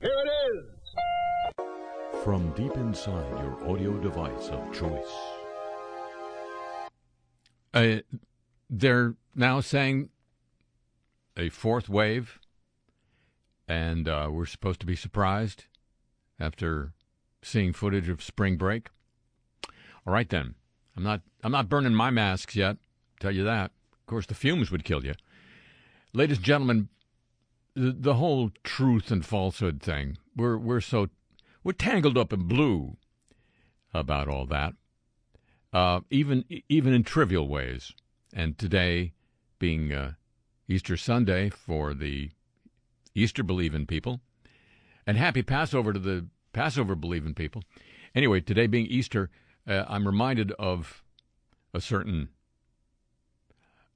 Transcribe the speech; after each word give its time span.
Here 0.00 0.10
it 0.10 0.56
is. 0.56 0.64
From 2.24 2.52
deep 2.54 2.74
inside 2.76 3.28
your 3.38 3.68
audio 3.68 3.98
device 3.98 4.48
of 4.48 4.72
choice. 4.72 5.12
Uh, 7.74 7.96
they're 8.70 9.14
now 9.34 9.60
saying 9.60 10.08
a 11.36 11.50
fourth 11.50 11.90
wave, 11.90 12.38
and 13.68 14.08
uh, 14.08 14.28
we're 14.30 14.46
supposed 14.46 14.80
to 14.80 14.86
be 14.86 14.96
surprised 14.96 15.64
after 16.38 16.94
seeing 17.42 17.74
footage 17.74 18.08
of 18.08 18.22
spring 18.22 18.56
break. 18.56 18.88
All 20.06 20.14
right 20.14 20.30
then, 20.30 20.54
I'm 20.96 21.02
not 21.02 21.20
I'm 21.44 21.52
not 21.52 21.68
burning 21.68 21.94
my 21.94 22.08
masks 22.10 22.56
yet. 22.56 22.78
Tell 23.20 23.32
you 23.32 23.44
that. 23.44 23.70
Of 23.92 24.06
course, 24.06 24.24
the 24.24 24.34
fumes 24.34 24.70
would 24.70 24.84
kill 24.84 25.04
you. 25.04 25.12
Ladies 26.14 26.38
and 26.38 26.46
gentlemen, 26.46 26.88
the, 27.74 28.14
whole 28.14 28.50
truth 28.62 29.10
and 29.10 29.24
falsehood 29.24 29.80
thing. 29.82 30.18
We're 30.36 30.58
we're 30.58 30.80
so 30.80 31.08
we're 31.62 31.72
tangled 31.72 32.18
up 32.18 32.32
in 32.32 32.48
blue 32.48 32.96
about 33.92 34.28
all 34.28 34.46
that. 34.46 34.74
Uh, 35.72 36.00
even 36.10 36.44
even 36.68 36.92
in 36.92 37.04
trivial 37.04 37.48
ways. 37.48 37.92
And 38.32 38.56
today, 38.58 39.12
being 39.58 39.92
uh, 39.92 40.12
Easter 40.68 40.96
Sunday 40.96 41.50
for 41.50 41.94
the 41.94 42.30
Easter 43.14 43.42
believing 43.42 43.86
people, 43.86 44.20
and 45.06 45.16
happy 45.16 45.42
Passover 45.42 45.92
to 45.92 45.98
the 45.98 46.26
Passover 46.52 46.94
believing 46.94 47.34
people. 47.34 47.62
Anyway, 48.14 48.40
today 48.40 48.66
being 48.66 48.86
Easter, 48.86 49.30
uh, 49.66 49.84
I'm 49.88 50.06
reminded 50.06 50.52
of 50.52 51.02
a 51.72 51.80
certain 51.80 52.28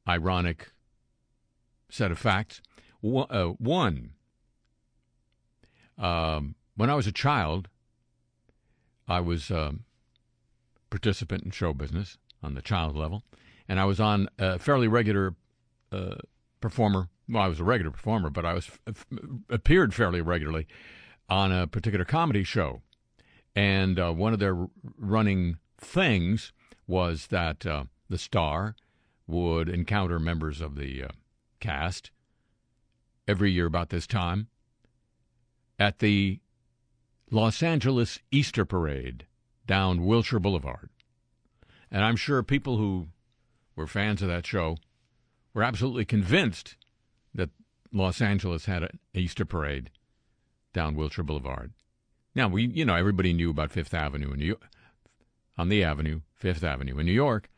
ironic 0.09 0.73
set 1.91 2.11
of 2.11 2.19
facts. 2.19 2.61
Uh, 3.05 3.49
one, 3.59 4.13
um, 5.99 6.55
when 6.75 6.89
I 6.89 6.95
was 6.95 7.07
a 7.07 7.13
child, 7.13 7.69
I 9.07 9.21
was 9.21 9.51
a 9.51 9.67
um, 9.67 9.85
participant 10.89 11.45
in 11.45 11.51
show 11.51 11.75
business 11.75 12.17
on 12.43 12.55
the 12.55 12.63
child 12.63 12.97
level, 12.97 13.23
and 13.69 13.79
I 13.79 13.85
was 13.85 14.01
on 14.01 14.29
a 14.39 14.59
fairly 14.59 14.89
regular 14.89 15.35
uh, 15.93 16.17
performer. 16.63 17.09
Well, 17.29 17.43
I 17.43 17.49
was 17.49 17.61
a 17.61 17.65
regular 17.65 17.91
performer, 17.91 18.31
but 18.31 18.47
I 18.47 18.55
was 18.55 18.71
f- 18.87 19.07
appeared 19.51 19.93
fairly 19.93 20.23
regularly 20.23 20.67
on 21.29 21.53
a 21.53 21.67
particular 21.67 22.07
comedy 22.07 22.43
show, 22.43 22.81
and 23.55 23.99
uh, 23.99 24.13
one 24.13 24.33
of 24.33 24.39
their 24.39 24.67
running 24.97 25.59
things 25.77 26.53
was 26.87 27.27
that 27.27 27.67
uh, 27.67 27.85
the 28.09 28.19
star 28.19 28.77
would 29.27 29.69
encounter 29.69 30.19
members 30.19 30.63
of 30.63 30.77
the 30.77 31.05
uh, 31.05 31.09
cast 31.61 32.11
every 33.27 33.51
year 33.51 33.67
about 33.67 33.91
this 33.91 34.07
time 34.07 34.49
at 35.79 35.99
the 35.99 36.41
Los 37.31 37.63
Angeles 37.63 38.19
Easter 38.31 38.65
Parade 38.65 39.27
down 39.67 40.05
Wilshire 40.05 40.41
Boulevard. 40.41 40.91
And 41.91 42.05
I'm 42.05 42.17
sure 42.17 42.43
people 42.43 42.77
who 42.77 43.09
were 43.77 43.87
fans 43.87 44.23
of 44.23 44.29
that 44.29 44.47
show 44.47 44.77
were 45.53 45.63
absolutely 45.63 46.05
convinced 46.05 46.77
that 47.35 47.51
Los 47.93 48.21
Angeles 48.21 48.67
had 48.67 48.83
an 48.83 48.99
Easter 49.15 49.45
parade 49.45 49.91
down 50.73 50.97
Wilshire 50.97 51.25
Boulevard. 51.25 51.73
Now 52.35 52.49
we, 52.49 52.67
you 52.67 52.85
know, 52.85 52.97
everybody 52.97 53.33
knew 53.33 53.51
about 53.51 53.71
Fifth 53.71 53.95
Avenue 53.95 54.33
in 54.33 54.41
New 54.41 54.47
York, 54.47 54.69
on 55.57 55.69
the 55.69 55.85
Avenue, 55.85 56.21
Fifth 56.35 56.65
Avenue 56.65 56.99
in 56.99 57.07
New 57.07 57.13
York. 57.13 57.49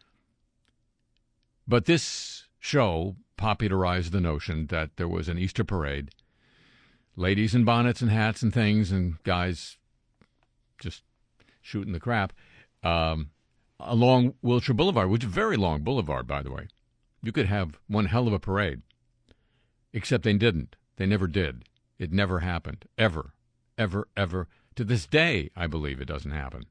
But 1.67 1.87
this 1.87 2.45
show 2.59 3.17
popularized 3.37 4.13
the 4.13 4.21
notion 4.21 4.67
that 4.67 4.97
there 4.97 5.09
was 5.09 5.29
an 5.29 5.39
Easter 5.39 5.65
parade, 5.65 6.11
ladies 7.17 7.55
in 7.55 7.65
bonnets 7.65 8.01
and 8.01 8.11
hats 8.11 8.43
and 8.43 8.53
things, 8.53 8.91
and 8.91 9.23
guys 9.23 9.77
just 10.81 11.03
shooting 11.61 11.93
the 11.93 12.01
crap 12.01 12.33
um, 12.83 13.31
along 13.81 14.35
Wilshire 14.43 14.75
Boulevard, 14.75 15.11
which 15.11 15.25
is 15.25 15.31
a 15.31 15.33
very 15.33 15.57
long 15.57 15.83
boulevard, 15.83 16.27
by 16.27 16.43
the 16.43 16.53
way. 16.53 16.69
You 17.23 17.33
could 17.33 17.47
have 17.47 17.79
one 17.89 18.07
hell 18.07 18.27
of 18.27 18.33
a 18.33 18.39
parade, 18.39 18.83
except 19.93 20.25
they 20.25 20.35
didn't. 20.35 20.77
They 20.97 21.07
never 21.07 21.27
did. 21.27 21.65
It 21.99 22.13
never 22.13 22.41
happened. 22.41 22.85
Ever. 22.97 23.33
Ever, 23.77 24.09
ever. 24.17 24.49
To 24.77 24.85
this 24.85 25.07
day, 25.07 25.51
I 25.57 25.67
believe 25.67 26.01
it 26.01 26.09
doesn't 26.09 26.31
happen. 26.31 26.67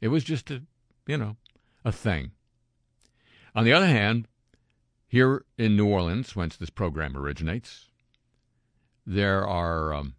It 0.00 0.08
was 0.08 0.24
just 0.24 0.50
a, 0.50 0.62
you 1.06 1.16
know, 1.16 1.36
a 1.84 1.92
thing. 1.92 2.32
On 3.54 3.64
the 3.64 3.72
other 3.72 3.86
hand, 3.86 4.28
here 5.08 5.44
in 5.56 5.76
New 5.76 5.86
Orleans, 5.86 6.34
whence 6.34 6.56
this 6.56 6.70
program 6.70 7.16
originates, 7.16 7.86
there 9.06 9.46
are, 9.46 9.94
um, 9.94 10.14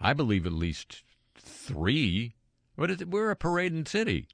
I 0.00 0.12
believe, 0.12 0.46
at 0.46 0.52
least 0.52 1.02
three. 1.36 2.34
It? 2.78 3.08
We're 3.08 3.30
a 3.30 3.36
parading 3.36 3.86
city. 3.86 4.26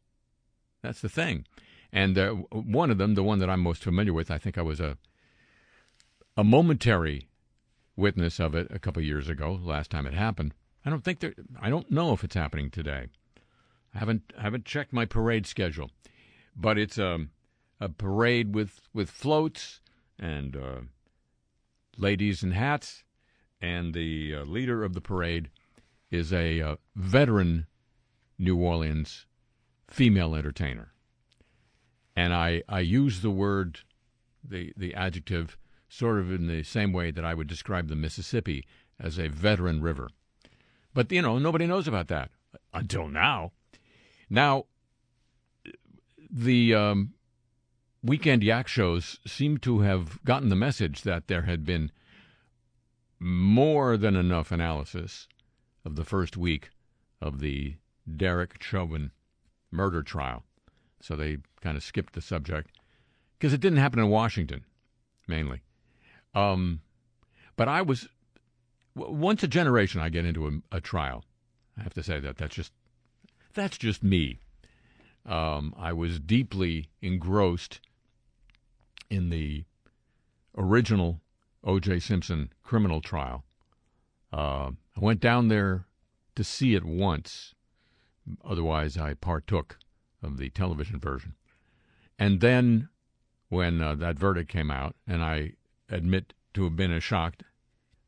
That's 0.83 1.01
the 1.01 1.09
thing. 1.09 1.47
And 1.93 2.19
uh, 2.19 2.31
one 2.51 2.91
of 2.91 2.99
them, 2.99 3.15
the 3.15 3.23
one 3.23 3.39
that 3.41 3.51
I'm 3.51 3.61
most 3.61 3.83
familiar 3.83 4.13
with, 4.13 4.31
I 4.31 4.39
think 4.39 4.57
I 4.59 4.63
was 4.63 4.81
a 4.81 4.97
a 6.37 6.45
momentary 6.45 7.29
witness 7.97 8.39
of 8.39 8.55
it 8.55 8.69
a 8.71 8.79
couple 8.79 9.03
years 9.03 9.29
ago. 9.29 9.59
Last 9.61 9.91
time 9.91 10.07
it 10.07 10.15
happened, 10.15 10.55
I 10.85 10.91
don't 10.91 11.03
think 11.03 11.19
there. 11.19 11.35
I 11.61 11.69
don't 11.69 11.91
know 11.91 12.13
if 12.13 12.23
it's 12.23 12.37
happening 12.37 12.71
today. 12.71 13.09
I 13.95 13.99
haven't 13.99 14.33
haven't 14.39 14.65
checked 14.65 14.93
my 14.93 15.05
parade 15.05 15.47
schedule, 15.47 15.91
but 16.55 16.79
it's 16.79 16.97
a 16.97 17.09
um, 17.09 17.31
a 17.81 17.89
parade 17.89 18.55
with 18.55 18.81
with 18.95 19.11
floats 19.11 19.81
and 20.19 20.57
uh, 20.57 20.81
ladies 21.97 22.43
in 22.43 22.53
hats, 22.53 23.05
and 23.61 23.95
the 23.95 24.35
uh, 24.35 24.45
leader 24.45 24.85
of 24.85 24.95
the 24.95 25.01
parade 25.01 25.51
is 26.11 26.33
a 26.33 26.61
uh, 26.61 26.77
veteran 26.97 27.67
New 28.39 28.57
Orleans 28.57 29.27
female 29.89 30.35
entertainer. 30.35 30.93
And 32.15 32.33
I, 32.33 32.63
I 32.69 32.81
use 32.81 33.21
the 33.21 33.31
word, 33.31 33.81
the, 34.43 34.73
the 34.77 34.95
adjective, 34.95 35.57
sort 35.89 36.19
of 36.19 36.31
in 36.31 36.47
the 36.47 36.63
same 36.63 36.93
way 36.93 37.11
that 37.11 37.25
I 37.25 37.35
would 37.35 37.47
describe 37.47 37.89
the 37.89 37.97
Mississippi 37.97 38.67
as 39.01 39.19
a 39.19 39.29
veteran 39.29 39.81
river. 39.81 40.11
But, 40.95 41.11
you 41.13 41.23
know, 41.23 41.39
nobody 41.39 41.67
knows 41.67 41.89
about 41.89 42.09
that 42.09 42.31
until 42.75 43.09
now. 43.09 43.53
Now, 44.29 44.65
the 46.31 46.75
um, 46.75 47.15
weekend 48.03 48.43
yak 48.43 48.69
shows 48.69 49.19
seem 49.27 49.59
to 49.59 49.81
have 49.81 50.23
gotten 50.25 50.49
the 50.49 50.57
message 50.57 51.03
that 51.03 51.29
there 51.29 51.43
had 51.43 51.65
been 51.65 51.91
more 53.19 53.97
than 53.97 54.15
enough 54.15 54.53
analysis 54.53 55.27
of 55.85 55.97
the 55.97 56.05
first 56.05 56.37
week 56.37 56.71
of 57.21 57.41
the 57.41 57.77
Derek 58.17 58.63
Chauvin 58.63 59.11
murder 59.71 60.03
trial. 60.03 60.45
So 61.01 61.17
they 61.17 61.39
kind 61.61 61.77
of 61.77 61.83
skipped 61.83 62.15
the 62.15 62.21
subject 62.21 62.71
because 63.39 63.53
it 63.53 63.61
didn't 63.61 63.79
happen 63.79 63.99
in 63.99 64.09
Washington, 64.09 64.65
mainly. 65.27 65.63
Um, 66.35 66.81
but 67.57 67.69
I 67.69 67.83
was 67.83 68.09
once 68.95 69.43
a 69.43 69.49
generation 69.49 70.01
I 70.01 70.09
get 70.09 70.25
into 70.25 70.47
a, 70.47 70.77
a, 70.77 70.81
trial. 70.81 71.25
I 71.77 71.83
have 71.83 71.95
to 71.95 72.03
say 72.03 72.21
that 72.21 72.37
that's 72.37 72.55
just 72.55 72.73
that's 73.55 73.79
just 73.79 74.03
me. 74.03 74.39
Um, 75.27 75.75
I 75.77 75.93
was 75.93 76.21
deeply 76.21 76.89
engrossed 77.03 77.81
in 79.11 79.31
the 79.31 79.65
original 80.57 81.21
O.J. 81.65 82.01
Simpson 82.01 82.53
criminal 82.63 83.01
trial. 83.01 83.45
Uh, 84.33 84.71
I 84.97 85.01
went 85.01 85.21
down 85.21 85.49
there 85.49 85.87
to 86.35 86.45
see 86.45 86.75
it 86.75 86.85
once 86.85 87.55
Otherwise, 88.45 88.97
I 88.97 89.15
partook 89.15 89.79
of 90.23 90.37
the 90.37 90.51
television 90.51 90.99
version. 90.99 91.35
And 92.19 92.41
then, 92.41 92.89
when 93.49 93.81
uh, 93.81 93.95
that 93.97 94.19
verdict 94.19 94.51
came 94.51 94.71
out, 94.71 94.97
and 95.07 95.23
I 95.23 95.53
admit 95.89 96.35
to 96.55 96.65
have 96.65 96.77
been 96.77 96.93
as 96.93 97.05
shocked 97.05 97.45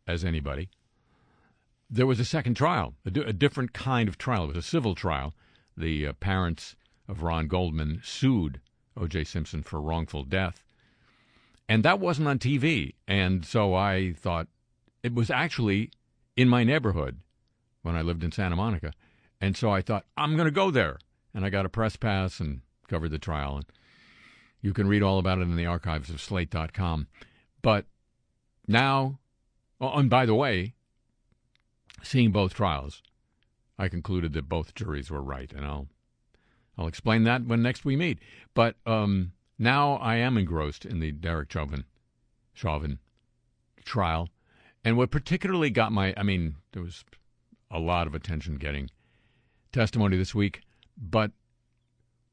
as 0.07 0.25
anybody, 0.25 0.69
there 1.89 2.07
was 2.07 2.21
a 2.21 2.25
second 2.25 2.55
trial, 2.55 2.95
a, 3.05 3.11
d- 3.11 3.23
a 3.23 3.33
different 3.33 3.73
kind 3.73 4.09
of 4.09 4.19
trial. 4.19 4.45
It 4.45 4.49
was 4.49 4.57
a 4.57 4.63
civil 4.63 4.95
trial. 4.95 5.35
The 5.77 6.09
uh, 6.09 6.13
parents 6.15 6.77
of 7.09 7.23
Ron 7.23 7.49
Goldman 7.49 8.01
sued 8.05 8.61
O.J. 8.97 9.25
Simpson 9.25 9.63
for 9.63 9.81
wrongful 9.81 10.25
death. 10.25 10.63
And 11.71 11.85
that 11.85 12.01
wasn't 12.01 12.27
on 12.27 12.41
TV. 12.41 12.95
And 13.07 13.47
so 13.47 13.77
I 13.77 14.13
thought 14.15 14.49
it 15.05 15.15
was 15.15 15.31
actually 15.31 15.93
in 16.37 16.49
my 16.49 16.65
neighborhood 16.65 17.21
when 17.83 17.95
I 17.95 18.03
lived 18.03 18.25
in 18.25 18.33
Santa 18.33 18.57
Monica. 18.57 18.93
And 19.41 19.57
so 19.57 19.71
I 19.71 19.81
thought, 19.81 20.05
I'm 20.17 20.35
going 20.35 20.49
to 20.49 20.51
go 20.51 20.73
there. 20.73 20.99
And 21.33 21.45
I 21.45 21.49
got 21.49 21.65
a 21.65 21.69
press 21.69 21.95
pass 21.95 22.41
and 22.41 22.63
covered 22.89 23.13
the 23.13 23.21
trial. 23.21 23.55
And 23.55 23.67
you 24.61 24.73
can 24.73 24.89
read 24.89 25.05
all 25.05 25.21
about 25.21 25.39
it 25.39 25.43
in 25.43 25.55
the 25.55 25.67
archives 25.67 26.11
of 26.11 26.21
slate.com. 26.21 27.07
But 27.63 27.87
now, 28.67 29.21
oh, 29.81 29.97
and 29.97 30.11
by 30.11 30.27
the 30.27 30.35
way, 30.35 30.75
seeing 32.03 32.33
both 32.33 32.53
trials, 32.53 33.01
I 33.79 33.89
concluded 33.89 34.33
that 34.33 34.49
both 34.49 34.75
juries 34.75 35.09
were 35.09 35.23
right. 35.23 35.53
And 35.53 35.65
I'll, 35.65 35.87
I'll 36.77 36.89
explain 36.89 37.23
that 37.25 37.47
when 37.47 37.63
next 37.63 37.85
we 37.85 37.95
meet. 37.95 38.19
But 38.55 38.75
um, 38.87 39.35
now 39.61 39.97
I 39.97 40.17
am 40.17 40.39
engrossed 40.39 40.87
in 40.87 41.01
the 41.01 41.13
Derek 41.13 41.53
Chauvin, 41.53 41.85
trial. 43.85 44.29
And 44.83 44.97
what 44.97 45.11
particularly 45.11 45.69
got 45.69 45.93
my, 45.93 46.15
I 46.17 46.23
mean, 46.23 46.57
there 46.73 46.83
was 46.83 47.05
a 47.71 47.79
lot 47.79 48.07
of 48.07 48.15
attention 48.15 48.57
getting 48.57 48.91
testimony 49.71 50.17
this 50.17 50.35
week. 50.35 50.63
But 50.97 51.33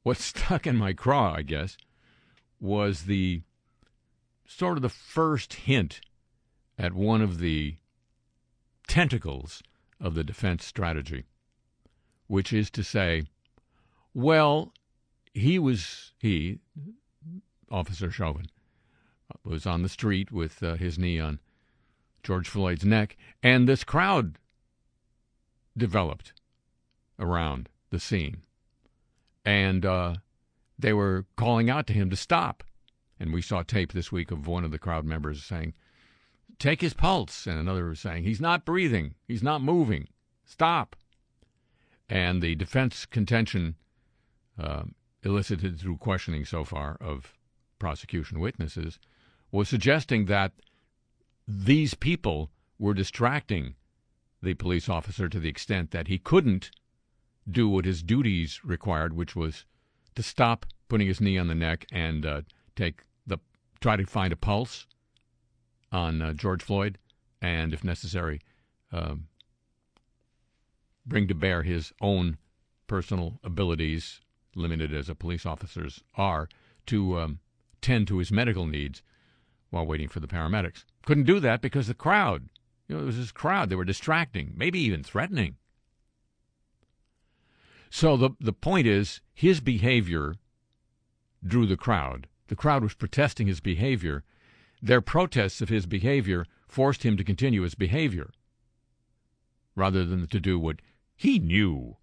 what 0.03 0.17
stuck 0.17 0.65
in 0.65 0.77
my 0.77 0.93
craw, 0.93 1.33
I 1.35 1.41
guess, 1.41 1.75
was 2.61 3.03
the 3.03 3.41
sort 4.45 4.77
of 4.77 4.81
the 4.81 4.89
first 4.89 5.53
hint 5.53 5.99
at 6.79 6.93
one 6.93 7.21
of 7.21 7.39
the 7.39 7.75
tentacles 8.87 9.61
of 9.99 10.15
the 10.15 10.23
defense 10.23 10.63
strategy, 10.63 11.25
which 12.27 12.53
is 12.53 12.69
to 12.71 12.83
say, 12.83 13.23
well, 14.13 14.71
he 15.33 15.59
was, 15.59 16.13
he, 16.19 16.59
Officer 17.71 18.11
Chauvin, 18.11 18.47
was 19.43 19.65
on 19.65 19.81
the 19.81 19.89
street 19.89 20.31
with 20.31 20.61
uh, 20.63 20.75
his 20.75 20.97
knee 20.97 21.19
on 21.19 21.39
George 22.23 22.47
Floyd's 22.47 22.85
neck, 22.85 23.17
and 23.43 23.67
this 23.67 23.83
crowd 23.83 24.37
developed 25.77 26.33
around 27.19 27.69
the 27.89 27.99
scene. 27.99 28.41
And 29.45 29.85
uh, 29.85 30.15
they 30.77 30.93
were 30.93 31.25
calling 31.35 31.69
out 31.69 31.87
to 31.87 31.93
him 31.93 32.09
to 32.09 32.15
stop. 32.15 32.63
And 33.19 33.33
we 33.33 33.41
saw 33.41 33.63
tape 33.63 33.93
this 33.93 34.11
week 34.11 34.31
of 34.31 34.47
one 34.47 34.63
of 34.63 34.71
the 34.71 34.79
crowd 34.79 35.05
members 35.05 35.43
saying, 35.43 35.73
Take 36.59 36.81
his 36.81 36.93
pulse. 36.93 37.47
And 37.47 37.59
another 37.59 37.85
was 37.85 37.99
saying, 37.99 38.23
He's 38.23 38.41
not 38.41 38.65
breathing. 38.65 39.15
He's 39.27 39.43
not 39.43 39.61
moving. 39.61 40.07
Stop. 40.45 40.95
And 42.09 42.41
the 42.41 42.55
defense 42.55 43.05
contention, 43.05 43.75
uh, 44.59 44.83
elicited 45.23 45.79
through 45.79 45.97
questioning 45.97 46.45
so 46.45 46.63
far 46.63 46.97
of 47.01 47.33
prosecution 47.79 48.39
witnesses, 48.39 48.99
was 49.51 49.69
suggesting 49.69 50.25
that 50.25 50.51
these 51.47 51.93
people 51.93 52.49
were 52.77 52.93
distracting 52.93 53.75
the 54.41 54.53
police 54.53 54.89
officer 54.89 55.29
to 55.29 55.39
the 55.39 55.49
extent 55.49 55.91
that 55.91 56.07
he 56.07 56.17
couldn't 56.17 56.71
do 57.49 57.67
what 57.69 57.85
his 57.85 58.03
duties 58.03 58.63
required, 58.63 59.13
which 59.13 59.35
was 59.35 59.65
to 60.15 60.23
stop 60.23 60.65
putting 60.89 61.07
his 61.07 61.21
knee 61.21 61.37
on 61.37 61.47
the 61.47 61.55
neck 61.55 61.85
and 61.91 62.25
uh, 62.25 62.41
take 62.75 63.03
the 63.25 63.37
try 63.79 63.95
to 63.95 64.05
find 64.05 64.33
a 64.33 64.37
pulse 64.37 64.85
on 65.91 66.21
uh, 66.21 66.33
George 66.33 66.61
Floyd, 66.61 66.97
and 67.41 67.73
if 67.73 67.83
necessary, 67.83 68.41
um, 68.91 69.27
bring 71.05 71.27
to 71.27 71.35
bear 71.35 71.63
his 71.63 71.93
own 72.01 72.37
personal 72.87 73.39
abilities, 73.43 74.21
limited 74.55 74.93
as 74.93 75.09
a 75.09 75.15
police 75.15 75.45
officer's 75.45 76.03
are, 76.15 76.49
to 76.85 77.19
um, 77.19 77.39
tend 77.81 78.07
to 78.07 78.17
his 78.17 78.31
medical 78.31 78.65
needs 78.65 79.01
while 79.69 79.85
waiting 79.85 80.07
for 80.07 80.19
the 80.19 80.27
paramedics. 80.27 80.83
Couldn't 81.05 81.25
do 81.25 81.39
that 81.39 81.61
because 81.61 81.87
the 81.87 81.93
crowd, 81.93 82.49
you 82.87 82.95
know, 82.95 83.03
it 83.03 83.05
was 83.05 83.17
this 83.17 83.31
crowd. 83.31 83.69
They 83.69 83.75
were 83.75 83.85
distracting, 83.85 84.53
maybe 84.55 84.79
even 84.79 85.03
threatening. 85.03 85.55
So 87.89 88.17
the 88.17 88.31
the 88.39 88.53
point 88.53 88.87
is, 88.87 89.21
his 89.33 89.61
behavior 89.61 90.35
drew 91.45 91.65
the 91.65 91.77
crowd. 91.77 92.27
The 92.47 92.55
crowd 92.55 92.83
was 92.83 92.93
protesting 92.93 93.47
his 93.47 93.59
behavior. 93.59 94.23
Their 94.81 95.01
protests 95.01 95.61
of 95.61 95.69
his 95.69 95.85
behavior 95.85 96.45
forced 96.67 97.03
him 97.03 97.17
to 97.17 97.23
continue 97.23 97.61
his 97.61 97.75
behavior, 97.75 98.31
rather 99.75 100.05
than 100.05 100.27
to 100.27 100.39
do 100.39 100.59
what 100.59 100.81
he 101.15 101.39
knew 101.39 101.97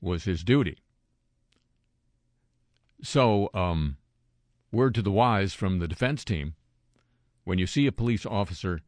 was 0.00 0.24
his 0.24 0.44
duty. 0.44 0.78
So, 3.02 3.50
um, 3.54 3.96
word 4.72 4.94
to 4.94 5.02
the 5.02 5.12
wise 5.12 5.52
from 5.52 5.78
the 5.78 5.86
defense 5.86 6.24
team 6.24 6.54
when 7.44 7.58
you 7.58 7.66
see 7.66 7.86
a 7.86 7.92
police 7.92 8.24
officer 8.24 8.80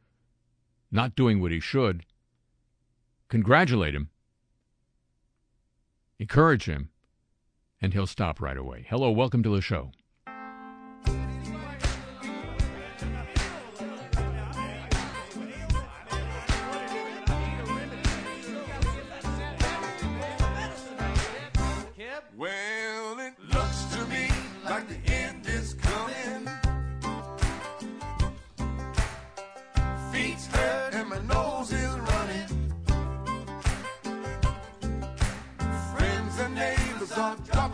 not 0.91 1.15
doing 1.15 1.41
what 1.41 1.53
he 1.53 1.61
should, 1.61 2.05
congratulate 3.29 3.95
him, 3.95 4.09
encourage 6.19 6.65
him, 6.65 6.89
and 7.83 7.93
he'll 7.93 8.07
stop 8.07 8.41
right 8.41 8.57
away. 8.57 8.87
Hello, 8.89 9.11
welcome 9.11 9.43
to 9.43 9.55
the 9.55 9.61
show. 9.61 9.91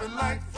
Dropping 0.01 0.17
like 0.17 0.50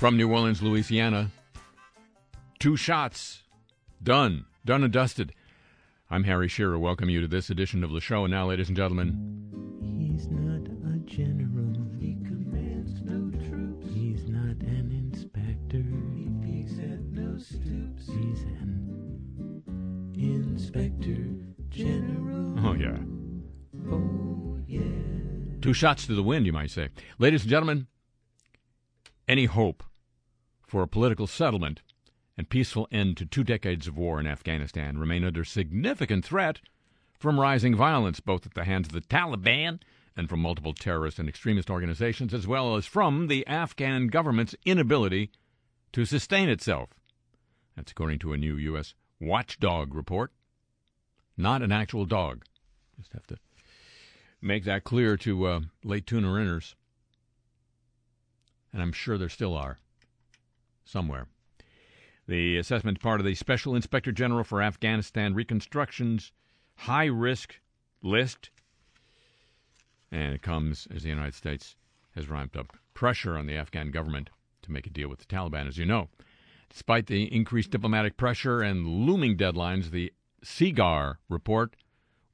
From 0.00 0.16
New 0.16 0.32
Orleans, 0.32 0.62
Louisiana, 0.62 1.30
two 2.58 2.74
shots. 2.74 3.42
Done. 4.02 4.46
Done 4.64 4.82
and 4.82 4.90
dusted. 4.90 5.34
I'm 6.10 6.24
Harry 6.24 6.48
Shearer. 6.48 6.78
Welcome 6.78 7.10
you 7.10 7.20
to 7.20 7.28
this 7.28 7.50
edition 7.50 7.84
of 7.84 7.90
the 7.90 8.00
show. 8.00 8.24
And 8.24 8.32
now, 8.32 8.46
ladies 8.48 8.68
and 8.68 8.76
gentlemen, 8.78 9.12
He's 9.98 10.26
not 10.28 10.66
a 10.90 10.96
general. 11.00 11.76
He 12.00 12.16
commands 12.24 13.02
no 13.02 13.30
troops. 13.46 13.88
He's 13.92 14.26
not 14.26 14.56
an 14.62 14.90
inspector. 14.90 15.84
He 16.16 16.30
peeks 16.42 16.78
at 16.78 17.02
no 17.12 17.36
stoops. 17.36 18.06
He's 18.06 18.40
an 18.40 19.62
inspector 20.14 21.26
general. 21.68 22.66
oh, 22.66 22.72
yeah. 22.72 22.96
Oh, 23.92 24.58
yeah. 24.66 25.60
Two 25.60 25.74
shots 25.74 26.06
to 26.06 26.14
the 26.14 26.22
wind, 26.22 26.46
you 26.46 26.54
might 26.54 26.70
say. 26.70 26.88
Ladies 27.18 27.42
and 27.42 27.50
gentlemen, 27.50 27.86
any 29.28 29.44
hope 29.44 29.84
for 30.70 30.82
a 30.82 30.88
political 30.88 31.26
settlement 31.26 31.82
and 32.38 32.48
peaceful 32.48 32.86
end 32.92 33.16
to 33.16 33.26
two 33.26 33.42
decades 33.42 33.88
of 33.88 33.98
war 33.98 34.20
in 34.20 34.26
Afghanistan 34.26 34.98
remain 34.98 35.24
under 35.24 35.44
significant 35.44 36.24
threat 36.24 36.60
from 37.18 37.40
rising 37.40 37.74
violence, 37.74 38.20
both 38.20 38.46
at 38.46 38.54
the 38.54 38.64
hands 38.64 38.86
of 38.86 38.92
the 38.92 39.00
Taliban 39.00 39.80
and 40.16 40.28
from 40.28 40.40
multiple 40.40 40.72
terrorist 40.72 41.18
and 41.18 41.28
extremist 41.28 41.70
organizations, 41.70 42.32
as 42.32 42.46
well 42.46 42.76
as 42.76 42.86
from 42.86 43.26
the 43.26 43.44
Afghan 43.48 44.06
government's 44.06 44.54
inability 44.64 45.32
to 45.92 46.04
sustain 46.04 46.48
itself. 46.48 46.90
That's 47.74 47.90
according 47.90 48.20
to 48.20 48.32
a 48.32 48.38
new 48.38 48.56
U.S. 48.56 48.94
watchdog 49.18 49.92
report. 49.92 50.30
Not 51.36 51.62
an 51.62 51.72
actual 51.72 52.04
dog. 52.04 52.44
Just 52.96 53.12
have 53.12 53.26
to 53.26 53.38
make 54.40 54.64
that 54.64 54.84
clear 54.84 55.16
to 55.16 55.46
uh, 55.46 55.60
late 55.82 56.06
tuner 56.06 56.34
inners. 56.34 56.74
And 58.72 58.80
I'm 58.80 58.92
sure 58.92 59.18
there 59.18 59.28
still 59.28 59.56
are 59.56 59.78
somewhere. 60.90 61.26
The 62.26 62.58
assessment 62.58 63.00
part 63.00 63.20
of 63.20 63.26
the 63.26 63.34
Special 63.34 63.74
Inspector 63.74 64.12
General 64.12 64.44
for 64.44 64.62
Afghanistan 64.62 65.34
Reconstruction's 65.34 66.32
high 66.76 67.06
risk 67.06 67.60
list. 68.02 68.50
And 70.12 70.34
it 70.34 70.42
comes 70.42 70.86
as 70.94 71.02
the 71.02 71.08
United 71.08 71.34
States 71.34 71.76
has 72.14 72.28
ramped 72.28 72.56
up 72.56 72.76
pressure 72.94 73.36
on 73.36 73.46
the 73.46 73.56
Afghan 73.56 73.90
government 73.90 74.30
to 74.62 74.72
make 74.72 74.86
a 74.86 74.90
deal 74.90 75.08
with 75.08 75.20
the 75.20 75.24
Taliban, 75.24 75.66
as 75.66 75.78
you 75.78 75.86
know. 75.86 76.08
Despite 76.68 77.06
the 77.06 77.24
increased 77.34 77.70
diplomatic 77.70 78.16
pressure 78.16 78.62
and 78.62 78.86
looming 78.86 79.36
deadlines, 79.36 79.90
the 79.90 80.12
SIGAR 80.44 81.16
report 81.28 81.74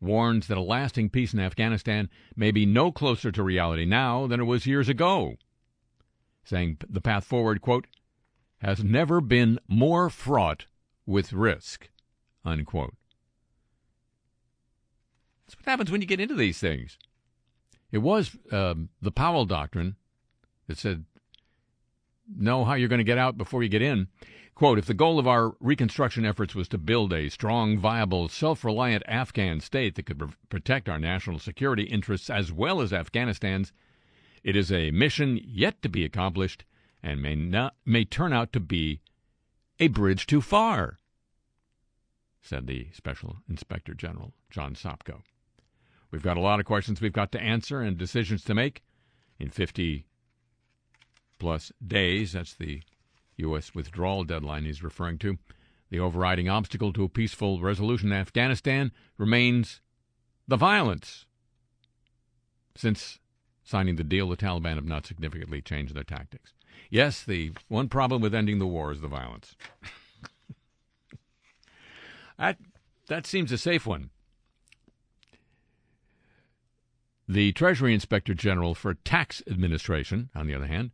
warns 0.00 0.46
that 0.46 0.58
a 0.58 0.62
lasting 0.62 1.08
peace 1.08 1.32
in 1.32 1.40
Afghanistan 1.40 2.08
may 2.36 2.50
be 2.50 2.66
no 2.66 2.92
closer 2.92 3.32
to 3.32 3.42
reality 3.42 3.86
now 3.86 4.26
than 4.26 4.40
it 4.40 4.44
was 4.44 4.66
years 4.66 4.88
ago, 4.88 5.36
saying 6.44 6.76
the 6.88 7.00
path 7.00 7.25
forward, 7.25 7.62
quote, 7.62 7.86
has 8.58 8.82
never 8.82 9.20
been 9.20 9.58
more 9.68 10.10
fraught 10.10 10.66
with 11.04 11.32
risk, 11.32 11.88
unquote. 12.44 12.94
That's 15.46 15.56
what 15.56 15.66
happens 15.66 15.90
when 15.90 16.00
you 16.00 16.06
get 16.06 16.20
into 16.20 16.34
these 16.34 16.58
things. 16.58 16.98
It 17.92 17.98
was 17.98 18.36
um, 18.50 18.88
the 19.00 19.12
Powell 19.12 19.44
Doctrine 19.44 19.96
that 20.66 20.78
said, 20.78 21.04
know 22.36 22.64
how 22.64 22.75
you're 22.75 22.88
going 22.88 22.98
to 22.98 23.04
get 23.04 23.18
out 23.18 23.38
before 23.38 23.62
you 23.62 23.68
get 23.68 23.82
in. 23.82 24.08
Quote, 24.56 24.78
if 24.78 24.86
the 24.86 24.94
goal 24.94 25.18
of 25.18 25.28
our 25.28 25.54
reconstruction 25.60 26.25
efforts 26.25 26.54
was 26.54 26.66
to 26.68 26.78
build 26.78 27.12
a 27.12 27.28
strong, 27.28 27.78
viable, 27.78 28.28
self 28.28 28.64
reliant 28.64 29.02
Afghan 29.06 29.60
state 29.60 29.94
that 29.94 30.06
could 30.06 30.18
pr- 30.18 30.26
protect 30.48 30.88
our 30.88 30.98
national 30.98 31.38
security 31.38 31.84
interests 31.84 32.30
as 32.30 32.50
well 32.50 32.80
as 32.80 32.92
Afghanistan's, 32.92 33.72
it 34.42 34.56
is 34.56 34.72
a 34.72 34.90
mission 34.92 35.38
yet 35.44 35.82
to 35.82 35.90
be 35.90 36.04
accomplished 36.04 36.64
and 37.03 37.23
may, 37.23 37.35
not, 37.35 37.75
may 37.85 38.05
turn 38.05 38.33
out 38.33 38.53
to 38.53 38.61
be 38.61 39.00
a 39.79 39.88
bridge 39.88 40.26
too 40.26 40.41
far, 40.41 40.99
said 42.41 42.67
the 42.67 42.88
Special 42.93 43.38
Inspector 43.49 43.93
General, 43.95 44.33
John 44.50 44.75
Sopko. 44.75 45.23
We've 46.11 46.23
got 46.23 46.37
a 46.37 46.41
lot 46.41 46.61
of 46.61 46.67
questions 46.67 47.00
we've 47.00 47.12
got 47.12 47.33
to 47.33 47.41
answer 47.41 47.81
and 47.81 47.99
decisions 47.99 48.45
to 48.45 48.55
make 48.55 48.83
in 49.38 49.50
50 49.50 50.07
plus 51.38 51.73
days. 51.87 52.33
That's 52.33 52.55
the 52.55 52.83
U.S. 53.37 53.75
withdrawal 53.75 54.25
deadline 54.25 54.65
he's 54.65 54.83
referring 54.83 55.19
to. 55.19 55.38
The 55.91 56.00
overriding 56.00 56.49
obstacle 56.49 56.93
to 56.95 57.05
a 57.05 57.09
peaceful 57.09 57.61
resolution 57.61 58.12
in 58.12 58.19
Afghanistan 58.19 58.93
remains 59.19 59.81
the 60.49 60.57
violence. 60.57 61.26
Since 62.75 63.19
signing 63.62 63.97
the 63.97 64.05
deal, 64.05 64.29
the 64.29 64.37
Taliban 64.37 64.75
have 64.75 64.85
not 64.85 65.07
significantly 65.07 65.62
changed 65.62 65.95
their 65.95 66.05
tactics. 66.05 66.53
Yes, 66.90 67.25
the 67.25 67.52
one 67.68 67.88
problem 67.88 68.23
with 68.23 68.35
ending 68.35 68.59
the 68.59 68.66
war 68.66 68.92
is 68.92 69.00
the 69.00 69.09
violence. 69.09 69.56
that, 72.38 72.59
that 73.09 73.26
seems 73.26 73.52
a 73.52 73.59
safe 73.59 73.87
one. 73.87 74.11
The 77.28 77.52
Treasury 77.52 77.92
Inspector 77.92 78.33
General 78.35 78.75
for 78.75 78.95
Tax 78.95 79.42
Administration, 79.50 80.30
on 80.35 80.47
the 80.47 80.54
other 80.54 80.66
hand, 80.66 80.92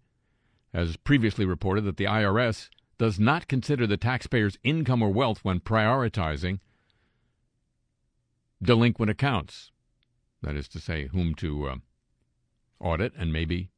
has 0.72 0.96
previously 0.96 1.44
reported 1.44 1.84
that 1.84 1.98
the 1.98 2.04
IRS 2.04 2.70
does 2.96 3.20
not 3.20 3.48
consider 3.48 3.86
the 3.86 3.98
taxpayer's 3.98 4.58
income 4.64 5.02
or 5.02 5.10
wealth 5.10 5.40
when 5.42 5.60
prioritizing 5.60 6.60
delinquent 8.62 9.10
accounts. 9.10 9.70
That 10.40 10.56
is 10.56 10.68
to 10.68 10.80
say, 10.80 11.08
whom 11.08 11.34
to 11.36 11.68
uh, 11.68 11.76
audit 12.80 13.12
and 13.16 13.32
maybe 13.32 13.70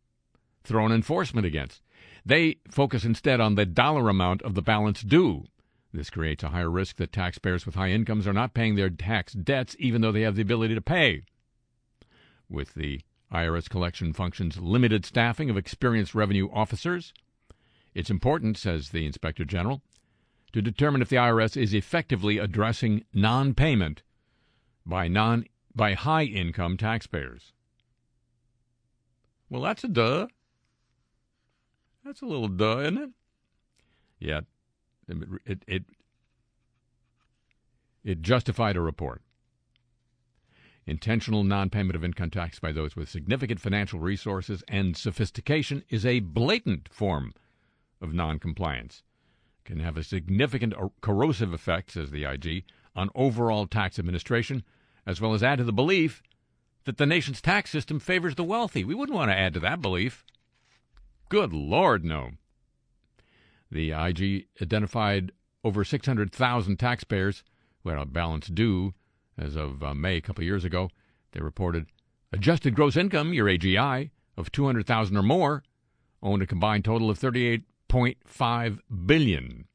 throw 0.63 0.87
an 0.87 0.93
enforcement 0.93 1.47
against. 1.47 1.83
They 2.27 2.57
focus 2.71 3.05
instead 3.05 3.41
on 3.41 3.55
the 3.55 3.67
dollar 3.67 4.09
amount 4.09 4.43
of 4.43 4.55
the 4.55 4.63
balance 4.63 5.03
due. 5.03 5.45
This 5.93 6.11
creates 6.11 6.43
a 6.43 6.49
higher 6.49 6.71
risk 6.71 6.97
that 6.97 7.13
taxpayers 7.13 7.67
with 7.67 7.75
high 7.75 7.91
incomes 7.91 8.27
are 8.27 8.33
not 8.33 8.55
paying 8.55 8.75
their 8.75 8.91
tax 8.91 9.33
debts 9.33 9.77
even 9.79 10.01
though 10.01 10.13
they 10.13 10.23
have 10.23 10.35
the 10.35 10.43
ability 10.43 10.75
to 10.75 10.81
pay. 10.81 11.23
With 12.49 12.75
the 12.75 13.01
IRS 13.33 13.69
collection 13.69 14.13
function's 14.13 14.59
limited 14.59 15.05
staffing 15.05 15.51
of 15.51 15.57
experienced 15.57 16.15
revenue 16.15 16.49
officers, 16.53 17.13
it's 17.95 18.11
important, 18.11 18.59
says 18.59 18.91
the 18.91 19.07
Inspector 19.07 19.45
General, 19.45 19.83
to 20.53 20.63
determine 20.63 21.03
if 21.03 21.09
the 21.09 21.17
IRS 21.17 21.57
is 21.61 21.75
effectively 21.75 22.39
addressing 22.39 23.05
non 23.13 23.55
payment 23.55 24.03
by 24.87 25.09
non 25.09 25.45
by 25.75 25.95
high 25.95 26.25
income 26.25 26.77
taxpayers. 26.77 27.53
Well, 29.51 29.63
that's 29.63 29.85
a 29.85 29.89
duh. 29.89 30.27
That's 32.05 32.23
a 32.23 32.27
little 32.27 32.49
duh, 32.49 32.81
isn't 32.81 32.99
it? 32.99 33.11
Yeah, 34.19 34.41
it 35.09 35.63
it 35.67 35.85
it 38.05 38.23
justified 38.23 38.77
a 38.77 38.81
report. 38.81 39.23
Intentional 40.87 41.45
non-payment 41.45 41.97
of 41.97 42.05
income 42.05 42.31
tax 42.31 42.61
by 42.61 42.71
those 42.71 42.95
with 42.95 43.09
significant 43.09 43.59
financial 43.59 44.01
resources 44.01 44.63
and 44.69 44.97
sophistication 44.97 45.83
is 45.89 46.05
a 46.05 46.21
blatant 46.21 46.91
form 46.93 47.33
of 48.03 48.13
non-compliance. 48.13 49.03
Can 49.65 49.81
have 49.81 49.97
a 49.97 50.05
significant 50.05 50.75
corrosive 51.01 51.55
effect, 51.55 51.93
says 51.93 52.11
the 52.11 52.25
IG, 52.25 52.65
on 52.95 53.09
overall 53.15 53.67
tax 53.67 53.99
administration, 53.99 54.63
as 55.07 55.23
well 55.23 55.33
as 55.33 55.43
add 55.43 55.57
to 55.57 55.65
the 55.65 55.73
belief 55.73 56.23
that 56.85 56.99
the 56.99 57.07
nation's 57.07 57.41
tax 57.41 57.71
system 57.71 57.99
favors 57.99 58.35
the 58.35 58.45
wealthy. 58.45 58.85
We 58.85 58.95
wouldn't 58.95 59.17
want 59.17 59.31
to 59.31 59.39
add 59.39 59.55
to 59.55 59.61
that 59.61 59.81
belief. 59.81 60.23
Good 61.29 61.53
Lord, 61.53 62.05
no. 62.05 62.33
The 63.71 63.93
IG 63.93 64.47
identified 64.61 65.33
over 65.65 65.85
600,000 65.85 66.77
taxpayers 66.77 67.43
who 67.83 67.91
had 67.91 67.99
a 67.99 68.07
balance 68.07 68.49
due 68.49 68.95
as 69.39 69.57
of 69.57 69.83
uh, 69.83 69.95
May 69.95 70.17
a 70.17 70.21
couple 70.21 70.45
years 70.45 70.65
ago. 70.65 70.91
They 71.33 71.41
reported 71.41 71.87
adjusted 72.33 72.75
gross 72.75 72.97
income, 72.97 73.33
your 73.33 73.47
AGI, 73.47 74.11
of 74.37 74.53
200,000 74.53 75.17
or 75.17 75.23
more, 75.23 75.63
owned 76.23 76.43
a 76.43 76.47
combined 76.47 76.85
total 76.85 77.11
of 77.11 77.19
38.5 77.19 78.79
billion. 79.07 79.67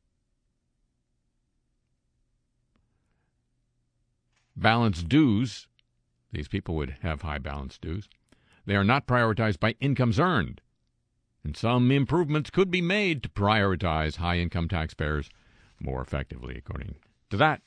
Balance 4.56 5.04
dues, 5.04 5.68
these 6.32 6.48
people 6.48 6.76
would 6.76 6.98
have 7.02 7.22
high 7.22 7.38
balance 7.38 7.78
dues. 7.78 8.10
They 8.66 8.76
are 8.76 8.84
not 8.84 9.08
prioritized 9.08 9.60
by 9.60 9.76
incomes 9.80 10.20
earned 10.20 10.62
and 11.44 11.56
some 11.56 11.92
improvements 11.92 12.50
could 12.50 12.70
be 12.70 12.82
made 12.82 13.24
to 13.24 13.30
prioritize 13.30 14.18
high 14.18 14.38
income 14.38 14.68
taxpayers 14.68 15.30
more 15.80 16.02
effectively, 16.02 16.58
according 16.58 16.96
to 17.30 17.38
that 17.38 17.62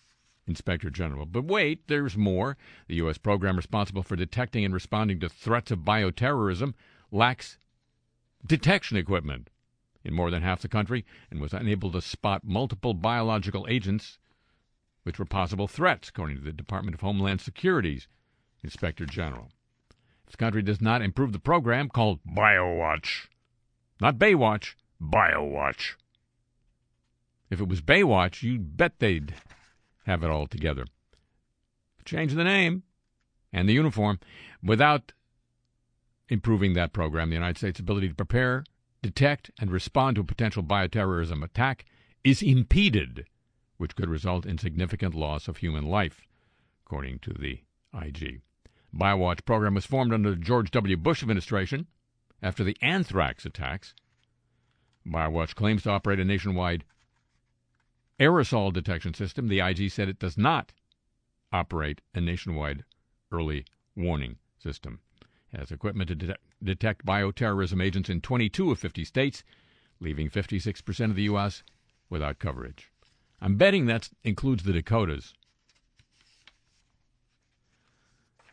Inspector 0.47 0.89
General. 0.91 1.25
But 1.25 1.45
wait, 1.45 1.89
there's 1.89 2.17
more. 2.17 2.57
The 2.89 2.97
U.S. 2.97 3.19
program 3.19 3.57
responsible 3.57 4.03
for 4.03 4.17
detecting 4.17 4.65
and 4.65 4.75
responding 4.75 5.21
to 5.21 5.29
threats 5.29 5.71
of 5.71 5.81
bioterrorism 5.81 6.75
lacks 7.11 7.59
detection 8.45 8.97
equipment 8.97 9.51
in 10.05 10.15
more 10.15 10.31
than 10.31 10.43
half 10.43 10.63
the 10.63 10.69
country 10.69 11.05
and 11.31 11.41
was 11.41 11.53
unable 11.53 11.93
to 11.93 12.01
spot 12.01 12.43
multiple 12.45 12.93
biological 12.93 13.67
agents 13.69 14.19
which 15.05 15.19
were 15.19 15.25
possible 15.25 15.69
threats, 15.69 16.09
according 16.09 16.37
to 16.37 16.43
the 16.43 16.53
Department 16.53 16.95
of 16.95 17.01
Homeland 17.01 17.41
Security's 17.41 18.09
Inspector 18.63 19.05
General. 19.07 19.51
If 20.27 20.33
the 20.33 20.37
country 20.39 20.63
does 20.63 20.81
not 20.81 21.03
improve 21.03 21.33
the 21.33 21.39
program 21.39 21.89
called 21.89 22.21
BioWatch, 22.25 23.27
not 24.03 24.19
Baywatch, 24.19 24.75
BioWatch. 25.01 25.95
If 27.51 27.61
it 27.61 27.69
was 27.69 27.81
Baywatch, 27.81 28.43
you 28.43 28.59
bet 28.59 28.99
they'd 28.99 29.33
have 30.07 30.25
it 30.25 30.31
all 30.31 30.49
together. 30.49 30.87
Change 32.05 32.35
the 32.35 32.43
name 32.43 32.83
and 33.53 33.69
the 33.69 33.75
uniform 33.75 34.19
without 34.61 35.13
improving 36.29 36.73
that 36.73 36.93
program. 36.93 37.31
The 37.31 37.37
United 37.37 37.59
States' 37.59 37.79
ability 37.79 38.09
to 38.09 38.15
prepare, 38.15 38.65
detect, 39.03 39.53
and 39.61 39.71
respond 39.71 40.17
to 40.17 40.23
a 40.23 40.25
potential 40.25 40.65
bioterrorism 40.65 41.45
attack 41.45 41.85
is 42.25 42.43
impeded, 42.43 43.27
which 43.77 43.95
could 43.95 44.09
result 44.09 44.45
in 44.45 44.59
significant 44.59 45.15
loss 45.15 45.47
of 45.47 45.59
human 45.59 45.85
life, 45.87 46.23
according 46.85 47.21
to 47.21 47.33
the 47.33 47.61
IG. 47.95 48.41
BioWatch 48.93 49.45
program 49.45 49.75
was 49.75 49.87
formed 49.87 50.13
under 50.13 50.31
the 50.31 50.37
George 50.37 50.73
W. 50.73 50.97
Bush 50.97 51.23
administration 51.23 51.87
after 52.43 52.65
the 52.65 52.77
anthrax 52.83 53.47
attacks. 53.47 53.95
BioWatch 55.07 55.55
claims 55.55 55.83
to 55.83 55.91
operate 55.91 56.21
a 56.21 56.25
nationwide 56.25 56.85
aerosol 58.21 58.73
detection 58.73 59.15
system. 59.15 59.49
The 59.49 59.61
IG 59.61 59.91
said 59.91 60.09
it 60.09 60.19
does 60.19 60.37
not 60.37 60.73
operate 61.53 62.01
a 62.15 62.21
nationwide 62.21 62.85
early 63.31 63.65
warning 63.97 64.37
system. 64.59 65.01
It 65.53 65.61
has 65.61 65.71
equipment 65.71 66.09
to 66.09 66.15
de- 66.15 66.37
detect 66.63 67.05
bioterrorism 67.05 67.83
agents 67.83 68.09
in 68.09 68.21
22 68.21 68.71
of 68.71 68.79
50 68.79 69.05
states, 69.05 69.45
leaving 70.01 70.31
56% 70.31 71.05
of 71.11 71.17
the 71.17 71.25
U.S. 71.25 71.63
without 72.09 72.39
coverage. 72.39 72.91
I'm 73.41 73.57
betting 73.57 73.87
that 73.87 74.09
includes 74.25 74.63
the 74.63 74.73
Dakotas. 74.73 75.35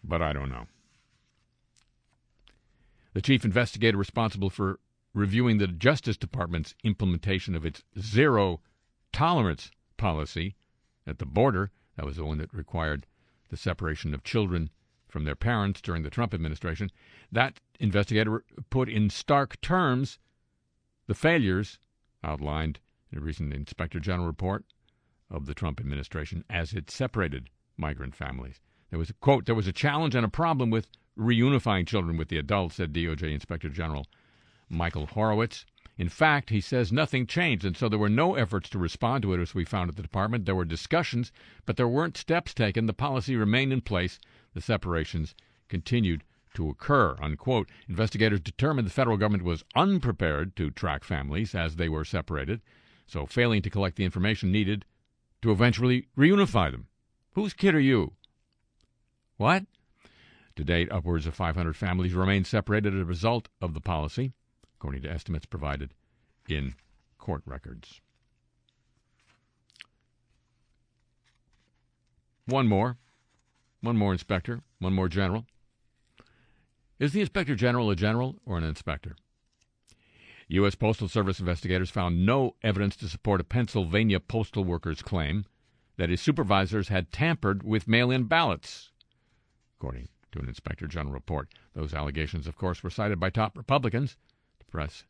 But 0.03 0.21
I 0.21 0.33
don't 0.33 0.49
know. 0.49 0.65
The 3.13 3.21
chief 3.21 3.43
investigator 3.43 3.97
responsible 3.97 4.49
for 4.49 4.79
reviewing 5.13 5.57
the 5.57 5.67
Justice 5.67 6.17
Department's 6.17 6.75
implementation 6.83 7.55
of 7.55 7.65
its 7.65 7.83
zero 7.99 8.61
tolerance 9.11 9.71
policy 9.97 10.55
at 11.07 11.17
the 11.17 11.25
border, 11.25 11.71
that 11.95 12.05
was 12.05 12.17
the 12.17 12.25
one 12.25 12.37
that 12.37 12.53
required 12.53 13.07
the 13.49 13.57
separation 13.57 14.13
of 14.13 14.23
children 14.23 14.69
from 15.07 15.23
their 15.23 15.35
parents 15.35 15.81
during 15.81 16.03
the 16.03 16.09
Trump 16.11 16.33
administration, 16.33 16.91
that 17.31 17.59
investigator 17.79 18.43
put 18.69 18.87
in 18.87 19.09
stark 19.09 19.59
terms 19.61 20.19
the 21.07 21.15
failures 21.15 21.79
outlined 22.23 22.79
in 23.11 23.17
a 23.17 23.21
recent 23.21 23.51
Inspector 23.53 23.99
General 23.99 24.27
report 24.27 24.65
of 25.31 25.47
the 25.47 25.55
Trump 25.55 25.79
administration 25.79 26.45
as 26.49 26.73
it 26.73 26.91
separated 26.91 27.49
migrant 27.75 28.15
families. 28.15 28.61
There 28.91 28.99
was 28.99 29.09
a 29.09 29.13
quote, 29.13 29.45
there 29.45 29.55
was 29.55 29.67
a 29.67 29.73
challenge 29.73 30.13
and 30.13 30.25
a 30.25 30.29
problem 30.29 30.69
with 30.69 30.87
reunifying 31.19 31.85
children 31.85 32.17
with 32.17 32.29
the 32.29 32.37
adults, 32.37 32.75
said 32.75 32.93
DOJ 32.93 33.33
Inspector 33.33 33.69
General 33.69 34.07
Michael 34.69 35.07
Horowitz. 35.07 35.65
In 35.97 36.07
fact, 36.07 36.49
he 36.49 36.61
says 36.61 36.93
nothing 36.93 37.27
changed, 37.27 37.65
and 37.65 37.75
so 37.75 37.89
there 37.89 37.99
were 37.99 38.07
no 38.07 38.35
efforts 38.35 38.69
to 38.69 38.79
respond 38.79 39.21
to 39.23 39.33
it 39.33 39.41
as 39.41 39.53
we 39.53 39.65
found 39.65 39.89
at 39.89 39.97
the 39.97 40.01
department. 40.01 40.45
There 40.45 40.55
were 40.55 40.63
discussions, 40.63 41.33
but 41.65 41.75
there 41.75 41.89
weren't 41.89 42.15
steps 42.15 42.53
taken. 42.53 42.85
The 42.85 42.93
policy 42.93 43.35
remained 43.35 43.73
in 43.73 43.81
place. 43.81 44.17
The 44.53 44.61
separations 44.61 45.35
continued 45.67 46.23
to 46.53 46.69
occur. 46.69 47.17
Unquote. 47.21 47.69
Investigators 47.89 48.39
determined 48.39 48.87
the 48.87 48.91
federal 48.91 49.17
government 49.17 49.43
was 49.43 49.65
unprepared 49.75 50.55
to 50.55 50.71
track 50.71 51.03
families 51.03 51.53
as 51.53 51.75
they 51.75 51.89
were 51.89 52.05
separated, 52.05 52.61
so 53.05 53.25
failing 53.25 53.61
to 53.61 53.69
collect 53.69 53.97
the 53.97 54.05
information 54.05 54.51
needed 54.51 54.85
to 55.41 55.51
eventually 55.51 56.07
reunify 56.17 56.71
them. 56.71 56.87
Whose 57.33 57.53
kid 57.53 57.75
are 57.75 57.79
you? 57.79 58.13
What? 59.35 59.65
To 60.59 60.65
date, 60.65 60.91
upwards 60.91 61.25
of 61.25 61.35
500 61.35 61.73
families 61.73 62.13
remain 62.13 62.43
separated 62.43 62.93
as 62.93 62.99
a 62.99 63.05
result 63.05 63.47
of 63.61 63.73
the 63.73 63.79
policy 63.79 64.33
according 64.75 65.03
to 65.03 65.09
estimates 65.09 65.45
provided 65.45 65.93
in 66.49 66.75
court 67.17 67.43
records. 67.45 68.01
One 72.45 72.67
more. 72.67 72.97
One 73.79 73.95
more 73.95 74.11
inspector. 74.11 74.59
One 74.79 74.91
more 74.91 75.07
general. 75.07 75.45
Is 76.99 77.13
the 77.13 77.21
inspector 77.21 77.55
general 77.55 77.89
a 77.89 77.95
general 77.95 78.35
or 78.45 78.57
an 78.57 78.65
inspector? 78.65 79.15
U.S. 80.49 80.75
Postal 80.75 81.07
Service 81.07 81.39
investigators 81.39 81.89
found 81.89 82.25
no 82.25 82.55
evidence 82.63 82.97
to 82.97 83.07
support 83.07 83.39
a 83.39 83.45
Pennsylvania 83.45 84.19
postal 84.19 84.65
worker's 84.65 85.01
claim 85.01 85.45
that 85.95 86.09
his 86.09 86.19
supervisors 86.19 86.89
had 86.89 87.13
tampered 87.13 87.63
with 87.63 87.87
mail 87.87 88.11
in 88.11 88.25
ballots, 88.25 88.91
according 89.77 90.09
to 90.31 90.39
an 90.39 90.47
inspector 90.47 90.87
general 90.87 91.13
report. 91.13 91.49
Those 91.73 91.93
allegations, 91.93 92.47
of 92.47 92.57
course, 92.57 92.83
were 92.83 92.89
cited 92.89 93.19
by 93.19 93.29
top 93.29 93.57
Republicans 93.57 94.17
to 94.59 94.65
press 94.67 95.03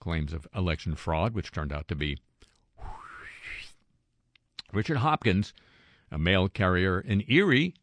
claims 0.00 0.32
of 0.32 0.46
election 0.54 0.94
fraud, 0.94 1.34
which 1.34 1.50
turned 1.50 1.72
out 1.72 1.88
to 1.88 1.94
be 1.94 2.18
Richard 4.72 4.98
Hopkins, 4.98 5.54
a 6.10 6.18
mail 6.18 6.48
carrier 6.48 7.00
in 7.00 7.24
Erie. 7.28 7.74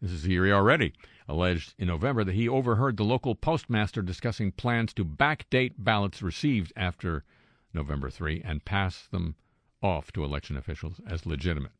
This 0.00 0.12
is 0.12 0.26
Erie 0.26 0.52
already. 0.52 0.94
Alleged 1.28 1.74
in 1.78 1.88
November 1.88 2.24
that 2.24 2.34
he 2.34 2.48
overheard 2.48 2.96
the 2.96 3.04
local 3.04 3.34
postmaster 3.34 4.02
discussing 4.02 4.50
plans 4.50 4.92
to 4.94 5.04
backdate 5.04 5.74
ballots 5.78 6.22
received 6.22 6.72
after 6.74 7.24
November 7.72 8.10
3 8.10 8.42
and 8.44 8.64
pass 8.64 9.06
them 9.08 9.36
off 9.82 10.10
to 10.12 10.24
election 10.24 10.56
officials 10.56 11.00
as 11.06 11.26
legitimate. 11.26 11.72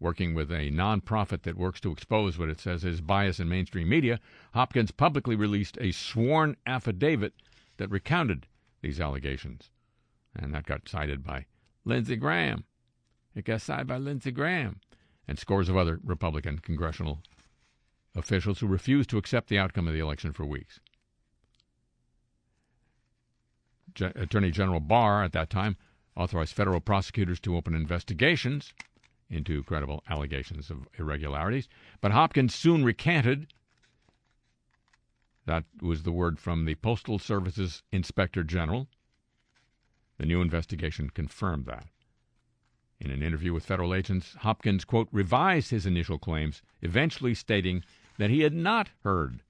Working 0.00 0.32
with 0.32 0.52
a 0.52 0.70
nonprofit 0.70 1.42
that 1.42 1.56
works 1.56 1.80
to 1.80 1.90
expose 1.90 2.38
what 2.38 2.48
it 2.48 2.60
says 2.60 2.84
is 2.84 3.00
bias 3.00 3.40
in 3.40 3.48
mainstream 3.48 3.88
media, 3.88 4.20
Hopkins 4.54 4.92
publicly 4.92 5.34
released 5.34 5.76
a 5.80 5.90
sworn 5.90 6.56
affidavit 6.66 7.34
that 7.78 7.90
recounted 7.90 8.46
these 8.80 9.00
allegations. 9.00 9.70
And 10.36 10.54
that 10.54 10.66
got 10.66 10.88
cited 10.88 11.24
by 11.24 11.46
Lindsey 11.84 12.14
Graham. 12.14 12.64
It 13.34 13.44
got 13.44 13.60
cited 13.60 13.88
by 13.88 13.98
Lindsey 13.98 14.30
Graham 14.30 14.80
and 15.26 15.38
scores 15.38 15.68
of 15.68 15.76
other 15.76 15.98
Republican 16.04 16.60
congressional 16.60 17.20
officials 18.14 18.60
who 18.60 18.66
refused 18.66 19.10
to 19.10 19.18
accept 19.18 19.48
the 19.48 19.58
outcome 19.58 19.88
of 19.88 19.94
the 19.94 20.00
election 20.00 20.32
for 20.32 20.44
weeks. 20.44 20.80
Attorney 24.00 24.52
General 24.52 24.80
Barr, 24.80 25.24
at 25.24 25.32
that 25.32 25.50
time, 25.50 25.76
authorized 26.16 26.54
federal 26.54 26.80
prosecutors 26.80 27.40
to 27.40 27.56
open 27.56 27.74
investigations 27.74 28.72
into 29.30 29.62
credible 29.62 30.02
allegations 30.08 30.70
of 30.70 30.88
irregularities, 30.98 31.68
but 32.00 32.12
Hopkins 32.12 32.54
soon 32.54 32.84
recanted 32.84 33.52
that 35.46 35.64
was 35.80 36.02
the 36.02 36.12
word 36.12 36.38
from 36.38 36.66
the 36.66 36.74
Postal 36.74 37.18
Service's 37.18 37.82
Inspector 37.90 38.42
General. 38.44 38.86
The 40.18 40.26
new 40.26 40.42
investigation 40.42 41.08
confirmed 41.10 41.64
that. 41.66 41.86
In 43.00 43.10
an 43.10 43.22
interview 43.22 43.52
with 43.52 43.64
federal 43.64 43.94
agents, 43.94 44.34
Hopkins, 44.40 44.84
quote, 44.84 45.08
revised 45.10 45.70
his 45.70 45.86
initial 45.86 46.18
claims, 46.18 46.60
eventually 46.82 47.32
stating 47.34 47.82
that 48.18 48.28
he 48.28 48.40
had 48.40 48.52
not 48.52 48.90
heard 49.04 49.42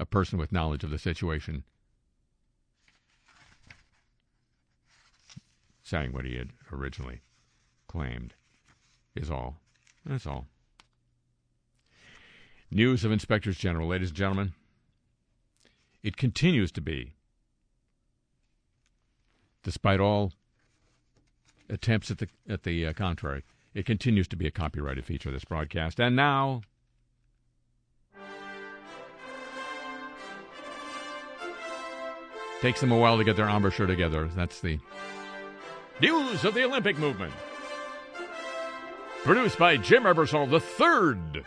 a 0.00 0.06
person 0.06 0.38
with 0.38 0.50
knowledge 0.50 0.82
of 0.82 0.90
the 0.90 0.98
situation 0.98 1.62
saying 5.84 6.12
what 6.12 6.24
he 6.24 6.36
had 6.36 6.50
originally 6.72 7.20
claimed. 7.86 8.34
Is 9.14 9.30
all. 9.30 9.60
That's 10.04 10.26
all. 10.26 10.46
News 12.70 13.04
of 13.04 13.12
Inspectors 13.12 13.56
General, 13.56 13.86
ladies 13.86 14.08
and 14.08 14.16
gentlemen. 14.16 14.52
It 16.02 16.16
continues 16.16 16.72
to 16.72 16.80
be, 16.80 17.12
despite 19.62 20.00
all 20.00 20.32
attempts 21.70 22.10
at 22.10 22.18
the 22.18 22.28
at 22.48 22.64
the 22.64 22.86
uh, 22.86 22.92
contrary. 22.92 23.44
It 23.72 23.86
continues 23.86 24.28
to 24.28 24.36
be 24.36 24.46
a 24.46 24.50
copyrighted 24.50 25.04
feature 25.04 25.28
of 25.30 25.34
this 25.34 25.44
broadcast. 25.44 25.98
And 25.98 26.14
now, 26.14 26.62
takes 32.60 32.80
them 32.80 32.92
a 32.92 32.98
while 32.98 33.16
to 33.16 33.24
get 33.24 33.36
their 33.36 33.48
embouchure 33.48 33.86
together. 33.86 34.28
That's 34.34 34.60
the 34.60 34.78
news 36.00 36.44
of 36.44 36.54
the 36.54 36.64
Olympic 36.64 36.98
movement. 36.98 37.32
Produced 39.24 39.58
by 39.58 39.78
Jim 39.78 40.02
Ebersol 40.02 40.50
the 40.50 40.60
third. 40.60 41.46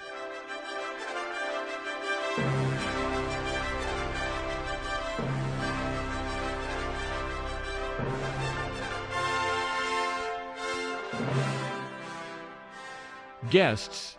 Guests, 13.51 14.17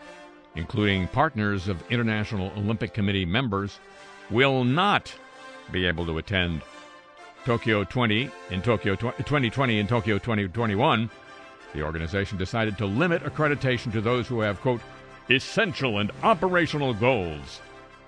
including 0.55 1.09
partners 1.09 1.67
of 1.67 1.83
International 1.91 2.53
Olympic 2.57 2.95
Committee 2.95 3.25
members, 3.25 3.81
will 4.31 4.63
not 4.63 5.13
be 5.73 5.85
able 5.85 6.07
to 6.07 6.19
attend 6.19 6.63
Tokyo 7.45 7.83
20 7.83 8.31
in 8.51 8.63
Tokyo 8.63 8.95
2020 8.95 9.81
and 9.81 9.89
Tokyo 9.89 10.17
2021. 10.17 11.11
The 11.75 11.83
organization 11.83 12.39
decided 12.39 12.79
to 12.79 12.87
limit 12.87 13.23
accreditation 13.23 13.93
to 13.93 14.01
those 14.01 14.27
who 14.27 14.41
have, 14.41 14.61
quote, 14.61 14.81
essential 15.31 15.99
and 15.99 16.11
operational 16.23 16.95
goals 16.95 17.61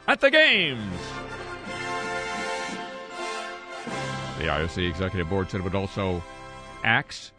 at 0.09 0.21
the 0.21 0.31
Games. 0.31 1.01
The 4.39 4.47
IOC 4.47 4.89
executive 4.89 5.29
board 5.29 5.51
said 5.51 5.61
it 5.61 5.65
would 5.65 5.75
also 5.75 6.23
axe 6.83 7.33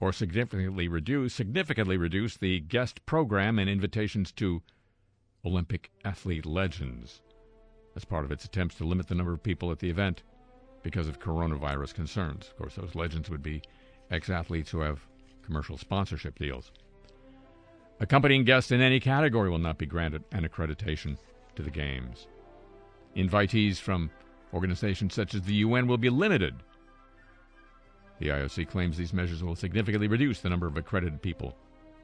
or 0.00 0.12
significantly 0.12 0.88
reduce 0.88 1.34
significantly 1.34 1.96
reduce 1.96 2.36
the 2.36 2.58
guest 2.58 3.06
program 3.06 3.60
and 3.60 3.70
invitations 3.70 4.32
to 4.32 4.60
Olympic 5.44 5.92
athlete 6.04 6.44
legends 6.44 7.20
as 7.94 8.04
part 8.04 8.24
of 8.24 8.32
its 8.32 8.44
attempts 8.44 8.74
to 8.76 8.84
limit 8.84 9.06
the 9.06 9.14
number 9.14 9.32
of 9.32 9.42
people 9.42 9.70
at 9.70 9.78
the 9.78 9.90
event 9.90 10.24
because 10.82 11.06
of 11.06 11.20
coronavirus 11.20 11.94
concerns. 11.94 12.48
Of 12.48 12.56
course, 12.56 12.74
those 12.74 12.96
legends 12.96 13.30
would 13.30 13.42
be 13.42 13.62
ex-athletes 14.10 14.70
who 14.70 14.80
have 14.80 15.06
commercial 15.44 15.76
sponsorship 15.76 16.38
deals. 16.38 16.72
Accompanying 18.00 18.44
guests 18.44 18.72
in 18.72 18.80
any 18.80 18.98
category 18.98 19.48
will 19.48 19.58
not 19.58 19.78
be 19.78 19.86
granted 19.86 20.24
an 20.32 20.48
accreditation 20.48 21.16
to 21.54 21.62
the 21.62 21.70
games. 21.70 22.26
Invitees 23.16 23.76
from 23.76 24.10
organizations 24.52 25.14
such 25.14 25.34
as 25.34 25.42
the 25.42 25.54
UN 25.54 25.86
will 25.86 25.98
be 25.98 26.10
limited. 26.10 26.54
The 28.18 28.28
IOC 28.28 28.68
claims 28.68 28.96
these 28.96 29.12
measures 29.12 29.42
will 29.42 29.56
significantly 29.56 30.08
reduce 30.08 30.40
the 30.40 30.50
number 30.50 30.66
of 30.66 30.76
accredited 30.76 31.22
people 31.22 31.56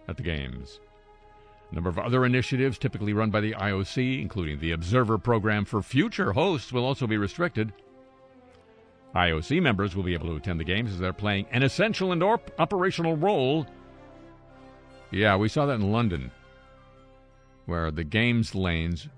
at 0.08 0.16
the 0.16 0.22
Games. 0.22 0.80
A 1.70 1.74
number 1.74 1.90
of 1.90 1.98
other 1.98 2.24
initiatives 2.24 2.78
typically 2.78 3.12
run 3.12 3.30
by 3.30 3.40
the 3.40 3.52
IOC, 3.52 4.20
including 4.20 4.58
the 4.58 4.72
Observer 4.72 5.18
Program 5.18 5.64
for 5.64 5.82
future 5.82 6.32
hosts, 6.32 6.72
will 6.72 6.84
also 6.84 7.06
be 7.06 7.18
restricted. 7.18 7.72
IOC 9.14 9.62
members 9.62 9.96
will 9.96 10.02
be 10.02 10.14
able 10.14 10.28
to 10.28 10.36
attend 10.36 10.60
the 10.60 10.64
Games 10.64 10.92
as 10.92 10.98
they're 10.98 11.12
playing 11.12 11.46
an 11.50 11.62
essential 11.62 12.12
and 12.12 12.22
op- 12.22 12.50
operational 12.58 13.16
role. 13.16 13.66
Yeah, 15.10 15.36
we 15.36 15.48
saw 15.48 15.66
that 15.66 15.74
in 15.74 15.90
London, 15.90 16.30
where 17.66 17.90
the 17.90 18.04
Games 18.04 18.54
lanes 18.54 19.08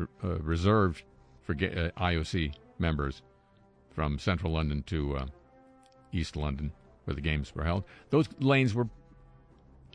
uh, 0.00 0.06
reserved 0.38 1.02
for 1.42 1.52
uh, 1.52 1.90
IOC 2.00 2.54
members 2.78 3.22
from 3.90 4.18
central 4.18 4.52
London 4.52 4.82
to 4.84 5.16
uh, 5.16 5.26
East 6.12 6.36
London, 6.36 6.72
where 7.04 7.14
the 7.14 7.20
games 7.20 7.54
were 7.54 7.64
held. 7.64 7.84
Those 8.10 8.28
lanes 8.40 8.74
were 8.74 8.88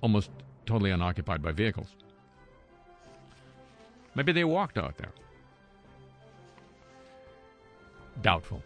almost 0.01 0.29
totally 0.65 0.91
unoccupied 0.91 1.41
by 1.41 1.51
vehicles. 1.51 1.95
Maybe 4.15 4.31
they 4.31 4.43
walked 4.43 4.77
out 4.77 4.97
there. 4.97 5.11
Doubtful. 8.21 8.63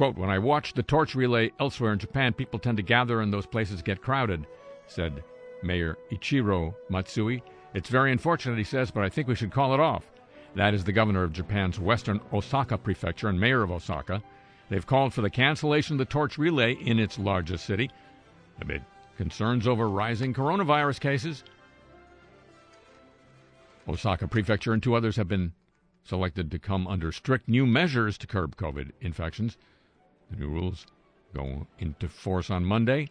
Quote, 0.00 0.16
when 0.16 0.30
I 0.30 0.38
watch 0.38 0.72
the 0.72 0.82
torch 0.82 1.14
relay 1.14 1.52
elsewhere 1.60 1.92
in 1.92 1.98
Japan, 1.98 2.32
people 2.32 2.58
tend 2.58 2.78
to 2.78 2.82
gather 2.82 3.20
and 3.20 3.30
those 3.30 3.44
places 3.44 3.82
get 3.82 4.00
crowded, 4.00 4.46
said 4.86 5.22
Mayor 5.62 5.98
Ichiro 6.10 6.74
Matsui. 6.88 7.42
It's 7.74 7.90
very 7.90 8.10
unfortunate, 8.10 8.56
he 8.56 8.64
says, 8.64 8.90
but 8.90 9.04
I 9.04 9.10
think 9.10 9.28
we 9.28 9.34
should 9.34 9.52
call 9.52 9.74
it 9.74 9.78
off. 9.78 10.06
That 10.54 10.72
is 10.72 10.84
the 10.84 10.92
governor 10.92 11.22
of 11.22 11.34
Japan's 11.34 11.78
western 11.78 12.18
Osaka 12.32 12.78
prefecture 12.78 13.28
and 13.28 13.38
mayor 13.38 13.62
of 13.62 13.70
Osaka. 13.70 14.22
They've 14.70 14.86
called 14.86 15.12
for 15.12 15.20
the 15.20 15.28
cancellation 15.28 15.96
of 15.96 15.98
the 15.98 16.06
torch 16.06 16.38
relay 16.38 16.72
in 16.72 16.98
its 16.98 17.18
largest 17.18 17.66
city 17.66 17.90
amid 18.62 18.82
concerns 19.18 19.68
over 19.68 19.86
rising 19.86 20.32
coronavirus 20.32 21.00
cases. 21.00 21.44
Osaka 23.86 24.26
prefecture 24.26 24.72
and 24.72 24.82
two 24.82 24.94
others 24.94 25.16
have 25.16 25.28
been 25.28 25.52
selected 26.04 26.50
to 26.52 26.58
come 26.58 26.86
under 26.86 27.12
strict 27.12 27.50
new 27.50 27.66
measures 27.66 28.16
to 28.16 28.26
curb 28.26 28.56
COVID 28.56 28.92
infections. 29.02 29.58
The 30.30 30.36
new 30.36 30.48
rules 30.48 30.86
go 31.34 31.66
into 31.78 32.08
force 32.08 32.50
on 32.50 32.64
Monday. 32.64 33.08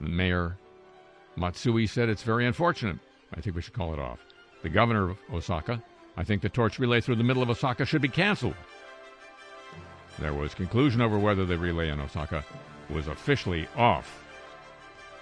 Mayor 0.00 0.56
Matsui 1.36 1.86
said 1.86 2.08
it's 2.08 2.22
very 2.22 2.46
unfortunate. 2.46 2.98
I 3.34 3.40
think 3.40 3.56
we 3.56 3.62
should 3.62 3.74
call 3.74 3.92
it 3.92 3.98
off. 3.98 4.20
The 4.62 4.68
governor 4.68 5.10
of 5.10 5.18
Osaka 5.32 5.82
I 6.18 6.24
think 6.24 6.42
the 6.42 6.48
torch 6.48 6.80
relay 6.80 7.00
through 7.00 7.14
the 7.14 7.22
middle 7.22 7.44
of 7.44 7.50
Osaka 7.50 7.86
should 7.86 8.02
be 8.02 8.08
canceled. 8.08 8.56
There 10.18 10.34
was 10.34 10.52
conclusion 10.52 11.00
over 11.00 11.16
whether 11.16 11.46
the 11.46 11.56
relay 11.56 11.90
in 11.90 12.00
Osaka 12.00 12.44
was 12.90 13.06
officially 13.06 13.68
off. 13.76 14.24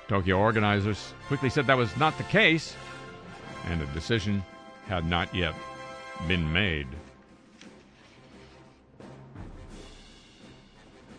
Tokyo 0.08 0.38
organizers 0.38 1.12
quickly 1.26 1.50
said 1.50 1.66
that 1.66 1.76
was 1.76 1.94
not 1.98 2.16
the 2.16 2.24
case, 2.24 2.74
and 3.66 3.82
a 3.82 3.86
decision 3.88 4.42
had 4.86 5.04
not 5.04 5.34
yet 5.34 5.54
been 6.26 6.50
made. 6.50 6.86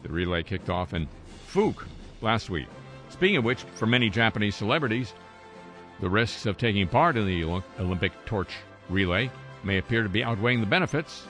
The 0.07 0.13
relay 0.13 0.41
kicked 0.41 0.69
off 0.69 0.93
in 0.93 1.07
Fuku 1.47 1.85
last 2.21 2.49
week. 2.49 2.67
Speaking 3.09 3.37
of 3.37 3.43
which, 3.43 3.63
for 3.75 3.85
many 3.85 4.09
Japanese 4.09 4.55
celebrities, 4.55 5.13
the 5.99 6.09
risks 6.09 6.45
of 6.45 6.57
taking 6.57 6.87
part 6.87 7.17
in 7.17 7.25
the 7.25 7.43
Olympic 7.79 8.13
torch 8.25 8.53
relay 8.89 9.29
may 9.63 9.77
appear 9.77 10.03
to 10.03 10.09
be 10.09 10.23
outweighing 10.23 10.61
the 10.61 10.65
benefits, 10.65 11.27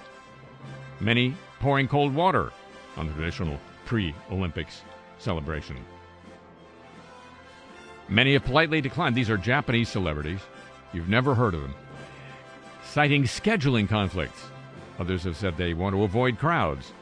many 0.99 1.35
pouring 1.59 1.87
cold 1.87 2.13
water 2.13 2.51
on 2.97 3.07
the 3.07 3.13
traditional 3.13 3.59
pre 3.85 4.13
Olympics 4.31 4.83
celebration. 5.17 5.77
Many 8.09 8.33
have 8.33 8.45
politely 8.45 8.79
declined. 8.79 9.15
These 9.15 9.29
are 9.31 9.37
Japanese 9.37 9.89
celebrities. 9.89 10.39
You've 10.93 11.09
never 11.09 11.33
heard 11.33 11.55
of 11.55 11.61
them. 11.61 11.73
Citing 12.83 13.23
scheduling 13.23 13.89
conflicts. 13.89 14.43
Others 14.99 15.23
have 15.23 15.35
said 15.35 15.57
they 15.57 15.73
want 15.73 15.95
to 15.95 16.03
avoid 16.03 16.37
crowds. 16.37 16.93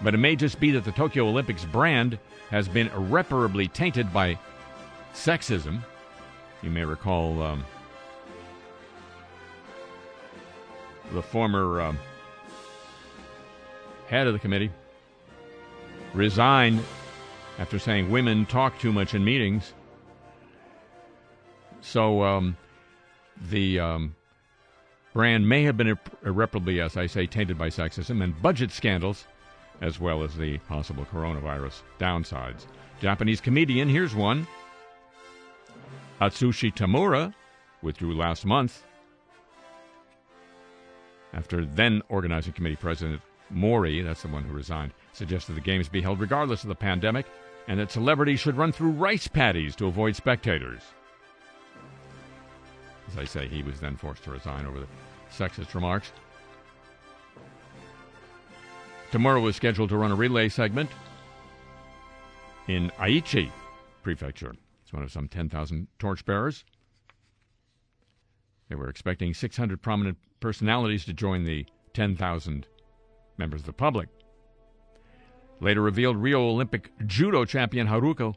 But 0.00 0.14
it 0.14 0.18
may 0.18 0.36
just 0.36 0.60
be 0.60 0.70
that 0.72 0.84
the 0.84 0.92
Tokyo 0.92 1.26
Olympics 1.26 1.64
brand 1.64 2.18
has 2.50 2.68
been 2.68 2.88
irreparably 2.88 3.68
tainted 3.68 4.12
by 4.12 4.38
sexism. 5.12 5.80
You 6.62 6.70
may 6.70 6.84
recall 6.84 7.42
um, 7.42 7.64
the 11.12 11.22
former 11.22 11.80
um, 11.80 11.98
head 14.06 14.26
of 14.26 14.32
the 14.32 14.38
committee, 14.38 14.70
resigned 16.14 16.82
after 17.58 17.78
saying 17.78 18.10
women 18.10 18.46
talk 18.46 18.78
too 18.78 18.92
much 18.92 19.14
in 19.14 19.24
meetings. 19.24 19.72
So 21.80 22.22
um, 22.22 22.56
the 23.50 23.80
um, 23.80 24.14
brand 25.12 25.48
may 25.48 25.64
have 25.64 25.76
been 25.76 25.98
irreparably, 26.24 26.80
as 26.80 26.96
I 26.96 27.06
say, 27.06 27.26
tainted 27.26 27.58
by 27.58 27.68
sexism 27.68 28.22
and 28.22 28.40
budget 28.40 28.70
scandals, 28.70 29.26
as 29.80 30.00
well 30.00 30.22
as 30.22 30.36
the 30.36 30.58
possible 30.58 31.04
coronavirus 31.04 31.82
downsides. 31.98 32.66
Japanese 33.00 33.40
comedian, 33.40 33.88
here's 33.88 34.14
one. 34.14 34.46
Atsushi 36.20 36.74
Tamura 36.74 37.32
withdrew 37.82 38.14
last 38.14 38.44
month 38.44 38.82
after 41.32 41.64
then 41.64 42.02
organizing 42.08 42.52
committee 42.52 42.76
president 42.76 43.20
Mori, 43.50 44.02
that's 44.02 44.22
the 44.22 44.28
one 44.28 44.44
who 44.44 44.52
resigned, 44.52 44.92
suggested 45.12 45.54
the 45.54 45.60
games 45.60 45.88
be 45.88 46.02
held 46.02 46.20
regardless 46.20 46.62
of 46.62 46.68
the 46.68 46.74
pandemic 46.74 47.26
and 47.66 47.78
that 47.78 47.90
celebrities 47.90 48.40
should 48.40 48.56
run 48.56 48.72
through 48.72 48.90
rice 48.90 49.28
paddies 49.28 49.76
to 49.76 49.86
avoid 49.86 50.16
spectators. 50.16 50.82
As 53.08 53.16
I 53.16 53.24
say, 53.24 53.48
he 53.48 53.62
was 53.62 53.80
then 53.80 53.96
forced 53.96 54.24
to 54.24 54.30
resign 54.30 54.66
over 54.66 54.80
the 54.80 54.86
sexist 55.30 55.74
remarks. 55.74 56.12
Tamura 59.10 59.40
was 59.40 59.56
scheduled 59.56 59.88
to 59.88 59.96
run 59.96 60.10
a 60.10 60.14
relay 60.14 60.48
segment 60.48 60.90
in 62.66 62.90
Aichi 62.98 63.50
Prefecture. 64.02 64.54
It's 64.82 64.92
one 64.92 65.02
of 65.02 65.10
some 65.10 65.28
10,000 65.28 65.88
torchbearers. 65.98 66.64
They 68.68 68.74
were 68.74 68.90
expecting 68.90 69.32
600 69.32 69.80
prominent 69.80 70.18
personalities 70.40 71.06
to 71.06 71.14
join 71.14 71.44
the 71.44 71.64
10,000 71.94 72.66
members 73.38 73.60
of 73.60 73.66
the 73.66 73.72
public. 73.72 74.08
Later 75.60 75.80
revealed 75.80 76.18
Rio 76.18 76.42
Olympic 76.42 76.90
judo 77.06 77.46
champion 77.46 77.86
Haruka 77.86 78.34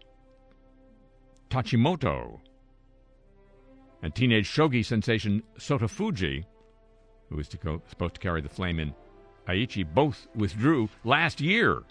Tachimoto 1.50 2.40
and 4.02 4.16
teenage 4.16 4.50
shogi 4.50 4.86
sensation 4.86 5.44
Sota 5.58 5.90
Fujii, 5.90 6.46
who 7.30 7.36
was 7.36 7.50
to 7.50 7.58
go, 7.58 7.82
supposed 7.90 8.16
to 8.16 8.20
carry 8.22 8.42
the 8.42 8.50
flame 8.50 8.80
in 8.80 8.96
Aichi, 9.52 9.86
both 9.86 10.28
withdrew 10.36 10.90
last 11.04 11.42
year. 11.42 11.84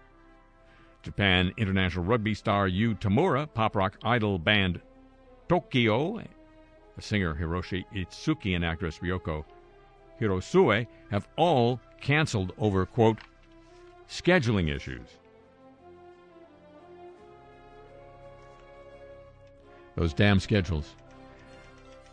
Japan 1.03 1.53
international 1.57 2.05
rugby 2.05 2.35
star 2.35 2.69
Yu 2.69 2.95
Tamura, 2.95 3.53
pop 3.53 3.77
rock 3.77 3.97
idol 4.03 4.39
band 4.39 4.81
TOKIO, 5.49 6.25
singer 7.01 7.35
Hiroshi 7.35 7.85
Itsuki 7.95 8.55
and 8.55 8.65
actress 8.65 8.99
Ryoko 8.99 9.45
Hirosue 10.21 10.87
have 11.11 11.27
all 11.37 11.81
canceled 12.01 12.53
over, 12.59 12.85
quote, 12.87 13.19
scheduling 14.09 14.75
issues. 14.75 15.09
Those 19.97 20.13
damn 20.13 20.41
schedules. 20.41 20.95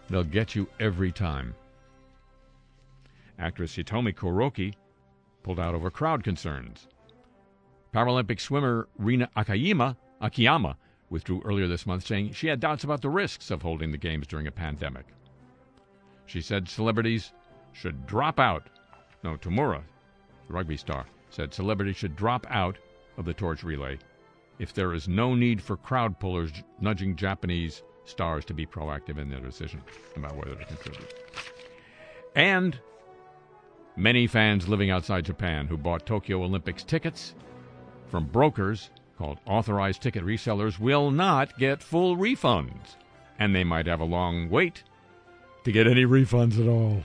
They'll 0.09 0.23
get 0.23 0.55
you 0.55 0.67
every 0.79 1.11
time. 1.11 1.53
Actress 3.39 3.75
Hitomi 3.75 4.13
Kuroki 4.15 4.73
pulled 5.47 5.59
out 5.61 5.73
over 5.73 5.89
crowd 5.89 6.25
concerns. 6.25 6.89
Paralympic 7.93 8.41
swimmer 8.41 8.89
Rina 8.97 9.29
Akayama, 9.37 9.95
Akiyama 10.19 10.75
withdrew 11.09 11.41
earlier 11.45 11.69
this 11.69 11.85
month, 11.85 12.05
saying 12.05 12.33
she 12.33 12.47
had 12.47 12.59
doubts 12.59 12.83
about 12.83 13.01
the 13.01 13.09
risks 13.09 13.49
of 13.49 13.61
holding 13.61 13.93
the 13.93 13.97
Games 13.97 14.27
during 14.27 14.47
a 14.47 14.51
pandemic. 14.51 15.05
She 16.25 16.41
said 16.41 16.67
celebrities 16.67 17.31
should 17.71 18.05
drop 18.05 18.41
out. 18.41 18.67
No, 19.23 19.37
Tamura 19.37 19.83
the 20.47 20.53
rugby 20.53 20.75
star, 20.75 21.05
said 21.29 21.53
celebrities 21.53 21.95
should 21.95 22.17
drop 22.17 22.45
out 22.49 22.77
of 23.15 23.23
the 23.23 23.33
torch 23.33 23.63
relay 23.63 23.97
if 24.59 24.73
there 24.73 24.93
is 24.93 25.07
no 25.07 25.33
need 25.33 25.61
for 25.61 25.77
crowd 25.77 26.19
pullers 26.19 26.51
nudging 26.81 27.15
Japanese 27.15 27.83
stars 28.03 28.43
to 28.43 28.53
be 28.53 28.65
proactive 28.65 29.17
in 29.17 29.29
their 29.29 29.39
decision 29.39 29.81
about 30.17 30.35
whether 30.35 30.55
to 30.55 30.65
contribute. 30.65 31.13
And 32.35 32.77
many 33.97 34.27
fans 34.27 34.67
living 34.67 34.91
outside 34.91 35.25
Japan 35.25 35.67
who 35.67 35.75
bought 35.75 36.05
Tokyo 36.05 36.43
Olympics 36.43 36.83
tickets 36.83 37.33
from 38.07 38.25
brokers 38.25 38.91
called 39.17 39.39
authorized 39.45 40.01
ticket 40.01 40.23
resellers 40.23 40.79
will 40.79 41.09
not 41.11 41.57
get 41.57 41.81
full 41.81 42.15
refunds. 42.15 42.95
And 43.39 43.53
they 43.53 43.63
might 43.63 43.87
have 43.87 43.99
a 43.99 44.05
long 44.05 44.49
wait 44.49 44.83
to 45.63 45.71
get 45.71 45.87
any 45.87 46.05
refunds 46.05 46.59
at 46.61 46.67
all. 46.67 47.03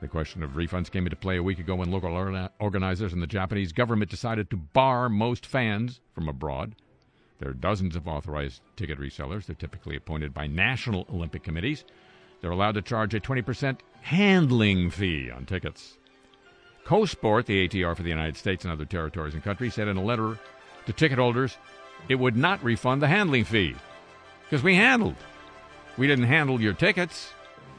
The 0.00 0.08
question 0.08 0.42
of 0.42 0.52
refunds 0.52 0.90
came 0.90 1.04
into 1.04 1.16
play 1.16 1.36
a 1.36 1.42
week 1.42 1.58
ago 1.58 1.74
when 1.74 1.90
local 1.90 2.14
organizers 2.58 3.12
and 3.12 3.20
the 3.20 3.26
Japanese 3.26 3.72
government 3.72 4.10
decided 4.10 4.48
to 4.50 4.56
bar 4.56 5.08
most 5.08 5.44
fans 5.44 6.00
from 6.14 6.28
abroad. 6.28 6.74
There 7.38 7.50
are 7.50 7.54
dozens 7.54 7.96
of 7.96 8.08
authorized 8.08 8.62
ticket 8.76 8.98
resellers. 8.98 9.46
They're 9.46 9.56
typically 9.56 9.96
appointed 9.96 10.32
by 10.32 10.46
national 10.46 11.06
Olympic 11.12 11.42
committees. 11.42 11.84
They're 12.40 12.50
allowed 12.50 12.76
to 12.76 12.82
charge 12.82 13.14
a 13.14 13.20
20% 13.20 13.80
handling 14.00 14.90
fee 14.90 15.30
on 15.30 15.44
tickets. 15.44 15.98
CoSport, 16.84 17.46
the 17.46 17.68
ATR 17.68 17.96
for 17.96 18.02
the 18.02 18.08
United 18.08 18.36
States 18.36 18.64
and 18.64 18.72
other 18.72 18.84
territories 18.84 19.34
and 19.34 19.42
countries, 19.42 19.74
said 19.74 19.88
in 19.88 19.96
a 19.96 20.02
letter 20.02 20.38
to 20.86 20.92
ticket 20.92 21.18
holders 21.18 21.56
it 22.08 22.16
would 22.16 22.36
not 22.36 22.62
refund 22.64 23.02
the 23.02 23.08
handling 23.08 23.44
fee 23.44 23.74
because 24.44 24.62
we 24.62 24.74
handled. 24.74 25.16
We 25.96 26.06
didn't 26.06 26.24
handle 26.24 26.60
your 26.60 26.72
tickets, 26.72 27.32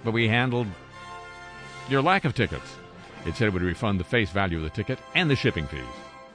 but 0.03 0.11
we 0.11 0.27
handled 0.27 0.67
your 1.89 2.01
lack 2.01 2.25
of 2.25 2.35
tickets. 2.35 2.75
It 3.25 3.35
said 3.35 3.47
it 3.47 3.53
would 3.53 3.61
refund 3.61 3.99
the 3.99 4.05
face 4.05 4.29
value 4.29 4.57
of 4.57 4.63
the 4.63 4.69
ticket 4.69 4.99
and 5.15 5.29
the 5.29 5.35
shipping 5.35 5.67
fees. 5.67 5.81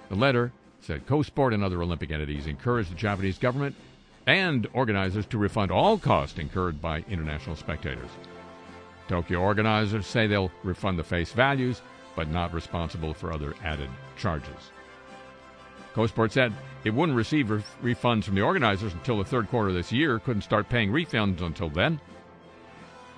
The 0.09 0.17
letter 0.17 0.53
said 0.81 1.07
CoSport 1.07 1.55
and 1.55 1.65
other 1.65 1.83
Olympic 1.83 2.11
entities 2.11 2.47
encouraged 2.47 2.91
the 2.91 2.97
Japanese 2.97 3.39
government 3.39 3.75
and 4.27 4.67
organizers 4.73 5.27
to 5.27 5.39
refund 5.39 5.71
all 5.71 5.99
costs 5.99 6.39
incurred 6.39 6.81
by 6.81 7.05
international 7.09 7.57
spectators. 7.57 8.11
Tokyo 9.09 9.41
organizers 9.41 10.07
say 10.07 10.27
they'll 10.27 10.51
refund 10.65 10.99
the 10.99 11.05
face 11.05 11.33
values 11.33 11.81
but 12.17 12.29
not 12.29 12.53
responsible 12.53 13.15
for 13.15 13.33
other 13.33 13.55
added 13.63 13.91
charges. 14.17 14.73
CoSport 15.95 16.33
said 16.33 16.53
it 16.85 16.93
wouldn't 16.93 17.17
receive 17.17 17.51
re- 17.51 17.63
refunds 17.83 18.25
from 18.25 18.35
the 18.35 18.43
organizers 18.43 18.93
until 18.93 19.19
the 19.19 19.25
third 19.25 19.49
quarter 19.49 19.69
of 19.69 19.75
this 19.75 19.93
year, 19.93 20.19
couldn't 20.19 20.43
start 20.43 20.69
paying 20.69 20.91
refunds 20.91 21.41
until 21.41 21.69
then. 21.69 22.01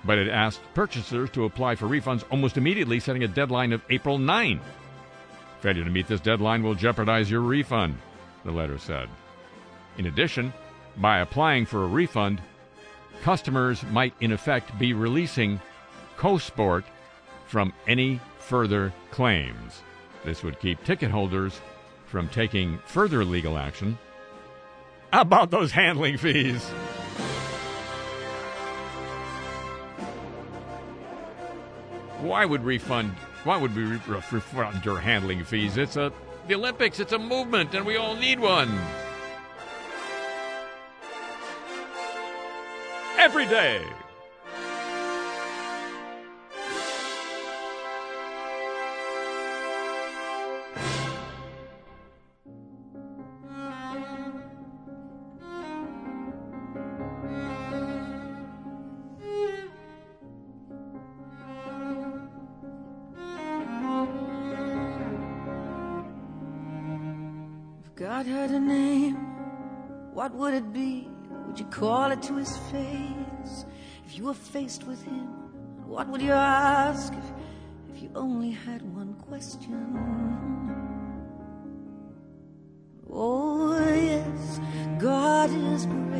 But 0.05 0.17
it 0.17 0.29
asked 0.29 0.61
purchasers 0.73 1.29
to 1.31 1.45
apply 1.45 1.75
for 1.75 1.87
refunds 1.87 2.23
almost 2.31 2.57
immediately, 2.57 2.99
setting 2.99 3.23
a 3.23 3.27
deadline 3.27 3.73
of 3.73 3.81
April 3.89 4.17
9. 4.17 4.61
Failure 5.59 5.83
to 5.83 5.89
meet 5.89 6.07
this 6.07 6.21
deadline 6.21 6.63
will 6.63 6.73
jeopardize 6.73 7.29
your 7.29 7.41
refund, 7.41 7.97
the 8.45 8.51
letter 8.51 8.77
said. 8.77 9.09
In 9.97 10.05
addition, 10.05 10.53
by 10.95 11.19
applying 11.19 11.65
for 11.65 11.83
a 11.83 11.87
refund, 11.87 12.41
customers 13.23 13.83
might 13.91 14.13
in 14.21 14.31
effect 14.31 14.77
be 14.79 14.93
releasing 14.93 15.59
CoSport 16.17 16.85
from 17.45 17.73
any 17.87 18.21
further 18.49 18.91
claims. 19.11 19.83
This 20.25 20.41
would 20.41 20.59
keep 20.59 20.83
ticket 20.83 21.11
holders 21.11 21.61
from 22.07 22.27
taking 22.29 22.79
further 22.79 23.23
legal 23.23 23.59
action 23.59 23.95
about 25.13 25.51
those 25.51 25.71
handling 25.71 26.17
fees. 26.17 26.67
Why 32.21 32.43
would 32.43 32.63
refund? 32.63 33.11
Why 33.43 33.55
would 33.55 33.75
we 33.75 33.83
refund 34.07 34.83
your 34.83 34.97
handling 34.97 35.43
fees? 35.43 35.77
It's 35.77 35.95
a 35.95 36.11
the 36.47 36.55
Olympics. 36.55 36.99
It's 36.99 37.13
a 37.13 37.19
movement, 37.19 37.75
and 37.75 37.85
we 37.85 37.97
all 37.97 38.15
need 38.15 38.39
one. 38.39 38.75
Every 43.19 43.45
day. 43.45 43.85
To 72.23 72.35
his 72.35 72.57
face? 72.71 73.65
If 74.05 74.17
you 74.17 74.25
were 74.25 74.33
faced 74.33 74.83
with 74.85 75.03
him, 75.03 75.27
what 75.85 76.07
would 76.07 76.21
you 76.21 76.31
ask 76.31 77.13
if, 77.13 77.95
if 77.95 78.01
you 78.03 78.11
only 78.15 78.51
had 78.51 78.81
one 78.95 79.13
question? 79.13 80.39
Oh, 83.11 83.77
yes, 83.95 84.59
God 84.99 85.49
is 85.49 85.85
great. 85.85 86.18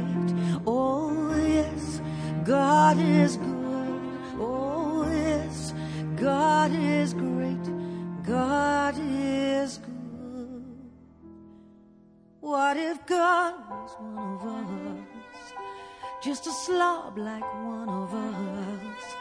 Like 17.40 17.54
one 17.56 17.90
of 17.90 18.14
us. 18.14 19.16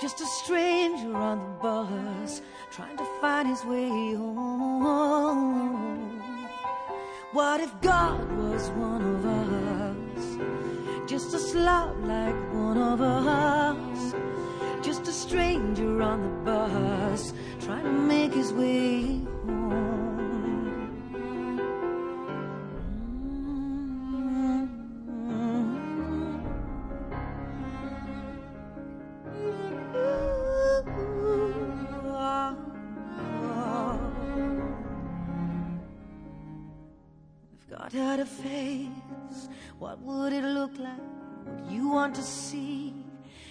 Just 0.00 0.20
a 0.20 0.26
stranger 0.26 1.14
on 1.14 1.38
the 1.38 1.46
bus, 1.62 2.42
trying 2.70 2.96
to 2.96 3.04
find 3.20 3.48
his 3.48 3.64
way 3.64 4.14
home. 4.14 5.60
What 7.32 7.60
if 7.60 7.80
God 7.80 8.20
was 8.32 8.68
one 8.70 9.02
of 9.02 9.24
us? 9.24 10.38
Just 11.08 11.34
a 11.34 11.38
slob 11.38 12.04
like 12.04 12.34
one 12.52 12.78
of 12.78 13.00
us. 13.00 14.14
Just 14.82 15.06
a 15.08 15.12
stranger 15.12 16.02
on 16.02 16.22
the 16.22 16.50
bus, 16.50 17.32
trying 17.60 17.84
to 17.84 17.92
make 17.92 18.34
his 18.34 18.52
way 18.52 19.20
home. 19.46 19.95
Would 40.06 40.32
it 40.32 40.44
look 40.44 40.78
like? 40.78 41.00
Would 41.46 41.72
you 41.72 41.88
want 41.88 42.14
to 42.14 42.22
see? 42.22 42.94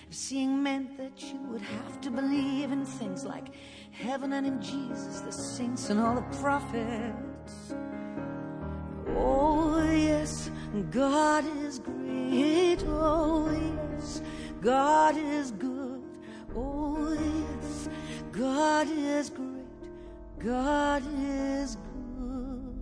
If 0.08 0.16
seeing 0.16 0.64
meant 0.64 0.98
that 0.98 1.22
you 1.22 1.40
would 1.50 1.62
have 1.62 2.00
to 2.02 2.10
believe 2.10 2.72
in 2.72 2.86
things 2.86 3.26
like 3.26 3.48
heaven 3.92 4.32
and 4.34 4.48
in 4.48 4.62
Jesus, 4.62 5.20
the 5.20 5.32
saints 5.32 5.90
and 5.90 6.00
all 6.00 6.16
the 6.16 6.38
prophets. 6.38 7.76
Oh, 9.10 9.84
yes, 9.92 10.50
God 10.92 11.44
is 11.64 11.80
great. 11.80 12.84
Oh, 12.88 13.50
yes, 13.52 14.22
God 14.62 15.18
is 15.18 15.52
good. 15.52 16.04
Oh, 16.56 17.14
yes, 17.14 17.90
God 18.32 18.88
is 18.90 19.30
great. 19.30 19.46
God 20.40 21.04
is 21.20 21.76
good. 21.76 22.76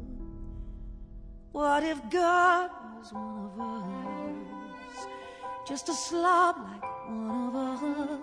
What 1.52 1.84
if 1.84 2.00
God 2.10 2.70
was 3.04 3.12
one 3.13 3.52
of 3.52 3.60
us? 3.60 5.08
Just 5.68 5.89
a 5.89 5.94
slob 5.94 6.56
like 6.58 6.84
one 7.10 7.48
of 7.48 7.56
us. 7.56 8.22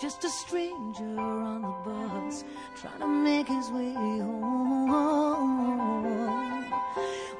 Just 0.00 0.24
a 0.24 0.30
stranger 0.30 1.20
on 1.20 1.60
the 1.62 1.74
bus, 1.84 2.44
trying 2.76 3.00
to 3.00 3.06
make 3.08 3.46
his 3.48 3.70
way 3.70 3.92
home. 3.92 4.88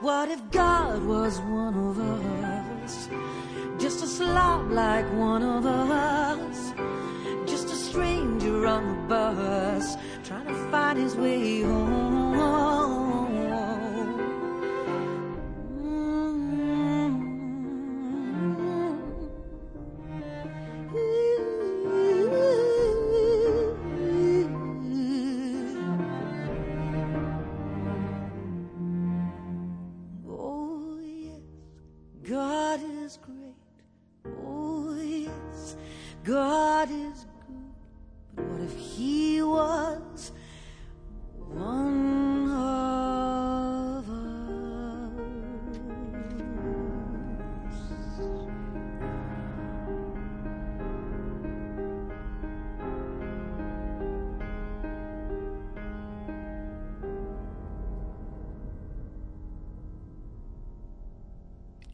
What 0.00 0.28
if 0.30 0.50
God 0.50 1.02
was 1.04 1.40
one 1.40 1.74
of 1.74 1.98
us? 1.98 3.08
Just 3.78 4.04
a 4.04 4.06
slob 4.06 4.70
like 4.70 5.10
one 5.14 5.42
of 5.42 5.64
us. 5.64 6.74
Just 7.46 7.68
a 7.68 7.76
stranger 7.76 8.66
on 8.66 8.86
the 8.88 8.96
bus, 9.08 9.96
trying 10.24 10.46
to 10.46 10.54
find 10.70 10.98
his 10.98 11.16
way 11.16 11.62
home. 11.62 13.07
God 36.78 36.90
is 36.92 37.26
good, 37.44 37.74
but 38.36 38.44
what 38.44 38.60
if 38.60 38.76
He 38.76 39.42
was 39.42 40.30
one 41.48 42.48
of 42.52 44.08
us? 44.08 45.78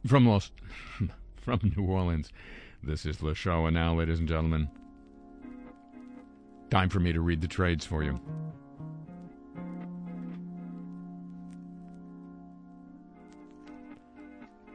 From 0.06 0.26
Los, 0.26 0.50
from 1.36 1.72
New 1.74 1.84
Orleans 1.84 2.30
this 2.86 3.06
is 3.06 3.22
Le 3.22 3.34
Show, 3.34 3.66
and 3.66 3.74
now, 3.74 3.94
ladies 3.94 4.18
and 4.18 4.28
gentlemen, 4.28 4.68
time 6.70 6.88
for 6.88 7.00
me 7.00 7.12
to 7.12 7.20
read 7.20 7.40
the 7.40 7.48
trades 7.48 7.84
for 7.84 8.02
you. 8.02 8.20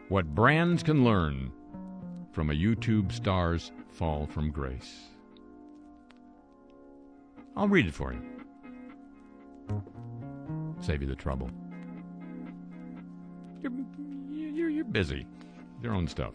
What 0.10 0.34
brands 0.34 0.82
can 0.82 1.04
learn 1.04 1.52
from 2.32 2.50
a 2.50 2.54
YouTube 2.54 3.12
star's 3.12 3.72
fall 3.92 4.26
from 4.26 4.50
grace. 4.50 5.08
I'll 7.56 7.68
read 7.68 7.86
it 7.86 7.94
for 7.94 8.14
you. 8.14 8.22
Save 10.80 11.02
you 11.02 11.08
the 11.08 11.16
trouble. 11.16 11.50
You're, 13.62 13.72
you're, 14.30 14.70
you're 14.70 14.86
busy. 14.86 15.28
Your 15.82 15.94
own 15.94 16.08
stuff. 16.08 16.34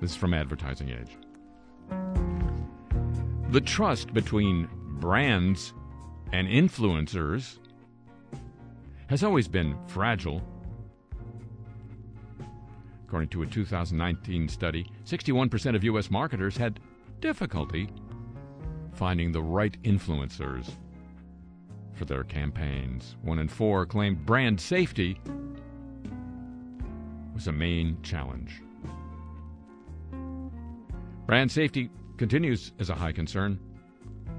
This 0.00 0.12
is 0.12 0.16
from 0.16 0.32
Advertising 0.32 0.90
Age. 0.90 1.16
The 3.50 3.60
trust 3.60 4.14
between 4.14 4.68
brands 5.00 5.72
and 6.32 6.46
influencers 6.46 7.58
has 9.08 9.24
always 9.24 9.48
been 9.48 9.76
fragile. 9.88 10.42
According 13.06 13.30
to 13.30 13.42
a 13.42 13.46
2019 13.46 14.48
study, 14.48 14.86
61% 15.04 15.74
of 15.74 15.82
U.S. 15.82 16.10
marketers 16.10 16.56
had 16.56 16.78
difficulty 17.20 17.88
finding 18.92 19.32
the 19.32 19.42
right 19.42 19.80
influencers 19.82 20.70
for 21.94 22.04
their 22.04 22.22
campaigns. 22.22 23.16
One 23.22 23.38
in 23.40 23.48
four 23.48 23.86
claimed 23.86 24.24
brand 24.24 24.60
safety 24.60 25.20
was 27.34 27.48
a 27.48 27.52
main 27.52 28.00
challenge. 28.02 28.62
Brand 31.28 31.52
safety 31.52 31.90
continues 32.16 32.72
as 32.78 32.88
a 32.88 32.94
high 32.94 33.12
concern, 33.12 33.60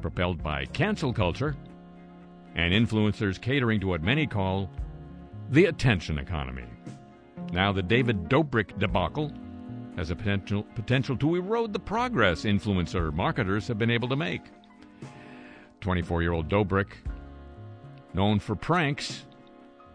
propelled 0.01 0.41
by 0.41 0.65
cancel 0.65 1.13
culture 1.13 1.55
and 2.55 2.73
influencers 2.73 3.39
catering 3.39 3.79
to 3.81 3.85
what 3.85 4.01
many 4.01 4.25
call 4.25 4.71
the 5.51 5.65
attention 5.65 6.17
economy. 6.17 6.65
Now, 7.53 7.71
the 7.71 7.83
David 7.83 8.27
Dobrik 8.27 8.79
debacle 8.79 9.31
has 9.97 10.09
a 10.09 10.15
potential, 10.15 10.63
potential 10.73 11.15
to 11.17 11.35
erode 11.35 11.73
the 11.73 11.79
progress 11.79 12.41
influencer 12.41 13.13
marketers 13.13 13.67
have 13.67 13.77
been 13.77 13.91
able 13.91 14.09
to 14.09 14.15
make. 14.15 14.41
24 15.81 16.23
year 16.23 16.31
old 16.31 16.49
Dobrik, 16.49 16.93
known 18.15 18.39
for 18.39 18.55
pranks 18.55 19.27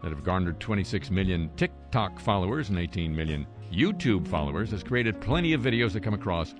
that 0.01 0.13
have 0.13 0.23
garnered 0.23 0.61
26 0.61 1.11
million 1.11 1.51
TikTok 1.57 2.21
followers 2.21 2.69
and 2.69 2.79
18 2.79 3.13
million 3.13 3.45
YouTube 3.69 4.25
followers, 4.25 4.71
has 4.71 4.81
created 4.81 5.19
plenty 5.19 5.51
of 5.51 5.59
videos 5.59 5.91
that 5.91 6.01
come 6.01 6.13
across 6.13 6.55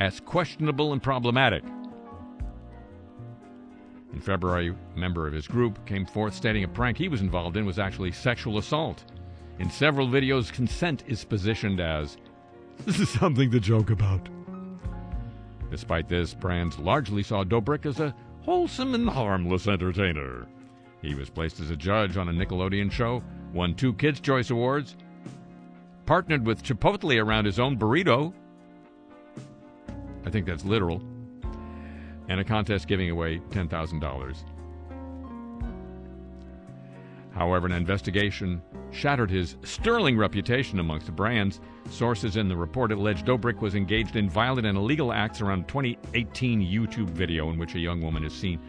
as 0.00 0.20
questionable 0.20 0.92
and 0.92 1.02
problematic. 1.02 1.64
In 4.12 4.20
February, 4.20 4.74
a 4.94 4.98
member 4.98 5.26
of 5.26 5.34
his 5.34 5.46
group 5.46 5.84
came 5.86 6.06
forth 6.06 6.34
stating 6.34 6.64
a 6.64 6.68
prank 6.68 6.96
he 6.96 7.08
was 7.08 7.20
involved 7.20 7.56
in 7.56 7.66
was 7.66 7.78
actually 7.78 8.12
sexual 8.12 8.58
assault. 8.58 9.04
In 9.58 9.70
several 9.70 10.08
videos, 10.08 10.52
consent 10.52 11.04
is 11.06 11.24
positioned 11.24 11.80
as 11.80 12.16
this 12.86 13.00
is 13.00 13.08
something 13.08 13.50
to 13.50 13.60
joke 13.60 13.90
about. 13.90 14.28
Despite 15.70 16.08
this, 16.08 16.32
brands 16.32 16.78
largely 16.78 17.22
saw 17.22 17.44
Dobrik 17.44 17.84
as 17.84 18.00
a 18.00 18.14
wholesome 18.42 18.94
and 18.94 19.08
harmless 19.08 19.68
entertainer. 19.68 20.46
He 21.02 21.14
was 21.14 21.30
placed 21.30 21.60
as 21.60 21.70
a 21.70 21.76
judge 21.76 22.16
on 22.16 22.28
a 22.28 22.32
Nickelodeon 22.32 22.90
show, 22.90 23.22
won 23.52 23.74
two 23.74 23.92
Kids' 23.94 24.20
Choice 24.20 24.50
Awards, 24.50 24.96
partnered 26.06 26.46
with 26.46 26.62
Chipotle 26.62 27.22
around 27.22 27.44
his 27.44 27.58
own 27.58 27.76
burrito. 27.76 28.32
I 30.28 30.30
think 30.30 30.44
that's 30.44 30.66
literal 30.66 31.00
and 32.28 32.38
a 32.38 32.44
contest 32.44 32.86
giving 32.86 33.08
away 33.08 33.38
$10,000. 33.48 34.36
However, 37.30 37.66
an 37.66 37.72
investigation 37.72 38.60
shattered 38.90 39.30
his 39.30 39.56
sterling 39.62 40.18
reputation 40.18 40.80
amongst 40.80 41.06
the 41.06 41.12
brands. 41.12 41.60
Sources 41.88 42.36
in 42.36 42.46
the 42.46 42.56
report 42.56 42.92
alleged 42.92 43.24
Dobrik 43.24 43.62
was 43.62 43.74
engaged 43.74 44.16
in 44.16 44.28
violent 44.28 44.66
and 44.66 44.76
illegal 44.76 45.14
acts 45.14 45.40
around 45.40 45.60
a 45.60 45.66
2018 45.66 46.60
YouTube 46.60 47.08
video 47.08 47.48
in 47.48 47.58
which 47.58 47.74
a 47.74 47.78
young 47.78 48.02
woman 48.02 48.22
is 48.22 48.34
seen 48.34 48.60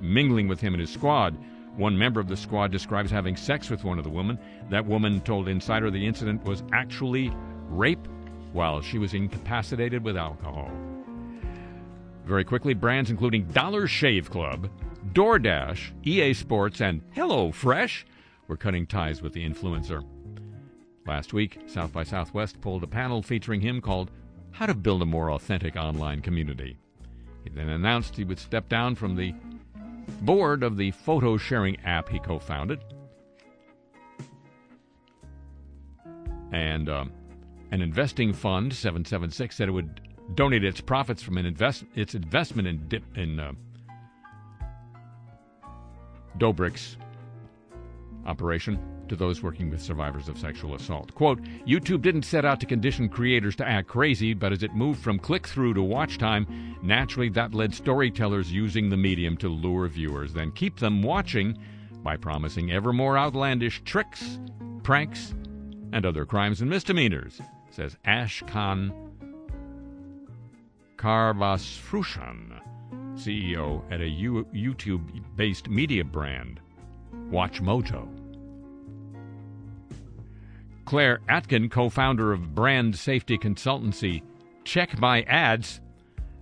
mingling 0.00 0.48
with 0.48 0.58
him 0.58 0.72
and 0.72 0.80
his 0.80 0.90
squad. 0.90 1.36
One 1.76 1.98
member 1.98 2.18
of 2.18 2.28
the 2.28 2.36
squad 2.36 2.72
describes 2.72 3.10
having 3.10 3.36
sex 3.36 3.68
with 3.68 3.84
one 3.84 3.98
of 3.98 4.04
the 4.04 4.10
women. 4.10 4.38
That 4.70 4.86
woman 4.86 5.20
told 5.20 5.48
Insider 5.48 5.90
the 5.90 6.06
incident 6.06 6.44
was 6.44 6.62
actually 6.72 7.30
rape 7.68 8.08
while 8.54 8.80
she 8.80 8.96
was 8.96 9.12
incapacitated 9.12 10.02
with 10.02 10.16
alcohol. 10.16 10.70
Very 12.26 12.44
quickly, 12.44 12.74
brands 12.74 13.10
including 13.10 13.44
Dollar 13.46 13.86
Shave 13.86 14.30
Club, 14.30 14.70
DoorDash, 15.12 15.92
EA 16.04 16.32
Sports, 16.32 16.80
and 16.80 17.02
HelloFresh 17.14 18.04
were 18.48 18.56
cutting 18.56 18.86
ties 18.86 19.20
with 19.20 19.34
the 19.34 19.46
influencer. 19.46 20.02
Last 21.06 21.34
week, 21.34 21.60
South 21.66 21.92
by 21.92 22.02
Southwest 22.02 22.60
pulled 22.62 22.82
a 22.82 22.86
panel 22.86 23.22
featuring 23.22 23.60
him 23.60 23.82
called 23.82 24.10
How 24.52 24.64
to 24.66 24.74
Build 24.74 25.02
a 25.02 25.06
More 25.06 25.32
Authentic 25.32 25.76
Online 25.76 26.22
Community. 26.22 26.78
He 27.42 27.50
then 27.50 27.68
announced 27.68 28.16
he 28.16 28.24
would 28.24 28.38
step 28.38 28.70
down 28.70 28.94
from 28.94 29.14
the 29.14 29.34
board 30.22 30.62
of 30.62 30.78
the 30.78 30.92
photo 30.92 31.36
sharing 31.36 31.78
app 31.80 32.08
he 32.08 32.18
co 32.18 32.38
founded. 32.38 32.82
And 36.52 36.88
um, 36.88 37.12
an 37.70 37.82
investing 37.82 38.32
fund, 38.32 38.72
776, 38.72 39.56
said 39.56 39.68
it 39.68 39.72
would 39.72 40.00
donate 40.34 40.64
its 40.64 40.80
profits 40.80 41.22
from 41.22 41.36
an 41.38 41.46
invest 41.46 41.84
its 41.94 42.14
investment 42.14 42.66
in 42.66 42.88
dip, 42.88 43.02
in 43.16 43.38
uh, 43.38 43.52
Dobrik's 46.38 46.96
operation 48.26 48.78
to 49.08 49.16
those 49.16 49.42
working 49.42 49.68
with 49.70 49.82
survivors 49.82 50.28
of 50.28 50.38
sexual 50.38 50.74
assault. 50.74 51.14
Quote, 51.14 51.40
YouTube 51.66 52.00
didn't 52.00 52.22
set 52.22 52.44
out 52.44 52.58
to 52.60 52.66
condition 52.66 53.08
creators 53.08 53.54
to 53.56 53.68
act 53.68 53.86
crazy, 53.88 54.32
but 54.32 54.52
as 54.52 54.62
it 54.62 54.74
moved 54.74 55.02
from 55.02 55.18
click 55.18 55.46
through 55.46 55.74
to 55.74 55.82
watch 55.82 56.16
time, 56.16 56.46
naturally 56.82 57.28
that 57.28 57.54
led 57.54 57.74
storytellers 57.74 58.50
using 58.50 58.88
the 58.88 58.96
medium 58.96 59.36
to 59.36 59.48
lure 59.48 59.88
viewers, 59.88 60.32
then 60.32 60.50
keep 60.52 60.78
them 60.78 61.02
watching 61.02 61.58
by 62.02 62.16
promising 62.16 62.72
ever 62.72 62.92
more 62.92 63.18
outlandish 63.18 63.82
tricks, 63.84 64.38
pranks, 64.82 65.34
and 65.92 66.06
other 66.06 66.24
crimes 66.24 66.60
and 66.60 66.70
misdemeanors, 66.70 67.40
says 67.70 67.96
Ashkan 68.06 69.03
Karbasfrooshan, 71.04 72.62
CEO 73.12 73.82
at 73.92 74.00
a 74.00 74.08
U- 74.08 74.46
YouTube 74.54 75.22
based 75.36 75.68
media 75.68 76.02
brand, 76.02 76.60
WatchMojo. 77.30 78.08
Claire 80.86 81.20
Atkin, 81.28 81.68
co 81.68 81.90
founder 81.90 82.32
of 82.32 82.54
brand 82.54 82.96
safety 82.96 83.36
consultancy 83.36 84.22
Check 84.64 84.98
My 84.98 85.20
Ads, 85.24 85.82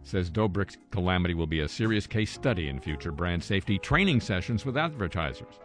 says 0.05 0.31
Dobrik's 0.31 0.79
calamity 0.93 1.35
will 1.35 1.49
be 1.49 1.59
a 1.59 1.69
serious 1.69 2.07
case 2.07 2.31
study 2.31 2.69
in 2.69 2.79
future 2.79 3.11
brand 3.11 3.43
safety 3.43 3.81
training 3.81 4.21
sessions 4.21 4.65
with 4.65 4.77
advertisers. 4.77 5.59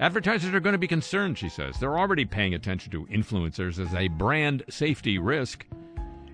Advertisers 0.00 0.52
are 0.52 0.60
going 0.60 0.74
to 0.74 0.78
be 0.78 0.86
concerned, 0.86 1.38
she 1.38 1.48
says. 1.48 1.80
They're 1.80 1.98
already 1.98 2.26
paying 2.26 2.52
attention 2.52 2.92
to 2.92 3.06
influencers 3.06 3.78
as 3.78 3.94
a 3.94 4.08
brand 4.08 4.64
safety 4.68 5.18
risk. 5.18 5.64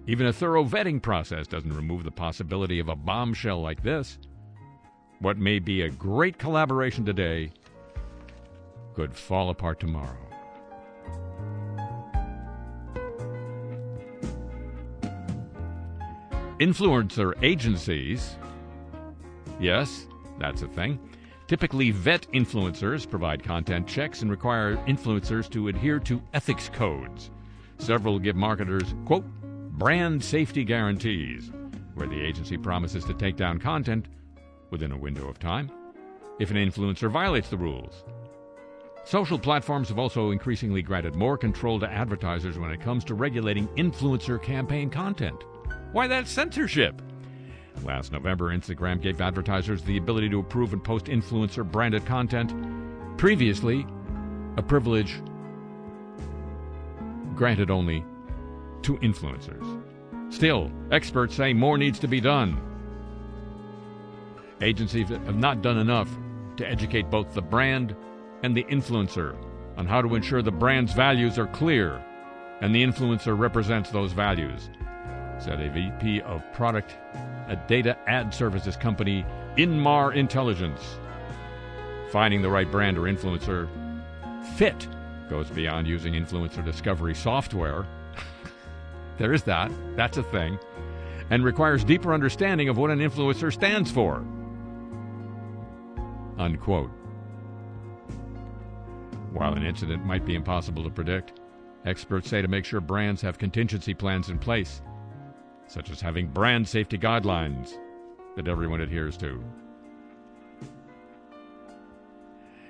Even 0.06 0.26
a 0.26 0.32
thorough 0.32 0.64
vetting 0.64 1.00
process 1.00 1.46
doesn't 1.46 1.72
remove 1.72 2.04
the 2.04 2.10
possibility 2.10 2.78
of 2.78 2.88
a 2.88 2.96
bombshell 2.96 3.60
like 3.62 3.82
this. 3.82 4.18
What 5.20 5.38
may 5.38 5.58
be 5.58 5.82
a 5.82 5.88
great 5.88 6.36
collaboration 6.36 7.06
today 7.06 7.50
could 8.94 9.16
fall 9.16 9.48
apart 9.48 9.80
tomorrow. 9.80 10.18
Influencer 16.60 17.32
agencies, 17.42 18.36
yes, 19.58 20.06
that's 20.38 20.62
a 20.62 20.68
thing, 20.68 21.00
typically 21.48 21.90
vet 21.90 22.26
influencers, 22.32 23.08
provide 23.08 23.42
content 23.42 23.88
checks, 23.88 24.22
and 24.22 24.30
require 24.30 24.76
influencers 24.86 25.50
to 25.50 25.68
adhere 25.68 25.98
to 26.00 26.22
ethics 26.34 26.68
codes. 26.68 27.30
Several 27.78 28.18
give 28.18 28.36
marketers, 28.36 28.94
quote, 29.04 29.24
brand 29.74 30.22
safety 30.22 30.62
guarantees, 30.62 31.50
where 31.94 32.06
the 32.06 32.20
agency 32.20 32.56
promises 32.56 33.04
to 33.04 33.14
take 33.14 33.36
down 33.36 33.58
content 33.58 34.06
within 34.70 34.92
a 34.92 34.96
window 34.96 35.28
of 35.28 35.38
time 35.38 35.70
if 36.38 36.50
an 36.50 36.56
influencer 36.56 37.10
violates 37.10 37.48
the 37.48 37.56
rules. 37.56 38.04
Social 39.04 39.38
platforms 39.38 39.88
have 39.88 39.98
also 39.98 40.30
increasingly 40.30 40.80
granted 40.80 41.16
more 41.16 41.36
control 41.36 41.78
to 41.80 41.90
advertisers 41.90 42.58
when 42.58 42.70
it 42.70 42.80
comes 42.80 43.04
to 43.04 43.14
regulating 43.14 43.66
influencer 43.76 44.40
campaign 44.40 44.90
content. 44.90 45.44
Why 45.92 46.06
that 46.06 46.28
censorship? 46.28 47.02
Last 47.82 48.12
November, 48.12 48.56
Instagram 48.56 49.02
gave 49.02 49.20
advertisers 49.20 49.82
the 49.82 49.96
ability 49.96 50.30
to 50.30 50.38
approve 50.38 50.72
and 50.72 50.82
post 50.82 51.06
influencer 51.06 51.68
branded 51.68 52.06
content. 52.06 52.54
Previously, 53.18 53.86
a 54.56 54.62
privilege 54.62 55.20
granted 57.34 57.70
only 57.70 58.04
to 58.84 58.96
influencers. 58.98 59.82
Still, 60.32 60.70
experts 60.90 61.34
say 61.34 61.52
more 61.52 61.78
needs 61.78 61.98
to 62.00 62.08
be 62.08 62.20
done. 62.20 62.60
Agencies 64.60 65.08
have 65.08 65.36
not 65.36 65.62
done 65.62 65.78
enough 65.78 66.08
to 66.56 66.68
educate 66.68 67.10
both 67.10 67.34
the 67.34 67.42
brand 67.42 67.94
and 68.42 68.56
the 68.56 68.64
influencer 68.64 69.36
on 69.76 69.86
how 69.86 70.00
to 70.00 70.14
ensure 70.14 70.42
the 70.42 70.52
brand's 70.52 70.92
values 70.92 71.38
are 71.38 71.48
clear 71.48 72.02
and 72.60 72.74
the 72.74 72.82
influencer 72.82 73.38
represents 73.38 73.90
those 73.90 74.12
values, 74.12 74.70
said 75.38 75.60
a 75.60 75.70
VP 75.70 76.20
of 76.22 76.42
product 76.52 76.96
at 77.48 77.68
data 77.68 77.98
ad 78.06 78.32
services 78.32 78.76
company 78.76 79.24
Inmar 79.56 80.14
Intelligence. 80.14 80.98
Finding 82.10 82.42
the 82.42 82.50
right 82.50 82.70
brand 82.70 82.96
or 82.96 83.02
influencer 83.02 83.68
fit 84.56 84.86
goes 85.28 85.50
beyond 85.50 85.86
using 85.86 86.14
influencer 86.14 86.64
discovery 86.64 87.14
software. 87.14 87.86
There 89.18 89.32
is 89.32 89.42
that, 89.44 89.70
that's 89.96 90.18
a 90.18 90.22
thing, 90.22 90.58
and 91.30 91.44
requires 91.44 91.84
deeper 91.84 92.12
understanding 92.12 92.68
of 92.68 92.76
what 92.76 92.90
an 92.90 92.98
influencer 92.98 93.52
stands 93.52 93.90
for. 93.90 94.24
Unquote. 96.38 96.90
While 99.32 99.54
an 99.54 99.64
incident 99.64 100.04
might 100.04 100.24
be 100.24 100.34
impossible 100.34 100.84
to 100.84 100.90
predict, 100.90 101.40
experts 101.84 102.28
say 102.28 102.42
to 102.42 102.48
make 102.48 102.64
sure 102.64 102.80
brands 102.80 103.20
have 103.22 103.38
contingency 103.38 103.94
plans 103.94 104.30
in 104.30 104.38
place, 104.38 104.82
such 105.66 105.90
as 105.90 106.00
having 106.00 106.28
brand 106.28 106.68
safety 106.68 106.98
guidelines 106.98 107.78
that 108.36 108.48
everyone 108.48 108.80
adheres 108.80 109.16
to. 109.18 109.42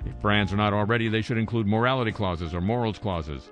If 0.06 0.20
brands 0.20 0.52
are 0.52 0.56
not 0.56 0.74
already, 0.74 1.08
they 1.08 1.22
should 1.22 1.38
include 1.38 1.66
morality 1.66 2.12
clauses 2.12 2.54
or 2.54 2.60
morals 2.60 2.98
clauses, 2.98 3.50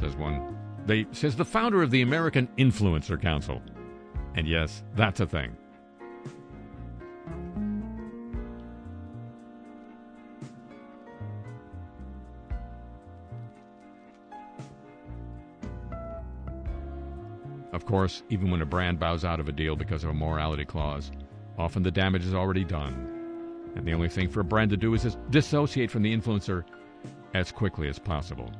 says 0.00 0.16
one. 0.16 0.56
They 0.86 1.06
says 1.12 1.36
the 1.36 1.44
founder 1.44 1.82
of 1.82 1.90
the 1.90 2.02
American 2.02 2.48
Influencer 2.58 3.20
Council. 3.20 3.62
And 4.34 4.46
yes, 4.46 4.82
that's 4.94 5.20
a 5.20 5.26
thing. 5.26 5.56
Of 17.72 17.86
course, 17.86 18.22
even 18.28 18.50
when 18.50 18.62
a 18.62 18.66
brand 18.66 19.00
bows 19.00 19.24
out 19.24 19.40
of 19.40 19.48
a 19.48 19.52
deal 19.52 19.74
because 19.76 20.04
of 20.04 20.10
a 20.10 20.14
morality 20.14 20.64
clause, 20.64 21.10
often 21.58 21.82
the 21.82 21.90
damage 21.90 22.24
is 22.24 22.34
already 22.34 22.64
done. 22.64 23.10
And 23.74 23.84
the 23.84 23.92
only 23.92 24.08
thing 24.08 24.28
for 24.28 24.40
a 24.40 24.44
brand 24.44 24.70
to 24.70 24.76
do 24.76 24.94
is 24.94 25.16
dissociate 25.30 25.90
from 25.90 26.02
the 26.02 26.16
influencer 26.16 26.64
as 27.34 27.50
quickly 27.50 27.88
as 27.88 27.98
possible, 27.98 28.52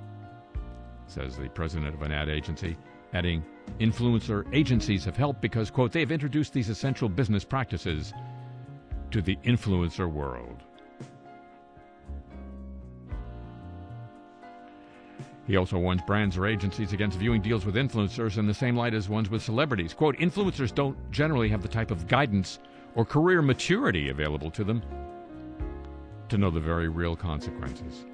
says 1.07 1.37
the 1.37 1.49
president 1.49 1.95
of 1.95 2.03
an 2.03 2.13
ad 2.13 2.29
agency, 2.29 2.77
adding, 3.13 3.45
influencer 3.81 4.45
agencies 4.55 5.05
have 5.05 5.17
helped 5.17 5.41
because, 5.41 5.71
quote, 5.71 5.93
they 5.93 6.01
have 6.01 6.13
introduced 6.13 6.53
these 6.53 6.69
essential 6.69 7.09
business 7.09 7.45
practices 7.45 8.13
to 9.11 9.23
the 9.23 9.37
influencer 9.45 10.11
world. 10.11 10.63
He 15.47 15.57
also 15.57 15.79
warns 15.79 16.01
brands 16.03 16.39
or 16.39 16.47
agencies 16.47 16.95
against 16.95 17.19
viewing 17.19 17.43
deals 17.43 17.67
with 17.67 17.75
influencers 17.75 18.39
in 18.39 18.47
the 18.47 18.55
same 18.55 18.77
light 18.77 18.95
as 18.95 19.11
ones 19.11 19.29
with 19.29 19.43
celebrities. 19.43 19.93
Quote, 19.93 20.17
influencers 20.17 20.75
don't 20.75 20.97
generally 21.11 21.51
have 21.51 21.61
the 21.61 21.69
type 21.69 21.91
of 21.91 22.07
guidance 22.07 22.59
or 22.95 23.05
career 23.05 23.43
maturity 23.43 24.09
available 24.09 24.51
to 24.51 24.65
them 24.65 24.83
to 26.31 26.39
know 26.39 26.51
the 26.51 26.61
very 26.61 26.89
real 26.89 27.15
consequences 27.15 28.07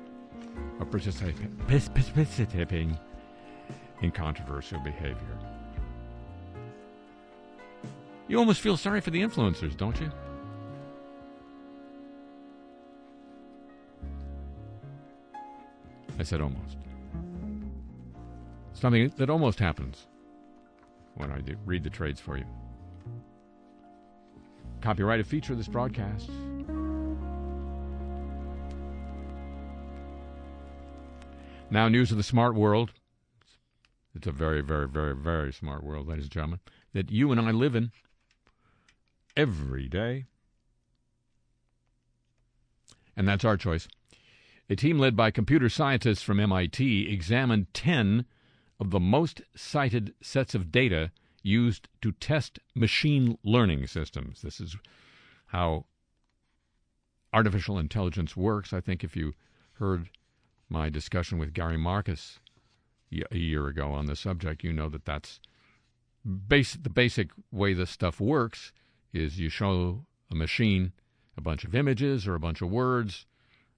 of 0.81 0.91
participating 0.91 2.99
in 4.03 4.11
controversial 4.11 4.81
behavior. 4.81 5.39
You 8.29 8.39
almost 8.39 8.61
feel 8.61 8.77
sorry 8.77 9.01
for 9.01 9.11
the 9.11 9.21
influencers, 9.21 9.77
don't 9.77 10.01
you? 10.01 10.11
I 16.19 16.23
said 16.23 16.41
almost. 16.41 16.77
Something 18.73 19.13
that 19.17 19.31
almost 19.31 19.59
happens 19.59 20.07
when 21.15 21.33
I 21.33 21.41
read 21.65 21.83
the 21.83 21.91
trades 21.91 22.21
for 22.21 22.39
you. 22.39 22.45
Copyrighted 24.81 25.27
feature 25.27 25.53
of 25.53 25.59
this 25.59 25.69
broadcast. 25.69 26.31
Now, 31.71 31.89
news 31.89 32.11
of 32.11 32.17
the 32.17 32.25
smart 32.25 32.57
world. 32.57 32.93
It's 34.15 34.27
a 34.27 34.33
very, 34.33 34.61
very, 34.61 34.89
very, 34.89 35.15
very 35.15 35.53
smart 35.53 35.85
world, 35.85 36.09
ladies 36.09 36.25
and 36.25 36.33
gentlemen, 36.33 36.61
that 36.93 37.13
you 37.13 37.31
and 37.31 37.41
I 37.41 37.53
live 37.53 37.77
in 37.77 37.93
every 39.37 39.89
day. 39.89 40.25
And 43.17 43.29
that's 43.29 43.45
our 43.45 43.57
choice. 43.57 43.87
A 44.69 44.75
team 44.75 44.99
led 44.99 45.17
by 45.17 45.31
computer 45.31 45.69
scientists 45.69 46.23
from 46.23 46.41
MIT 46.41 47.09
examined 47.09 47.73
10 47.73 48.25
of 48.81 48.91
the 48.91 49.01
most 49.01 49.43
cited 49.55 50.15
sets 50.21 50.57
of 50.57 50.73
data 50.73 51.13
used 51.43 51.89
to 52.03 52.13
test 52.13 52.59
machine 52.75 53.39
learning 53.45 53.87
systems. 53.87 54.43
This 54.43 54.61
is 54.61 54.77
how 55.47 55.87
artificial 57.33 57.79
intelligence 57.79 58.37
works. 58.37 58.73
I 58.73 58.81
think 58.81 59.05
if 59.05 59.15
you 59.15 59.35
heard 59.75 60.09
my 60.71 60.89
discussion 60.89 61.39
with 61.39 61.53
Gary 61.53 61.77
Marcus 61.77 62.39
a 63.31 63.37
year 63.37 63.67
ago 63.67 63.91
on 63.91 64.07
the 64.07 64.17
subject, 64.17 64.65
you 64.65 64.73
know 64.73 64.89
that 64.89 65.05
that's 65.05 65.41
base, 66.25 66.75
the 66.75 66.91
basic 66.91 67.31
way 67.51 67.75
this 67.75 67.91
stuff 67.91 68.21
works 68.21 68.73
is 69.13 69.39
you 69.39 69.49
show 69.49 70.05
a 70.31 70.35
machine 70.35 70.93
a 71.37 71.41
bunch 71.41 71.65
of 71.65 71.75
images 71.75 72.27
or 72.27 72.35
a 72.35 72.41
bunch 72.41 72.61
of 72.61 72.71
words, 72.71 73.27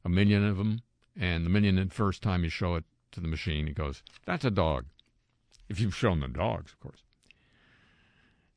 a 0.05 0.09
million 0.09 0.45
of 0.45 0.57
them, 0.57 0.81
and 1.19 1.47
the 1.47 1.51
million 1.51 1.79
and 1.79 1.93
first 1.93 2.23
time 2.23 2.45
you 2.45 2.51
show 2.51 2.75
it 2.75 2.85
to 3.13 3.21
the 3.21 3.29
machine, 3.29 3.69
it 3.69 3.75
goes, 3.75 4.03
that's 4.27 4.45
a 4.45 4.51
dog. 4.51 4.87
If 5.69 5.81
you've 5.81 5.95
shown 5.95 6.21
them 6.21 6.33
dogs, 6.33 6.73
of 6.73 6.81
course. 6.81 7.03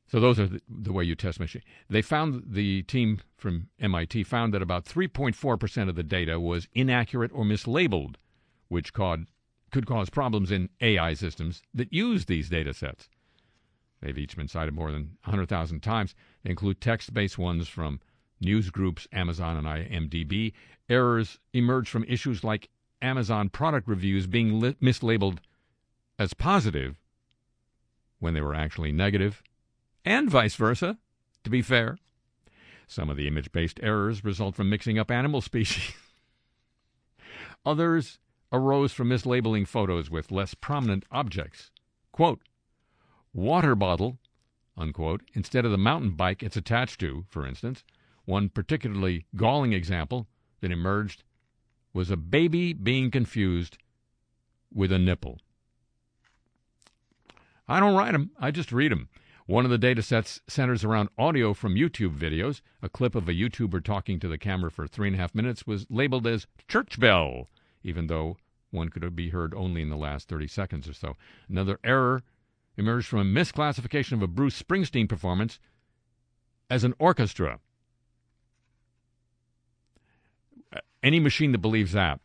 So 0.08 0.20
those 0.20 0.38
are 0.38 0.46
the, 0.46 0.60
the, 0.68 0.92
way 0.92 1.04
you 1.04 1.14
test 1.14 1.40
machine. 1.40 1.62
They 1.90 2.02
found 2.02 2.44
the 2.46 2.82
team 2.84 3.20
from 3.36 3.68
MIT 3.80 4.22
found 4.24 4.54
that 4.54 4.62
about 4.62 4.84
3.4% 4.84 5.88
of 5.88 5.96
the 5.96 6.02
data 6.02 6.38
was 6.38 6.68
inaccurate 6.74 7.32
or 7.34 7.44
mislabeled, 7.44 8.14
which 8.68 8.92
could, 8.92 9.26
could 9.70 9.86
cause 9.86 10.10
problems 10.10 10.50
in 10.50 10.68
AI 10.80 11.14
systems 11.14 11.62
that 11.74 11.92
use 11.92 12.26
these 12.26 12.48
data 12.48 12.74
sets. 12.74 13.08
They've 14.00 14.18
each 14.18 14.36
been 14.36 14.48
cited 14.48 14.74
more 14.74 14.92
than 14.92 15.16
100,000 15.24 15.80
times. 15.80 16.14
They 16.42 16.50
include 16.50 16.80
text-based 16.80 17.38
ones 17.38 17.68
from 17.68 18.00
news 18.40 18.70
groups, 18.70 19.08
Amazon 19.12 19.56
and 19.56 19.66
IMDb. 19.66 20.52
Errors 20.88 21.38
emerge 21.52 21.88
from 21.88 22.04
issues 22.04 22.44
like 22.44 22.68
Amazon 23.02 23.48
product 23.48 23.88
reviews 23.88 24.26
being 24.26 24.60
li- 24.60 24.76
mislabeled 24.82 25.38
as 26.18 26.34
positive 26.34 26.96
when 28.18 28.34
they 28.34 28.40
were 28.40 28.54
actually 28.54 28.92
negative, 28.92 29.42
and 30.04 30.30
vice 30.30 30.54
versa, 30.54 30.98
to 31.44 31.50
be 31.50 31.60
fair. 31.60 31.98
Some 32.86 33.10
of 33.10 33.16
the 33.16 33.26
image 33.26 33.52
based 33.52 33.80
errors 33.82 34.24
result 34.24 34.54
from 34.54 34.70
mixing 34.70 34.98
up 34.98 35.10
animal 35.10 35.40
species. 35.40 35.92
Others 37.66 38.18
arose 38.52 38.92
from 38.92 39.08
mislabeling 39.08 39.66
photos 39.66 40.10
with 40.10 40.30
less 40.30 40.54
prominent 40.54 41.04
objects. 41.10 41.70
Quote, 42.12 42.40
water 43.32 43.74
bottle, 43.74 44.18
unquote, 44.76 45.22
instead 45.34 45.64
of 45.64 45.70
the 45.70 45.78
mountain 45.78 46.10
bike 46.10 46.42
it's 46.42 46.56
attached 46.56 47.00
to, 47.00 47.24
for 47.28 47.46
instance. 47.46 47.84
One 48.24 48.48
particularly 48.48 49.26
galling 49.36 49.72
example 49.72 50.26
that 50.60 50.72
emerged 50.72 51.22
was 51.92 52.10
a 52.10 52.16
baby 52.16 52.72
being 52.72 53.10
confused 53.10 53.78
with 54.72 54.92
a 54.92 54.98
nipple. 54.98 55.38
I 57.68 57.80
don't 57.80 57.96
write 57.96 58.12
them, 58.12 58.30
I 58.38 58.50
just 58.50 58.72
read 58.72 58.92
them. 58.92 59.08
One 59.46 59.64
of 59.64 59.70
the 59.70 59.78
data 59.78 60.02
sets 60.02 60.40
centers 60.48 60.82
around 60.82 61.08
audio 61.16 61.54
from 61.54 61.76
YouTube 61.76 62.18
videos. 62.18 62.62
A 62.82 62.88
clip 62.88 63.14
of 63.14 63.28
a 63.28 63.32
YouTuber 63.32 63.84
talking 63.84 64.18
to 64.18 64.28
the 64.28 64.38
camera 64.38 64.72
for 64.72 64.88
three 64.88 65.06
and 65.06 65.16
a 65.16 65.20
half 65.20 65.36
minutes 65.36 65.66
was 65.66 65.86
labeled 65.88 66.26
as 66.26 66.48
church 66.66 66.98
bell, 66.98 67.48
even 67.86 68.08
though 68.08 68.36
one 68.70 68.88
could 68.88 69.14
be 69.14 69.30
heard 69.30 69.54
only 69.54 69.80
in 69.80 69.88
the 69.88 69.96
last 69.96 70.28
30 70.28 70.48
seconds 70.48 70.88
or 70.88 70.92
so. 70.92 71.16
Another 71.48 71.78
error 71.84 72.22
emerged 72.76 73.06
from 73.06 73.20
a 73.20 73.24
misclassification 73.24 74.12
of 74.12 74.22
a 74.22 74.26
Bruce 74.26 74.60
Springsteen 74.60 75.08
performance 75.08 75.58
as 76.68 76.82
an 76.82 76.94
orchestra. 76.98 77.60
Any 81.02 81.20
machine 81.20 81.52
that 81.52 81.58
believes 81.58 81.92
that 81.92 82.20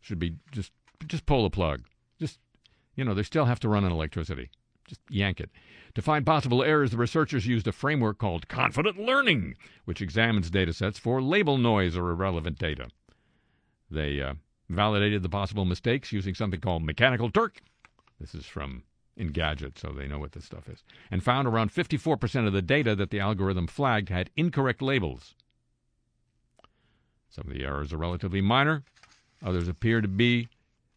should 0.00 0.18
be 0.18 0.34
just 0.50 0.72
just 1.06 1.26
pull 1.26 1.44
the 1.44 1.50
plug. 1.50 1.84
Just 2.18 2.40
you 2.96 3.04
know, 3.04 3.14
they 3.14 3.22
still 3.22 3.44
have 3.44 3.60
to 3.60 3.68
run 3.68 3.84
on 3.84 3.92
electricity. 3.92 4.50
Just 4.84 5.00
yank 5.08 5.40
it. 5.40 5.50
To 5.94 6.02
find 6.02 6.26
possible 6.26 6.64
errors, 6.64 6.90
the 6.90 6.96
researchers 6.96 7.46
used 7.46 7.68
a 7.68 7.72
framework 7.72 8.18
called 8.18 8.48
confident 8.48 8.98
learning, 8.98 9.54
which 9.84 10.02
examines 10.02 10.50
data 10.50 10.72
sets 10.72 10.98
for 10.98 11.22
label 11.22 11.56
noise 11.56 11.96
or 11.96 12.10
irrelevant 12.10 12.58
data. 12.58 12.88
They 13.90 14.20
uh, 14.20 14.34
validated 14.68 15.22
the 15.22 15.28
possible 15.28 15.64
mistakes 15.64 16.12
using 16.12 16.34
something 16.34 16.60
called 16.60 16.82
Mechanical 16.82 17.30
Turk. 17.30 17.60
This 18.20 18.34
is 18.34 18.46
from 18.46 18.82
Engadget, 19.18 19.78
so 19.78 19.92
they 19.92 20.06
know 20.06 20.18
what 20.18 20.32
this 20.32 20.44
stuff 20.44 20.68
is. 20.68 20.82
And 21.10 21.22
found 21.22 21.48
around 21.48 21.72
54% 21.72 22.46
of 22.46 22.52
the 22.52 22.62
data 22.62 22.94
that 22.94 23.10
the 23.10 23.20
algorithm 23.20 23.66
flagged 23.66 24.08
had 24.08 24.30
incorrect 24.36 24.82
labels. 24.82 25.34
Some 27.30 27.46
of 27.48 27.54
the 27.54 27.64
errors 27.64 27.92
are 27.92 27.98
relatively 27.98 28.40
minor. 28.40 28.84
Others 29.44 29.68
appear 29.68 30.00
to 30.00 30.08
be 30.08 30.48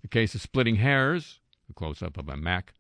a 0.04 0.08
case 0.08 0.34
of 0.36 0.42
splitting 0.42 0.76
hairs. 0.76 1.40
A 1.70 1.74
close 1.74 2.02
up 2.02 2.18
of 2.18 2.28
a 2.28 2.38
Mac 2.38 2.74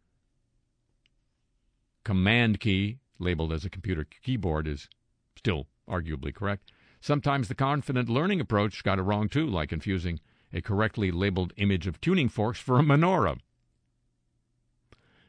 command 2.03 2.59
key 2.59 2.97
labeled 3.19 3.53
as 3.53 3.63
a 3.63 3.69
computer 3.69 4.07
keyboard 4.23 4.67
is 4.67 4.89
still 5.35 5.67
arguably 5.87 6.33
correct. 6.33 6.71
Sometimes 6.99 7.47
the 7.47 7.55
confident 7.55 8.09
learning 8.09 8.41
approach 8.41 8.83
got 8.83 8.99
it 8.99 9.03
wrong 9.03 9.29
too, 9.29 9.47
like 9.47 9.69
confusing 9.69 10.19
a 10.53 10.61
correctly 10.61 11.11
labeled 11.11 11.53
image 11.57 11.87
of 11.87 12.01
tuning 12.01 12.29
forks 12.29 12.59
for 12.59 12.79
a 12.79 12.83
menorah. 12.83 13.39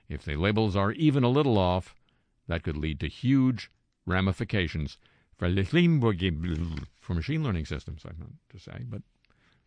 If 0.08 0.24
the 0.24 0.36
labels 0.36 0.76
are 0.76 0.92
even 0.92 1.24
a 1.24 1.28
little 1.28 1.56
off, 1.56 1.94
that 2.48 2.62
could 2.62 2.76
lead 2.76 3.00
to 3.00 3.08
huge 3.08 3.70
ramifications 4.04 4.98
for, 5.36 5.48
for 7.00 7.14
machine 7.14 7.42
learning 7.42 7.66
systems, 7.66 8.02
I 8.04 8.10
meant 8.18 8.34
to 8.50 8.58
say, 8.58 8.84
but 8.88 9.02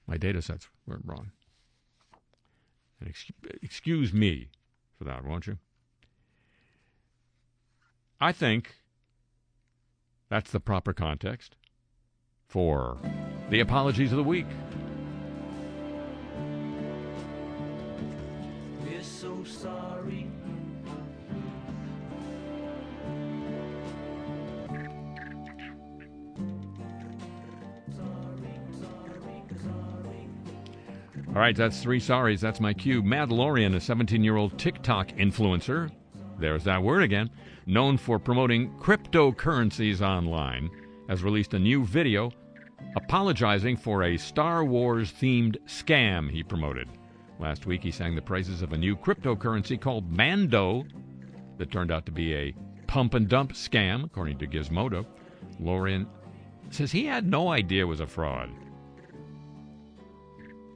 my 0.08 0.18
data 0.18 0.42
sets 0.42 0.68
were 0.86 1.00
wrong. 1.04 1.32
And 3.00 3.10
ex- 3.10 3.32
excuse 3.62 4.14
me 4.14 4.50
for 4.98 5.04
that, 5.06 5.26
won't 5.26 5.48
you? 5.48 5.58
I 8.22 8.32
think 8.32 8.76
that's 10.30 10.52
the 10.52 10.60
proper 10.60 10.94
context 10.94 11.56
for 12.48 12.98
the 13.50 13.60
apologies 13.60 14.12
of 14.12 14.18
the 14.18 14.24
week. 14.24 14.48
Sorry. 19.46 20.30
All 31.36 31.42
right, 31.42 31.56
that's 31.56 31.82
three 31.82 32.00
sorries. 32.00 32.40
That's 32.40 32.62
my 32.62 32.74
cue. 32.74 33.04
Mad 33.04 33.30
Mandalorian, 33.30 33.76
a 33.76 33.82
17 33.82 34.24
year 34.24 34.38
old 34.38 34.58
TikTok 34.58 35.10
influencer, 35.10 35.92
there's 36.40 36.64
that 36.64 36.82
word 36.82 37.04
again, 37.04 37.30
known 37.66 37.98
for 37.98 38.20
promoting 38.20 38.72
cryptocurrencies 38.80 40.02
online, 40.02 40.70
has 41.10 41.24
released 41.24 41.54
a 41.54 41.60
new 41.60 41.84
video 41.86 42.32
apologizing 42.96 43.76
for 43.76 44.04
a 44.04 44.18
Star 44.18 44.64
Wars 44.64 45.12
themed 45.12 45.58
scam 45.66 46.32
he 46.32 46.42
promoted. 46.42 46.88
Last 47.40 47.66
week, 47.66 47.84
he 47.84 47.92
sang 47.92 48.16
the 48.16 48.22
praises 48.22 48.62
of 48.62 48.74
a 48.74 48.78
new 48.78 48.96
cryptocurrency 48.96 49.80
called 49.80 50.12
Mando 50.12 50.86
that 51.58 51.72
turned 51.72 51.92
out 51.92 52.06
to 52.06 52.12
be 52.12 52.34
a 52.34 52.54
pump 52.88 53.14
and 53.14 53.28
dump 53.28 53.54
scam, 53.54 54.06
according 54.06 54.38
to 54.40 54.48
Gizmodo. 54.48 55.06
Lorian 55.60 56.08
says 56.70 56.92
he 56.92 57.06
had 57.06 57.28
no 57.28 57.50
idea 57.50 57.84
it 57.84 57.88
was 57.88 58.00
a 58.00 58.08
fraud. 58.08 58.50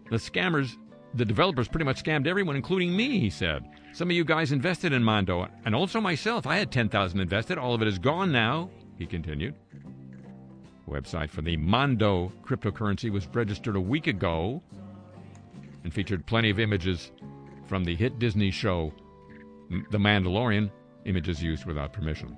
The 0.09 0.17
scammers, 0.17 0.75
the 1.13 1.25
developers 1.25 1.67
pretty 1.67 1.85
much 1.85 2.03
scammed 2.03 2.27
everyone, 2.27 2.55
including 2.55 2.95
me, 2.95 3.19
he 3.19 3.29
said. 3.29 3.63
Some 3.93 4.09
of 4.09 4.15
you 4.15 4.23
guys 4.23 4.51
invested 4.51 4.93
in 4.93 5.03
Mondo, 5.03 5.47
and 5.65 5.73
also 5.73 6.01
myself. 6.01 6.45
I 6.45 6.57
had 6.57 6.71
10000 6.71 7.19
invested. 7.19 7.57
All 7.57 7.73
of 7.73 7.81
it 7.81 7.87
is 7.87 7.99
gone 7.99 8.31
now, 8.31 8.69
he 8.97 9.05
continued. 9.05 9.55
Website 10.87 11.29
for 11.29 11.41
the 11.41 11.57
Mondo 11.57 12.31
cryptocurrency 12.43 13.11
was 13.11 13.27
registered 13.27 13.75
a 13.75 13.81
week 13.81 14.07
ago 14.07 14.61
and 15.83 15.93
featured 15.93 16.25
plenty 16.25 16.49
of 16.49 16.59
images 16.59 17.11
from 17.67 17.83
the 17.83 17.95
hit 17.95 18.19
Disney 18.19 18.51
show 18.51 18.91
The 19.91 19.97
Mandalorian, 19.97 20.71
images 21.05 21.41
used 21.41 21.65
without 21.65 21.93
permission. 21.93 22.37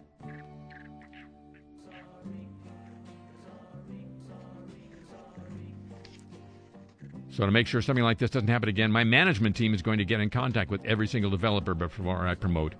So, 7.32 7.46
to 7.46 7.52
make 7.52 7.66
sure 7.66 7.82
something 7.82 8.04
like 8.04 8.18
this 8.18 8.30
doesn't 8.30 8.50
happen 8.50 8.68
again, 8.68 8.92
my 8.92 9.06
management 9.06 9.56
team 9.56 9.74
is 9.74 9.82
going 9.82 9.98
to 10.00 10.06
get 10.06 10.20
in 10.20 10.30
contact 10.30 10.70
with 10.70 10.84
every 10.84 11.08
single 11.08 11.32
developer 11.32 11.74
before 11.74 12.28
I 12.28 12.36
promote 12.36 12.76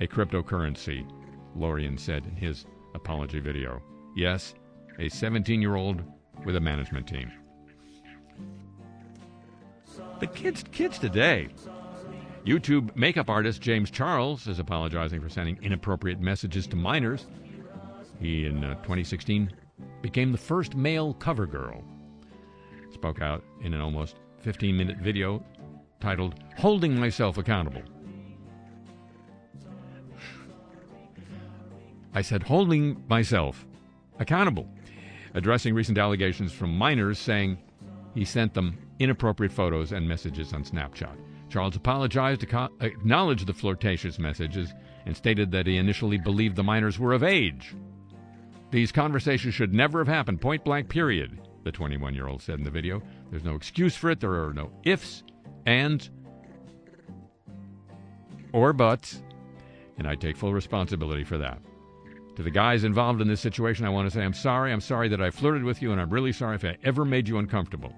a 0.00 0.06
cryptocurrency, 0.06 1.08
Lorian 1.54 1.96
said 1.96 2.24
in 2.26 2.34
his 2.34 2.66
apology 2.94 3.38
video. 3.38 3.80
Yes, 4.16 4.54
a 4.98 5.08
17 5.08 5.62
year 5.62 5.76
old 5.76 6.02
with 6.44 6.56
a 6.56 6.60
management 6.60 7.06
team. 7.06 7.30
The 10.20 10.26
kids, 10.26 10.64
kids 10.72 10.98
today. 10.98 11.48
YouTube 12.44 12.94
makeup 12.96 13.28
artist 13.28 13.60
James 13.60 13.90
Charles 13.90 14.46
is 14.48 14.58
apologizing 14.58 15.20
for 15.20 15.28
sending 15.28 15.58
inappropriate 15.62 16.20
messages 16.20 16.66
to 16.68 16.76
minors. 16.76 17.26
He, 18.20 18.46
in 18.46 18.64
uh, 18.64 18.74
2016, 18.76 19.52
became 20.02 20.32
the 20.32 20.38
first 20.38 20.74
male 20.74 21.14
cover 21.14 21.46
girl 21.46 21.84
spoke 22.90 23.22
out 23.22 23.44
in 23.62 23.74
an 23.74 23.80
almost 23.80 24.16
15 24.38 24.76
minute 24.76 24.96
video 24.98 25.44
titled 26.00 26.34
Holding 26.56 26.98
Myself 26.98 27.38
Accountable. 27.38 27.82
I 32.14 32.22
said, 32.22 32.42
holding 32.42 33.04
myself 33.08 33.64
accountable, 34.18 34.66
addressing 35.34 35.74
recent 35.74 35.98
allegations 35.98 36.52
from 36.52 36.76
minors 36.76 37.18
saying 37.18 37.58
he 38.14 38.24
sent 38.24 38.54
them 38.54 38.76
inappropriate 38.98 39.52
photos 39.52 39.92
and 39.92 40.08
messages 40.08 40.52
on 40.52 40.64
Snapchat. 40.64 41.16
Charles 41.48 41.76
apologized, 41.76 42.44
acknowledged 42.80 43.46
the 43.46 43.54
flirtatious 43.54 44.18
messages, 44.18 44.72
and 45.06 45.16
stated 45.16 45.50
that 45.52 45.66
he 45.66 45.76
initially 45.76 46.18
believed 46.18 46.56
the 46.56 46.62
minors 46.62 46.98
were 46.98 47.12
of 47.12 47.22
age. 47.22 47.74
These 48.70 48.92
conversations 48.92 49.54
should 49.54 49.72
never 49.72 49.98
have 50.00 50.08
happened, 50.08 50.40
point 50.40 50.64
blank, 50.64 50.88
period 50.88 51.40
the 51.64 51.72
21 51.72 52.14
year 52.14 52.26
old 52.26 52.42
said 52.42 52.58
in 52.58 52.64
the 52.64 52.70
video. 52.70 53.02
There's 53.30 53.44
no 53.44 53.54
excuse 53.54 53.96
for 53.96 54.10
it. 54.10 54.20
There 54.20 54.44
are 54.44 54.54
no 54.54 54.70
ifs, 54.84 55.22
ands, 55.66 56.10
or 58.52 58.72
buts, 58.72 59.22
and 59.98 60.06
I 60.06 60.14
take 60.14 60.36
full 60.36 60.54
responsibility 60.54 61.24
for 61.24 61.38
that. 61.38 61.60
To 62.36 62.42
the 62.42 62.50
guys 62.50 62.84
involved 62.84 63.20
in 63.20 63.28
this 63.28 63.40
situation, 63.40 63.84
I 63.84 63.90
want 63.90 64.08
to 64.08 64.16
say 64.16 64.24
I'm 64.24 64.32
sorry. 64.32 64.72
I'm 64.72 64.80
sorry 64.80 65.08
that 65.08 65.20
I 65.20 65.30
flirted 65.30 65.64
with 65.64 65.82
you, 65.82 65.92
and 65.92 66.00
I'm 66.00 66.10
really 66.10 66.32
sorry 66.32 66.54
if 66.54 66.64
I 66.64 66.76
ever 66.84 67.04
made 67.04 67.28
you 67.28 67.38
uncomfortable. 67.38 67.92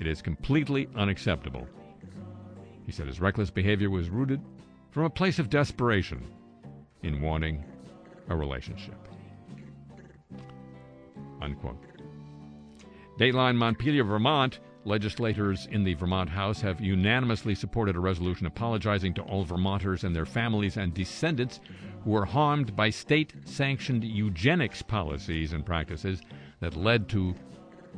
It 0.00 0.06
is 0.06 0.22
completely 0.22 0.88
unacceptable. 0.96 1.68
He 2.86 2.90
said 2.90 3.06
his 3.06 3.20
reckless 3.20 3.50
behavior 3.50 3.90
was 3.90 4.08
rooted 4.08 4.40
from 4.90 5.04
a 5.04 5.10
place 5.10 5.38
of 5.38 5.50
desperation 5.50 6.26
in 7.02 7.20
wanting 7.20 7.62
a 8.28 8.34
relationship. 8.34 8.96
Unquote. 11.42 11.84
Dateline 13.18 13.56
Montpelier, 13.56 14.04
Vermont. 14.04 14.60
Legislators 14.86 15.68
in 15.70 15.84
the 15.84 15.92
Vermont 15.92 16.30
House 16.30 16.62
have 16.62 16.80
unanimously 16.80 17.54
supported 17.54 17.96
a 17.96 18.00
resolution 18.00 18.46
apologizing 18.46 19.12
to 19.12 19.22
all 19.22 19.44
Vermonters 19.44 20.04
and 20.04 20.16
their 20.16 20.24
families 20.24 20.78
and 20.78 20.94
descendants 20.94 21.60
who 22.02 22.10
were 22.10 22.24
harmed 22.24 22.74
by 22.74 22.88
state 22.88 23.34
sanctioned 23.44 24.02
eugenics 24.02 24.80
policies 24.80 25.52
and 25.52 25.66
practices 25.66 26.22
that 26.60 26.76
led 26.76 27.10
to 27.10 27.34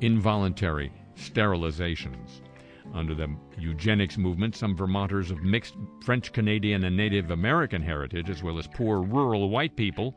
involuntary 0.01 0.91
sterilizations. 1.17 2.43
Under 2.95 3.15
the 3.15 3.29
eugenics 3.59 4.19
movement, 4.19 4.57
some 4.57 4.77
Vermonters 4.77 5.31
of 5.31 5.43
mixed 5.43 5.77
French 6.05 6.33
Canadian 6.33 6.85
and 6.85 6.97
Native 6.97 7.31
American 7.31 7.83
heritage, 7.83 8.29
as 8.29 8.43
well 8.43 8.59
as 8.59 8.67
poor 8.67 9.03
rural 9.03 9.49
white 9.51 9.77
people, 9.77 10.15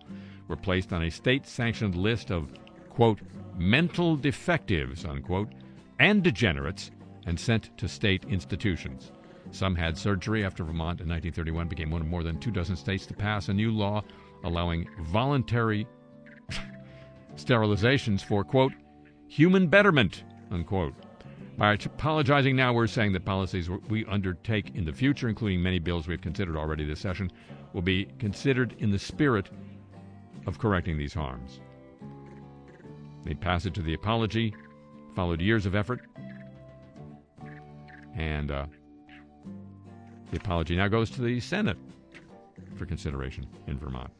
were 0.47 0.55
placed 0.55 0.91
on 0.91 1.03
a 1.03 1.11
state 1.11 1.45
sanctioned 1.45 1.95
list 1.95 2.31
of, 2.31 2.51
quote, 2.89 3.19
mental 3.57 4.15
defectives, 4.15 5.05
unquote, 5.05 5.49
and 5.99 6.23
degenerates, 6.23 6.91
and 7.25 7.39
sent 7.39 7.75
to 7.77 7.87
state 7.87 8.25
institutions. 8.25 9.11
Some 9.51 9.75
had 9.75 9.97
surgery 9.97 10.43
after 10.43 10.63
Vermont 10.63 11.01
in 11.01 11.07
1931 11.07 11.67
became 11.67 11.91
one 11.91 12.01
of 12.01 12.07
more 12.07 12.23
than 12.23 12.39
two 12.39 12.51
dozen 12.51 12.75
states 12.75 13.05
to 13.05 13.13
pass 13.13 13.47
a 13.47 13.53
new 13.53 13.71
law 13.71 14.03
allowing 14.43 14.87
voluntary 15.01 15.87
sterilizations 17.35 18.21
for, 18.21 18.43
quote, 18.43 18.73
human 19.27 19.67
betterment, 19.67 20.23
unquote. 20.51 20.93
By 21.57 21.73
apologizing 21.73 22.55
now, 22.55 22.73
we're 22.73 22.87
saying 22.87 23.13
that 23.13 23.23
policies 23.23 23.69
we 23.89 24.05
undertake 24.05 24.75
in 24.75 24.83
the 24.83 24.91
future, 24.91 25.29
including 25.29 25.63
many 25.63 25.79
bills 25.79 26.07
we've 26.07 26.21
considered 26.21 26.57
already 26.57 26.85
this 26.85 26.99
session, 26.99 27.31
will 27.73 27.81
be 27.81 28.05
considered 28.19 28.75
in 28.79 28.91
the 28.91 28.99
spirit 28.99 29.49
of 30.47 30.59
correcting 30.59 30.97
these 30.97 31.13
harms. 31.13 31.61
Made 33.23 33.39
passage 33.39 33.75
to 33.75 33.81
the 33.81 33.93
apology, 33.93 34.53
followed 35.15 35.41
years 35.41 35.65
of 35.65 35.75
effort, 35.75 36.01
and 38.15 38.51
uh, 38.51 38.65
the 40.31 40.37
apology 40.37 40.75
now 40.75 40.87
goes 40.87 41.09
to 41.11 41.21
the 41.21 41.39
Senate 41.39 41.77
for 42.75 42.85
consideration 42.85 43.47
in 43.67 43.77
Vermont. 43.77 44.11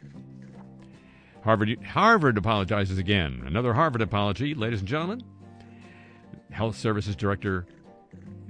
Harvard, 1.43 1.77
Harvard 1.83 2.37
apologizes 2.37 2.97
again. 2.97 3.43
Another 3.45 3.73
Harvard 3.73 4.01
apology, 4.01 4.55
ladies 4.55 4.79
and 4.79 4.87
gentlemen. 4.87 5.23
Health 6.55 6.77
Services 6.77 7.17
Director 7.17 7.65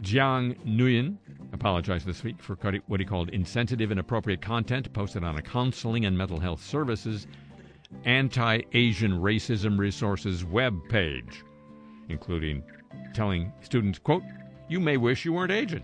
Giang 0.03 0.55
Nguyen 0.63 1.17
apologized 1.51 2.05
this 2.05 2.23
week 2.23 2.39
for 2.39 2.55
what 2.85 2.99
he 2.99 3.05
called 3.05 3.29
insensitive, 3.29 3.89
and 3.89 3.97
inappropriate 3.97 4.43
content 4.43 4.93
posted 4.93 5.23
on 5.23 5.39
a 5.39 5.41
counseling 5.41 6.05
and 6.05 6.15
mental 6.15 6.39
health 6.39 6.63
services 6.63 7.25
anti 8.03 8.61
Asian 8.73 9.13
racism 9.13 9.79
resources 9.79 10.45
web 10.45 10.79
page, 10.87 11.43
including 12.07 12.61
telling 13.15 13.51
students, 13.61 13.97
quote, 13.97 14.21
you 14.69 14.79
may 14.79 14.97
wish 14.97 15.25
you 15.25 15.33
weren't 15.33 15.51
Asian. 15.51 15.83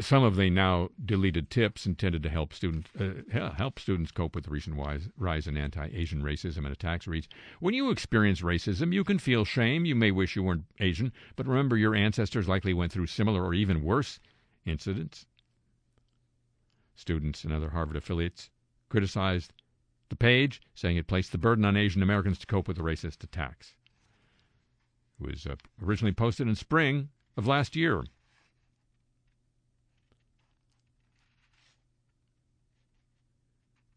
Some 0.00 0.22
of 0.22 0.36
the 0.36 0.48
now 0.48 0.90
deleted 1.04 1.50
tips 1.50 1.84
intended 1.84 2.22
to 2.22 2.28
help 2.28 2.54
students 2.54 2.88
uh, 3.00 3.50
help 3.56 3.80
students 3.80 4.12
cope 4.12 4.36
with 4.36 4.44
the 4.44 4.50
recent 4.50 4.76
rise, 4.76 5.08
rise 5.16 5.48
in 5.48 5.56
anti-Asian 5.56 6.22
racism 6.22 6.58
and 6.58 6.68
attacks 6.68 7.08
reads: 7.08 7.28
When 7.58 7.74
you 7.74 7.90
experience 7.90 8.40
racism, 8.40 8.92
you 8.92 9.02
can 9.02 9.18
feel 9.18 9.44
shame. 9.44 9.84
You 9.84 9.96
may 9.96 10.12
wish 10.12 10.36
you 10.36 10.44
weren't 10.44 10.66
Asian, 10.78 11.12
but 11.34 11.48
remember 11.48 11.76
your 11.76 11.96
ancestors 11.96 12.46
likely 12.46 12.72
went 12.72 12.92
through 12.92 13.08
similar 13.08 13.44
or 13.44 13.54
even 13.54 13.82
worse 13.82 14.20
incidents. 14.64 15.26
Students 16.94 17.42
and 17.42 17.52
other 17.52 17.70
Harvard 17.70 17.96
affiliates 17.96 18.50
criticized 18.88 19.52
the 20.10 20.16
page, 20.16 20.60
saying 20.74 20.96
it 20.96 21.08
placed 21.08 21.32
the 21.32 21.38
burden 21.38 21.64
on 21.64 21.76
Asian 21.76 22.02
Americans 22.02 22.38
to 22.38 22.46
cope 22.46 22.68
with 22.68 22.76
the 22.76 22.84
racist 22.84 23.24
attacks. 23.24 23.74
It 25.20 25.26
was 25.26 25.44
uh, 25.44 25.56
originally 25.82 26.12
posted 26.12 26.46
in 26.46 26.54
spring 26.54 27.08
of 27.36 27.48
last 27.48 27.74
year. 27.74 28.04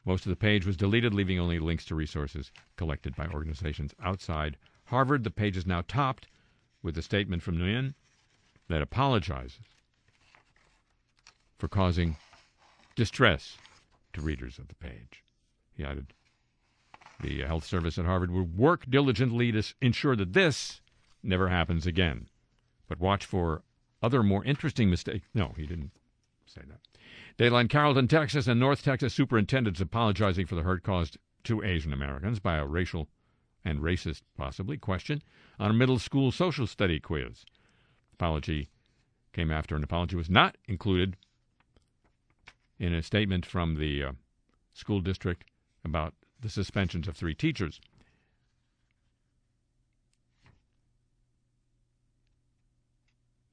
Most 0.05 0.25
of 0.25 0.31
the 0.31 0.35
page 0.35 0.65
was 0.65 0.77
deleted, 0.77 1.13
leaving 1.13 1.39
only 1.39 1.59
links 1.59 1.85
to 1.85 1.95
resources 1.95 2.51
collected 2.75 3.15
by 3.15 3.27
organizations 3.27 3.93
outside 4.01 4.57
Harvard. 4.85 5.23
The 5.23 5.31
page 5.31 5.57
is 5.57 5.67
now 5.67 5.83
topped 5.87 6.27
with 6.81 6.97
a 6.97 7.01
statement 7.01 7.43
from 7.43 7.57
Nguyen 7.57 7.93
that 8.67 8.81
apologizes 8.81 9.59
for 11.57 11.67
causing 11.67 12.17
distress 12.95 13.57
to 14.13 14.21
readers 14.21 14.57
of 14.57 14.67
the 14.67 14.75
page. 14.75 15.23
He 15.73 15.83
added, 15.83 16.13
the 17.21 17.41
health 17.41 17.65
service 17.65 17.99
at 17.99 18.05
Harvard 18.05 18.31
will 18.31 18.43
work 18.43 18.85
diligently 18.89 19.51
to 19.51 19.63
ensure 19.81 20.15
that 20.15 20.33
this 20.33 20.81
never 21.21 21.49
happens 21.49 21.85
again. 21.85 22.27
But 22.87 22.99
watch 22.99 23.25
for 23.25 23.61
other 24.01 24.23
more 24.23 24.43
interesting 24.43 24.89
mistakes. 24.89 25.27
No, 25.33 25.53
he 25.55 25.67
didn't. 25.67 25.91
Dateline 27.41 27.69
Carrollton, 27.71 28.07
Texas, 28.07 28.45
and 28.45 28.59
North 28.59 28.83
Texas 28.83 29.15
superintendents 29.15 29.81
apologizing 29.81 30.45
for 30.45 30.53
the 30.53 30.61
hurt 30.61 30.83
caused 30.83 31.17
to 31.43 31.63
Asian 31.63 31.91
Americans 31.91 32.39
by 32.39 32.57
a 32.57 32.67
racial 32.67 33.07
and 33.65 33.79
racist, 33.79 34.21
possibly, 34.37 34.77
question 34.77 35.23
on 35.57 35.71
a 35.71 35.73
middle 35.73 35.97
school 35.97 36.31
social 36.31 36.67
study 36.67 36.99
quiz. 36.99 37.43
Apology 38.13 38.69
came 39.33 39.49
after 39.49 39.75
an 39.75 39.83
apology 39.83 40.15
was 40.15 40.29
not 40.29 40.55
included 40.67 41.17
in 42.77 42.93
a 42.93 43.01
statement 43.01 43.43
from 43.43 43.73
the 43.73 44.03
uh, 44.03 44.11
school 44.73 45.01
district 45.01 45.43
about 45.83 46.13
the 46.41 46.49
suspensions 46.49 47.07
of 47.07 47.17
three 47.17 47.33
teachers. 47.33 47.81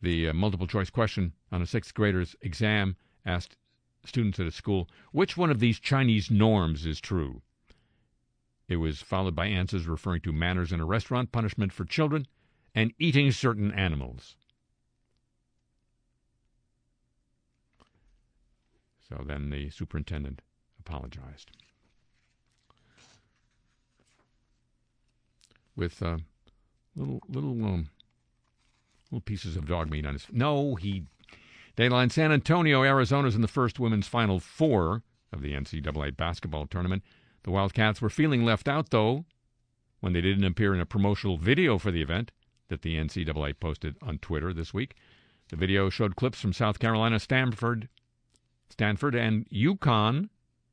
The 0.02 0.28
uh, 0.28 0.34
multiple 0.34 0.66
choice 0.66 0.90
question 0.90 1.32
on 1.50 1.62
a 1.62 1.66
sixth 1.66 1.94
grader's 1.94 2.36
exam 2.42 2.94
asked 3.24 3.56
students 4.08 4.40
at 4.40 4.46
a 4.46 4.50
school, 4.50 4.88
which 5.12 5.36
one 5.36 5.50
of 5.50 5.60
these 5.60 5.78
Chinese 5.78 6.30
norms 6.30 6.86
is 6.86 7.00
true? 7.00 7.42
It 8.68 8.76
was 8.76 9.00
followed 9.00 9.34
by 9.34 9.46
answers 9.46 9.86
referring 9.86 10.20
to 10.22 10.32
manners 10.32 10.72
in 10.72 10.80
a 10.80 10.84
restaurant, 10.84 11.32
punishment 11.32 11.72
for 11.72 11.84
children, 11.84 12.26
and 12.74 12.92
eating 12.98 13.32
certain 13.32 13.72
animals. 13.72 14.36
So 19.08 19.24
then 19.24 19.48
the 19.50 19.70
superintendent 19.70 20.42
apologized. 20.78 21.50
With 25.74 26.02
uh, 26.02 26.18
little 26.94 27.22
little 27.28 27.64
um, 27.64 27.88
little 29.10 29.20
pieces 29.20 29.56
of 29.56 29.66
dog 29.66 29.90
meat 29.90 30.04
on 30.04 30.14
his. 30.14 30.26
No, 30.30 30.74
he 30.74 31.04
Dayline 31.78 32.10
San 32.10 32.32
Antonio, 32.32 32.82
Arizona's 32.82 33.36
in 33.36 33.40
the 33.40 33.46
first 33.46 33.78
women's 33.78 34.08
Final 34.08 34.40
Four 34.40 35.04
of 35.32 35.42
the 35.42 35.52
NCAA 35.52 36.16
basketball 36.16 36.66
tournament. 36.66 37.04
The 37.44 37.52
Wildcats 37.52 38.02
were 38.02 38.10
feeling 38.10 38.44
left 38.44 38.66
out, 38.66 38.90
though, 38.90 39.26
when 40.00 40.12
they 40.12 40.20
didn't 40.20 40.42
appear 40.42 40.74
in 40.74 40.80
a 40.80 40.86
promotional 40.86 41.38
video 41.38 41.78
for 41.78 41.92
the 41.92 42.02
event 42.02 42.32
that 42.66 42.82
the 42.82 42.96
NCAA 42.96 43.60
posted 43.60 43.94
on 44.02 44.18
Twitter 44.18 44.52
this 44.52 44.74
week. 44.74 44.96
The 45.50 45.56
video 45.56 45.88
showed 45.88 46.16
clips 46.16 46.40
from 46.40 46.52
South 46.52 46.80
Carolina, 46.80 47.20
Stanford, 47.20 47.88
Stanford, 48.68 49.14
and 49.14 49.48
UConn 49.50 50.30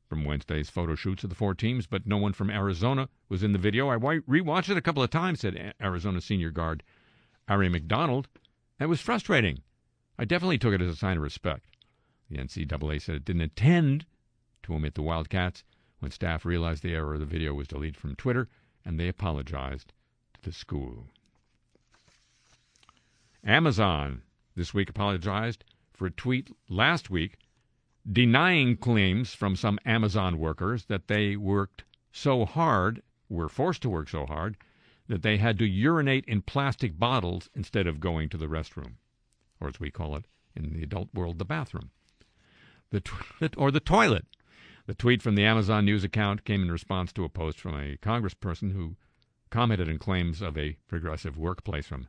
from 0.08 0.24
Wednesday's 0.24 0.70
photo 0.70 0.96
shoots 0.96 1.22
of 1.22 1.30
the 1.30 1.36
four 1.36 1.54
teams, 1.54 1.86
but 1.86 2.04
no 2.04 2.16
one 2.16 2.32
from 2.32 2.50
Arizona 2.50 3.08
was 3.28 3.44
in 3.44 3.52
the 3.52 3.60
video. 3.60 3.90
I 3.90 3.96
rewatched 3.96 4.70
it 4.70 4.76
a 4.76 4.82
couple 4.82 5.04
of 5.04 5.10
times, 5.10 5.38
said 5.38 5.72
Arizona 5.80 6.20
senior 6.20 6.50
guard 6.50 6.82
Aari 7.48 7.70
McDonald. 7.70 8.26
It 8.80 8.86
was 8.86 9.00
frustrating. 9.00 9.62
I 10.18 10.24
definitely 10.24 10.56
took 10.56 10.72
it 10.72 10.80
as 10.80 10.88
a 10.90 10.96
sign 10.96 11.18
of 11.18 11.22
respect. 11.22 11.66
The 12.30 12.38
NCAA 12.38 13.02
said 13.02 13.16
it 13.16 13.24
didn't 13.26 13.42
intend 13.42 14.06
to 14.62 14.74
omit 14.74 14.94
the 14.94 15.02
Wildcats. 15.02 15.62
When 15.98 16.10
staff 16.10 16.46
realized 16.46 16.82
the 16.82 16.94
error, 16.94 17.18
the 17.18 17.26
video 17.26 17.52
was 17.52 17.68
deleted 17.68 17.98
from 17.98 18.16
Twitter, 18.16 18.48
and 18.82 18.98
they 18.98 19.08
apologized 19.08 19.92
to 20.32 20.40
the 20.42 20.52
school. 20.52 21.08
Amazon 23.44 24.22
this 24.54 24.72
week 24.72 24.88
apologized 24.88 25.64
for 25.92 26.06
a 26.06 26.10
tweet 26.10 26.50
last 26.68 27.10
week 27.10 27.36
denying 28.10 28.78
claims 28.78 29.34
from 29.34 29.54
some 29.54 29.78
Amazon 29.84 30.38
workers 30.38 30.86
that 30.86 31.08
they 31.08 31.36
worked 31.36 31.84
so 32.10 32.46
hard, 32.46 33.02
were 33.28 33.50
forced 33.50 33.82
to 33.82 33.90
work 33.90 34.08
so 34.08 34.24
hard, 34.24 34.56
that 35.08 35.20
they 35.20 35.36
had 35.36 35.58
to 35.58 35.66
urinate 35.66 36.24
in 36.24 36.40
plastic 36.40 36.98
bottles 36.98 37.50
instead 37.54 37.86
of 37.86 38.00
going 38.00 38.30
to 38.30 38.38
the 38.38 38.46
restroom 38.46 38.94
or 39.60 39.68
as 39.68 39.80
we 39.80 39.90
call 39.90 40.16
it 40.16 40.26
in 40.54 40.72
the 40.72 40.82
adult 40.82 41.08
world, 41.14 41.38
the 41.38 41.44
bathroom, 41.44 41.90
the 42.90 43.00
tw- 43.00 43.54
or 43.56 43.70
the 43.70 43.80
toilet. 43.80 44.26
The 44.86 44.94
tweet 44.94 45.20
from 45.20 45.34
the 45.34 45.44
Amazon 45.44 45.84
News 45.84 46.04
account 46.04 46.44
came 46.44 46.62
in 46.62 46.70
response 46.70 47.12
to 47.14 47.24
a 47.24 47.28
post 47.28 47.58
from 47.58 47.74
a 47.74 47.96
congressperson 47.96 48.72
who 48.72 48.96
commented 49.50 49.88
on 49.88 49.98
claims 49.98 50.40
of 50.40 50.56
a 50.56 50.76
progressive 50.86 51.36
workplace 51.36 51.86
from 51.86 52.06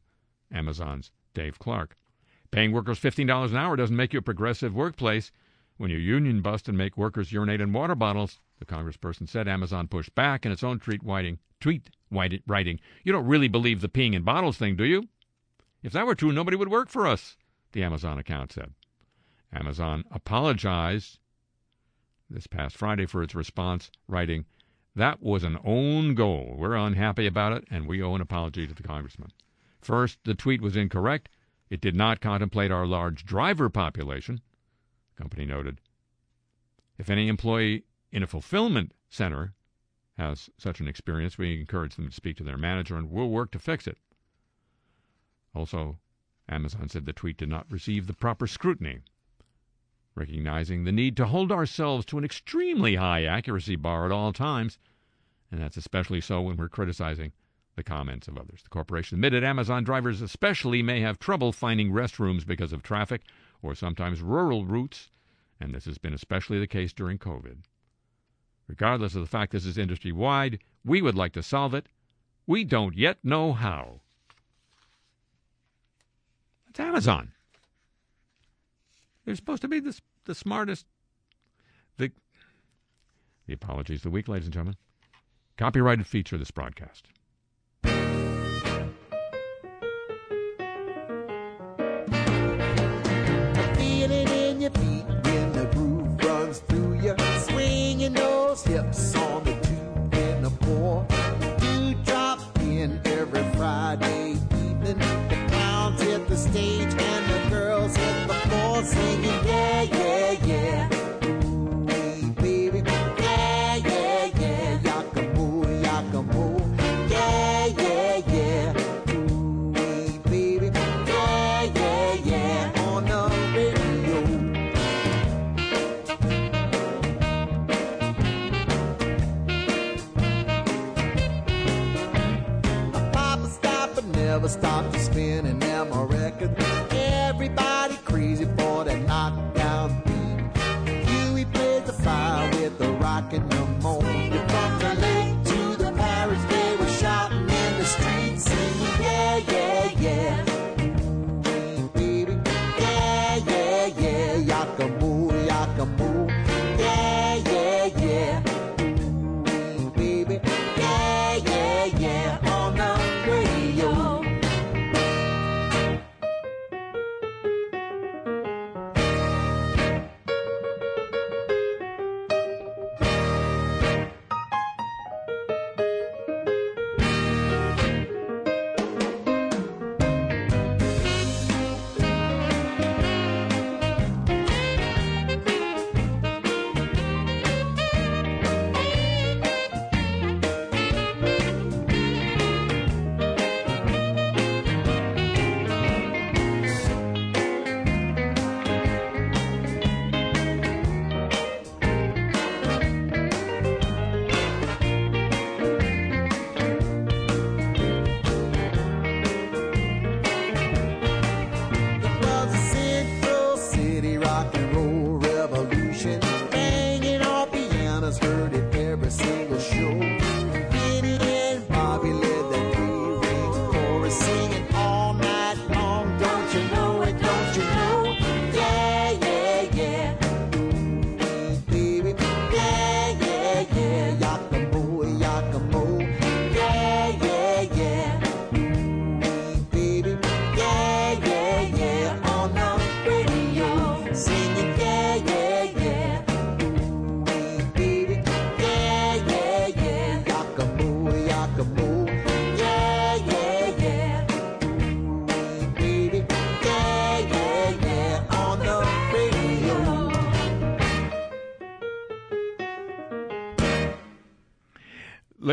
Amazon's 0.52 1.12
Dave 1.34 1.58
Clark. 1.58 1.96
Paying 2.52 2.72
workers 2.72 3.00
$15 3.00 3.50
an 3.50 3.58
hour 3.58 3.76
doesn't 3.76 3.96
make 3.96 4.14
you 4.14 4.20
a 4.20 4.22
progressive 4.24 4.76
workplace. 4.76 5.32
When 5.78 5.92
you 5.92 5.98
union 5.98 6.42
bust 6.42 6.68
and 6.68 6.78
make 6.78 6.98
workers 6.98 7.32
urinate 7.32 7.62
in 7.62 7.74
water 7.74 7.96
bottles, 7.96 8.40
the 8.60 8.66
congressperson 8.66 9.28
said 9.28 9.48
Amazon 9.48 9.88
pushed 9.88 10.16
back 10.16 10.46
in 10.46 10.52
its 10.52 10.64
own 10.64 10.80
tweet 10.80 11.04
writing, 11.04 11.40
tweet 11.60 11.90
writing, 12.10 12.80
You 13.04 13.12
don't 13.12 13.28
really 13.28 13.48
believe 13.48 13.82
the 13.82 13.90
peeing 13.90 14.14
in 14.14 14.24
bottles 14.24 14.58
thing, 14.58 14.76
do 14.76 14.86
you? 14.86 15.08
If 15.84 15.94
that 15.94 16.06
were 16.06 16.16
true, 16.16 16.32
nobody 16.32 16.58
would 16.58 16.70
work 16.70 16.90
for 16.90 17.06
us, 17.06 17.38
the 17.72 17.84
Amazon 17.84 18.18
account 18.18 18.52
said. 18.54 18.74
Amazon 19.54 20.04
apologized 20.12 21.20
this 22.30 22.48
past 22.48 22.76
Friday 22.76 23.06
for 23.06 23.24
its 23.24 23.36
response, 23.36 23.90
writing, 24.08 24.46
That 24.96 25.22
was 25.22 25.44
an 25.44 25.58
own 25.64 26.16
goal. 26.16 26.56
We're 26.58 26.76
unhappy 26.76 27.26
about 27.26 27.54
it, 27.54 27.66
and 27.70 27.88
we 27.88 28.02
owe 28.02 28.16
an 28.16 28.22
apology 28.22 28.68
to 28.68 28.74
the 28.74 28.84
congressman. 28.84 29.32
First, 29.80 30.20
the 30.24 30.36
tweet 30.36 30.62
was 30.62 30.76
incorrect. 30.76 31.30
It 31.70 31.80
did 31.80 31.96
not 31.96 32.22
contemplate 32.22 32.72
our 32.72 32.86
large 32.86 33.26
driver 33.26 33.70
population, 33.70 34.42
the 35.16 35.22
company 35.22 35.46
noted. 35.46 35.80
If 36.98 37.10
any 37.10 37.28
employee 37.28 37.84
in 38.12 38.24
a 38.24 38.28
fulfillment 38.28 38.94
center 39.10 39.54
has 40.18 40.50
such 40.58 40.80
an 40.80 40.88
experience, 40.88 41.38
we 41.38 41.60
encourage 41.60 41.96
them 41.96 42.10
to 42.10 42.14
speak 42.14 42.38
to 42.38 42.44
their 42.44 42.58
manager 42.58 42.98
and 42.98 43.12
we'll 43.12 43.30
work 43.30 43.52
to 43.52 43.60
fix 43.60 43.86
it. 43.88 43.98
Also, 45.54 45.98
Amazon 46.50 46.90
said 46.90 47.06
the 47.06 47.14
tweet 47.14 47.38
did 47.38 47.50
not 47.50 47.70
receive 47.70 48.08
the 48.08 48.14
proper 48.14 48.48
scrutiny, 48.48 49.00
recognizing 50.16 50.84
the 50.84 50.92
need 50.92 51.18
to 51.18 51.26
hold 51.26 51.52
ourselves 51.52 52.06
to 52.06 52.18
an 52.18 52.24
extremely 52.24 52.96
high 52.96 53.26
accuracy 53.26 53.76
bar 53.76 54.06
at 54.06 54.12
all 54.12 54.34
times, 54.34 54.78
and 55.52 55.62
that's 55.62 55.78
especially 55.78 56.22
so 56.22 56.42
when 56.42 56.58
we're 56.58 56.70
criticizing 56.70 57.32
the 57.76 57.84
comments 57.84 58.28
of 58.28 58.38
others. 58.38 58.62
The 58.64 58.70
corporation 58.70 59.18
admitted 59.18 59.44
Amazon 59.44 59.84
drivers 59.84 60.22
especially 60.22 60.82
may 60.82 61.00
have 61.02 61.20
trouble 61.20 61.52
finding 61.52 61.92
restrooms 61.92 62.46
because 62.46 62.74
of 62.74 62.82
traffic 62.82 63.22
or 63.62 63.76
sometimes 63.76 64.22
rural 64.22 64.66
routes, 64.66 65.10
and 65.60 65.74
this 65.74 65.86
has 65.86 65.98
been 65.98 66.14
especially 66.14 66.60
the 66.60 66.68
case 66.68 66.92
during 66.92 67.18
COVID. 67.18 67.58
Regardless 68.68 69.16
of 69.16 69.22
the 69.22 69.28
fact 69.28 69.52
this 69.52 69.66
is 69.66 69.78
industry 69.78 70.12
wide, 70.12 70.60
we 70.84 71.02
would 71.02 71.16
like 71.16 71.34
to 71.34 71.44
solve 71.44 71.74
it. 71.74 71.88
We 72.46 72.64
don't 72.64 72.96
yet 72.96 73.18
know 73.24 73.54
how. 73.54 74.02
It's 76.78 76.86
Amazon. 76.86 77.32
They're 79.26 79.36
supposed 79.36 79.64
to 79.64 79.68
be 79.68 79.80
the, 79.80 80.00
the 80.26 80.36
smartest. 80.36 80.86
The, 81.98 82.12
the 83.48 83.54
apologies 83.54 84.02
of 84.02 84.04
the 84.04 84.10
week, 84.12 84.28
ladies 84.28 84.46
and 84.46 84.54
gentlemen. 84.54 84.76
Copyrighted 85.58 86.06
feature 86.06 86.36
of 86.36 86.40
this 86.40 86.52
broadcast. 86.52 87.08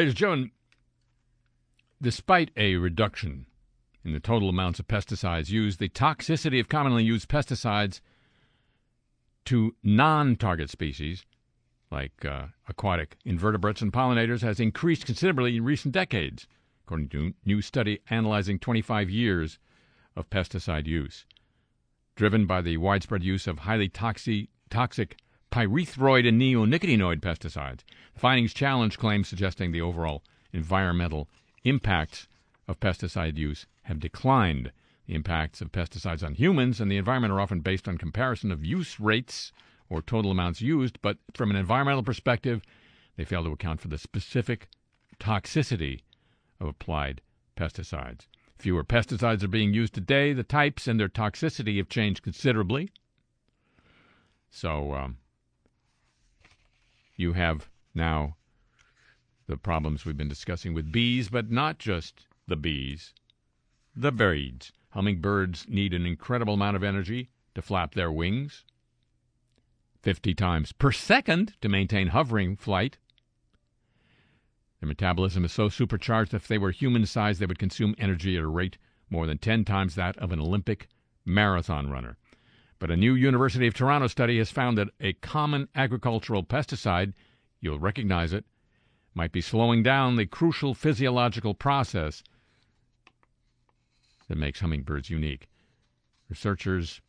Ladies 0.05 0.13
and 0.13 0.19
gentlemen, 0.19 0.51
despite 2.03 2.51
a 2.59 2.77
reduction 2.77 3.47
in 4.05 4.13
the 4.13 4.21
total 4.21 4.51
amounts 4.51 4.79
of 4.79 4.87
pesticides 4.87 5.49
used, 5.49 5.79
the 5.79 5.89
toxicity 5.89 6.61
of 6.61 6.69
commonly 6.69 7.03
used 7.03 7.27
pesticides 7.27 8.03
to 9.47 9.75
non 9.83 10.37
target 10.37 10.69
species, 10.69 11.25
like 11.91 12.23
uh, 12.23 12.49
aquatic 12.69 13.17
invertebrates 13.25 13.81
and 13.81 13.95
pollinators, 13.95 14.43
has 14.43 14.61
increased 14.61 15.07
considerably 15.07 15.57
in 15.57 15.65
recent 15.65 15.95
decades, 15.95 16.47
according 16.85 17.09
to 17.09 17.29
a 17.29 17.49
new 17.49 17.63
study 17.63 17.99
analyzing 18.11 18.59
25 18.59 19.09
years 19.09 19.59
of 20.17 20.29
pesticide 20.29 20.87
use. 20.87 21.25
Driven 22.15 22.45
by 22.45 22.61
the 22.61 22.77
widespread 22.77 23.23
use 23.23 23.47
of 23.47 23.61
highly 23.61 23.89
toxic, 23.89 24.49
toxic 24.69 25.17
pyrethroid 25.55 26.27
and 26.27 26.41
neonicotinoid 26.41 27.21
pesticides, 27.21 27.85
the 28.13 28.19
findings 28.19 28.53
challenge 28.53 28.99
claims 28.99 29.29
suggesting 29.29 29.71
the 29.71 29.81
overall 29.81 30.25
environmental 30.53 31.29
impacts 31.63 32.27
of 32.67 32.81
pesticide 32.81 33.39
use 33.39 33.65
have 33.83 34.01
declined. 34.01 34.73
The 35.07 35.15
impacts 35.15 35.61
of 35.61 35.71
pesticides 35.71 36.25
on 36.25 36.35
humans 36.35 36.81
and 36.81 36.91
the 36.91 36.97
environment 36.97 37.33
are 37.33 37.41
often 37.41 37.61
based 37.61 37.87
on 37.87 37.99
comparison 37.99 38.51
of 38.51 38.65
use 38.65 38.99
rates 38.99 39.53
or 39.89 40.03
total 40.03 40.33
amounts 40.33 40.61
used, 40.61 40.99
but 41.03 41.19
from 41.35 41.51
an 41.51 41.57
environmental 41.57 42.03
perspective, 42.03 42.61
they 43.17 43.25
fail 43.25 43.45
to 43.45 43.53
account 43.53 43.81
for 43.81 43.87
the 43.87 43.99
specific 43.99 44.67
toxicity 45.21 46.01
of 46.59 46.67
applied 46.67 47.21
pesticides. 47.57 48.27
Fewer 48.59 48.83
pesticides 48.83 49.45
are 49.45 49.49
being 49.49 49.73
used 49.73 49.95
today. 49.95 50.33
The 50.33 50.43
types 50.43 50.89
and 50.89 50.99
their 50.99 51.09
toxicity 51.09 51.77
have 51.77 51.89
changed 51.89 52.25
considerably. 52.25 52.91
So 54.51 54.95
um, 54.95 55.19
you 57.17 57.33
have 57.33 57.69
now 57.95 58.37
the 59.47 59.57
problems 59.57 60.05
we've 60.05 60.17
been 60.17 60.29
discussing 60.29 60.75
with 60.75 60.93
bees, 60.93 61.29
but 61.29 61.51
not 61.51 61.79
just 61.79 62.27
the 62.47 62.57
bees, 62.57 63.13
the 63.95 64.13
birds. 64.13 64.73
Hummingbirds 64.91 65.67
need 65.69 65.93
an 65.93 66.07
incredible 66.07 66.55
amount 66.55 66.77
of 66.77 66.85
energy 66.85 67.31
to 67.55 67.63
flap 67.63 67.95
their 67.95 68.13
wings, 68.13 68.65
50 70.03 70.35
times 70.35 70.73
per 70.73 70.93
second 70.93 71.55
to 71.61 71.69
maintain 71.69 72.09
hovering 72.09 72.57
flight. 72.57 72.99
Their 74.81 74.89
metabolism 74.89 75.45
is 75.45 75.53
so 75.53 75.69
supercharged 75.69 76.33
that 76.33 76.43
if 76.43 76.49
they 76.49 76.59
were 76.59 76.71
human 76.71 77.07
sized, 77.07 77.41
they 77.41 77.47
would 77.47 77.59
consume 77.59 77.95
energy 77.99 78.37
at 78.37 78.43
a 78.43 78.49
rate 78.49 78.79
more 79.11 79.27
than 79.27 79.39
10 79.39 79.65
times 79.65 79.95
that 79.95 80.17
of 80.19 80.31
an 80.31 80.41
Olympic 80.41 80.89
marathon 81.25 81.91
runner. 81.91 82.19
But 82.85 82.91
a 82.91 82.99
new 82.99 83.15
University 83.15 83.67
of 83.67 83.73
Toronto 83.73 84.09
study 84.09 84.37
has 84.37 84.51
found 84.51 84.77
that 84.77 84.91
a 85.01 85.15
common 85.15 85.69
agricultural 85.75 86.45
pesticide, 86.45 87.15
you'll 87.59 87.79
recognize 87.79 88.35
it, 88.35 88.45
might 89.15 89.33
be 89.33 89.41
slowing 89.41 89.83
down 89.83 90.17
the 90.17 90.27
crucial 90.27 90.75
physiological 90.75 91.55
process 91.55 92.23
that 94.29 94.37
makes 94.37 94.61
hummingbirds 94.61 95.09
unique. 95.09 95.49
Researchers 96.29 97.01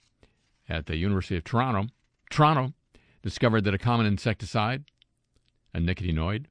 at 0.70 0.86
the 0.86 0.96
University 0.96 1.36
of 1.36 1.44
Toronto, 1.44 1.90
Toronto 2.30 2.74
discovered 3.22 3.66
that 3.66 3.74
a 3.74 3.78
common 3.78 4.06
insecticide, 4.06 4.86
a 5.74 5.80
nicotinoid, 5.80 6.46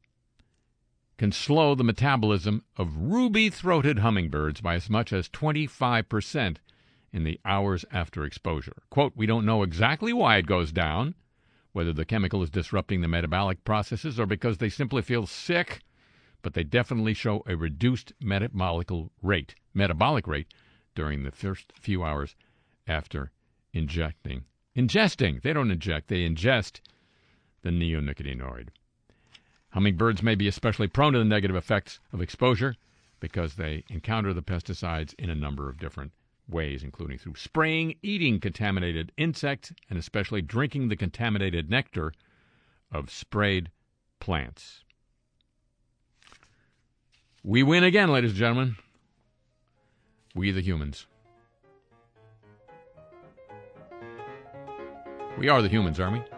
can 1.16 1.32
slow 1.32 1.74
the 1.74 1.82
metabolism 1.82 2.62
of 2.76 2.94
ruby 2.94 3.48
throated 3.48 4.00
hummingbirds 4.00 4.60
by 4.60 4.74
as 4.74 4.90
much 4.90 5.14
as 5.14 5.30
25% 5.30 6.58
in 7.14 7.22
the 7.22 7.40
hours 7.44 7.84
after 7.92 8.24
exposure. 8.24 8.82
Quote, 8.90 9.12
We 9.14 9.24
don't 9.24 9.46
know 9.46 9.62
exactly 9.62 10.12
why 10.12 10.36
it 10.36 10.46
goes 10.46 10.72
down, 10.72 11.14
whether 11.72 11.92
the 11.92 12.04
chemical 12.04 12.42
is 12.42 12.50
disrupting 12.50 13.00
the 13.00 13.08
metabolic 13.08 13.62
processes 13.64 14.18
or 14.18 14.26
because 14.26 14.58
they 14.58 14.68
simply 14.68 15.00
feel 15.00 15.24
sick, 15.24 15.82
but 16.42 16.54
they 16.54 16.64
definitely 16.64 17.14
show 17.14 17.44
a 17.46 17.56
reduced 17.56 18.12
metabolic 18.20 18.90
rate, 19.22 19.54
metabolic 19.72 20.26
rate 20.26 20.52
during 20.96 21.22
the 21.22 21.30
first 21.30 21.72
few 21.80 22.02
hours 22.02 22.34
after 22.88 23.30
injecting. 23.72 24.44
Ingesting. 24.76 25.40
They 25.40 25.52
don't 25.52 25.70
inject, 25.70 26.08
they 26.08 26.28
ingest 26.28 26.80
the 27.62 27.70
neonicotinoid. 27.70 28.70
Hummingbirds 29.70 30.22
may 30.22 30.34
be 30.34 30.48
especially 30.48 30.88
prone 30.88 31.12
to 31.12 31.20
the 31.20 31.24
negative 31.24 31.56
effects 31.56 32.00
of 32.12 32.20
exposure 32.20 32.74
because 33.20 33.54
they 33.54 33.84
encounter 33.88 34.34
the 34.34 34.42
pesticides 34.42 35.14
in 35.16 35.30
a 35.30 35.34
number 35.34 35.70
of 35.70 35.78
different 35.78 36.10
ways, 36.48 36.82
including 36.82 37.18
through 37.18 37.34
spraying, 37.36 37.94
eating 38.02 38.40
contaminated 38.40 39.12
insects, 39.16 39.72
and 39.88 39.98
especially 39.98 40.42
drinking 40.42 40.88
the 40.88 40.96
contaminated 40.96 41.70
nectar 41.70 42.12
of 42.92 43.10
sprayed 43.10 43.70
plants. 44.20 44.84
We 47.42 47.62
win 47.62 47.84
again, 47.84 48.10
ladies 48.10 48.30
and 48.30 48.38
gentlemen. 48.38 48.76
We 50.34 50.50
the 50.50 50.60
humans. 50.60 51.06
We 55.38 55.48
are 55.48 55.62
the 55.62 55.68
humans, 55.68 55.98
aren't 56.00 56.14
we? 56.14 56.33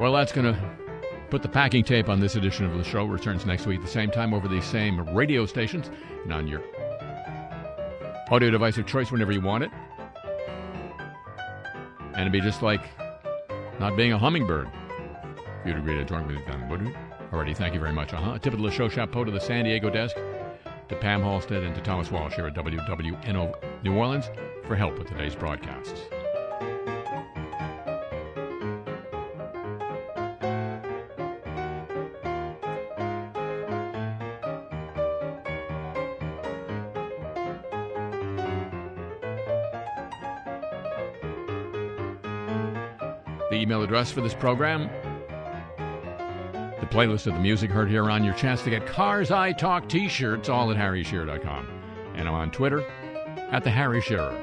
Well, 0.00 0.14
that's 0.14 0.32
going 0.32 0.54
to 0.54 0.58
put 1.28 1.42
the 1.42 1.48
packing 1.48 1.84
tape 1.84 2.08
on 2.08 2.20
this 2.20 2.34
edition 2.34 2.64
of 2.64 2.74
the 2.78 2.82
show. 2.82 3.04
Returns 3.04 3.44
next 3.44 3.66
week, 3.66 3.80
at 3.80 3.84
the 3.84 3.90
same 3.90 4.10
time, 4.10 4.32
over 4.32 4.48
these 4.48 4.64
same 4.64 4.98
radio 5.14 5.44
stations 5.44 5.90
and 6.24 6.32
on 6.32 6.46
your 6.46 6.62
audio 8.30 8.50
device 8.50 8.78
of 8.78 8.86
choice 8.86 9.12
whenever 9.12 9.30
you 9.30 9.42
want 9.42 9.62
it. 9.62 9.70
And 12.14 12.22
it'd 12.22 12.32
be 12.32 12.40
just 12.40 12.62
like 12.62 12.80
not 13.78 13.94
being 13.94 14.14
a 14.14 14.18
hummingbird. 14.18 14.70
If 15.36 15.66
you'd 15.66 15.76
agree 15.76 15.98
to 15.98 16.04
join 16.06 16.26
me 16.26 16.42
then, 16.46 16.66
would 16.70 16.80
you? 16.80 16.94
Alrighty, 17.30 17.54
thank 17.54 17.74
you 17.74 17.80
very 17.80 17.92
much. 17.92 18.14
Uh-huh. 18.14 18.32
A 18.32 18.38
tip 18.38 18.54
of 18.54 18.62
the 18.62 18.70
show 18.70 18.88
chapeau 18.88 19.24
to 19.24 19.30
the 19.30 19.40
San 19.40 19.66
Diego 19.66 19.90
desk, 19.90 20.16
to 20.88 20.96
Pam 20.96 21.20
Halstead, 21.20 21.62
and 21.62 21.74
to 21.74 21.80
Thomas 21.82 22.10
Walsh 22.10 22.36
here 22.36 22.46
at 22.46 22.54
WWNO 22.54 23.84
New 23.84 23.94
Orleans 23.94 24.30
for 24.66 24.76
help 24.76 24.98
with 24.98 25.08
today's 25.08 25.34
broadcasts. 25.34 26.00
For 44.08 44.22
this 44.22 44.32
program, 44.32 44.88
the 45.76 46.86
playlist 46.86 47.26
of 47.26 47.34
the 47.34 47.40
music 47.40 47.70
heard 47.70 47.90
here 47.90 48.10
on 48.10 48.24
your 48.24 48.32
chance 48.32 48.62
to 48.62 48.70
get 48.70 48.86
Cars 48.86 49.30
I 49.30 49.52
Talk 49.52 49.90
t 49.90 50.08
shirts, 50.08 50.48
all 50.48 50.70
at 50.70 50.78
harryshearer.com. 50.78 51.68
And 52.14 52.26
I'm 52.26 52.34
on 52.34 52.50
Twitter 52.50 52.82
at 53.52 53.62
the 53.62 53.68
Harry 53.68 54.00
Shearer. 54.00 54.42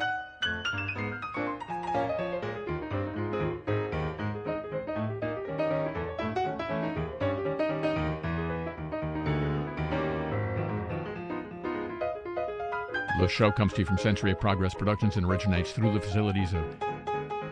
The 13.19 13.27
show 13.27 13.51
comes 13.51 13.73
to 13.73 13.79
you 13.79 13.85
from 13.85 13.97
Century 13.97 14.31
of 14.31 14.39
Progress 14.39 14.75
Productions 14.75 15.17
and 15.17 15.25
originates 15.25 15.71
through 15.71 15.93
the 15.93 15.99
facilities 15.99 16.53
of 16.53 16.86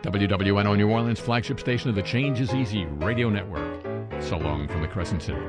WWNO 0.05 0.77
New 0.77 0.87
Orleans, 0.87 1.19
flagship 1.19 1.59
station 1.59 1.89
of 1.89 1.95
the 1.95 2.03
Change 2.03 2.39
is 2.39 2.53
Easy 2.53 2.85
radio 2.85 3.27
network. 3.27 3.81
So 4.21 4.37
long 4.37 4.67
from 4.67 4.83
the 4.83 4.87
Crescent 4.87 5.23
City. 5.23 5.41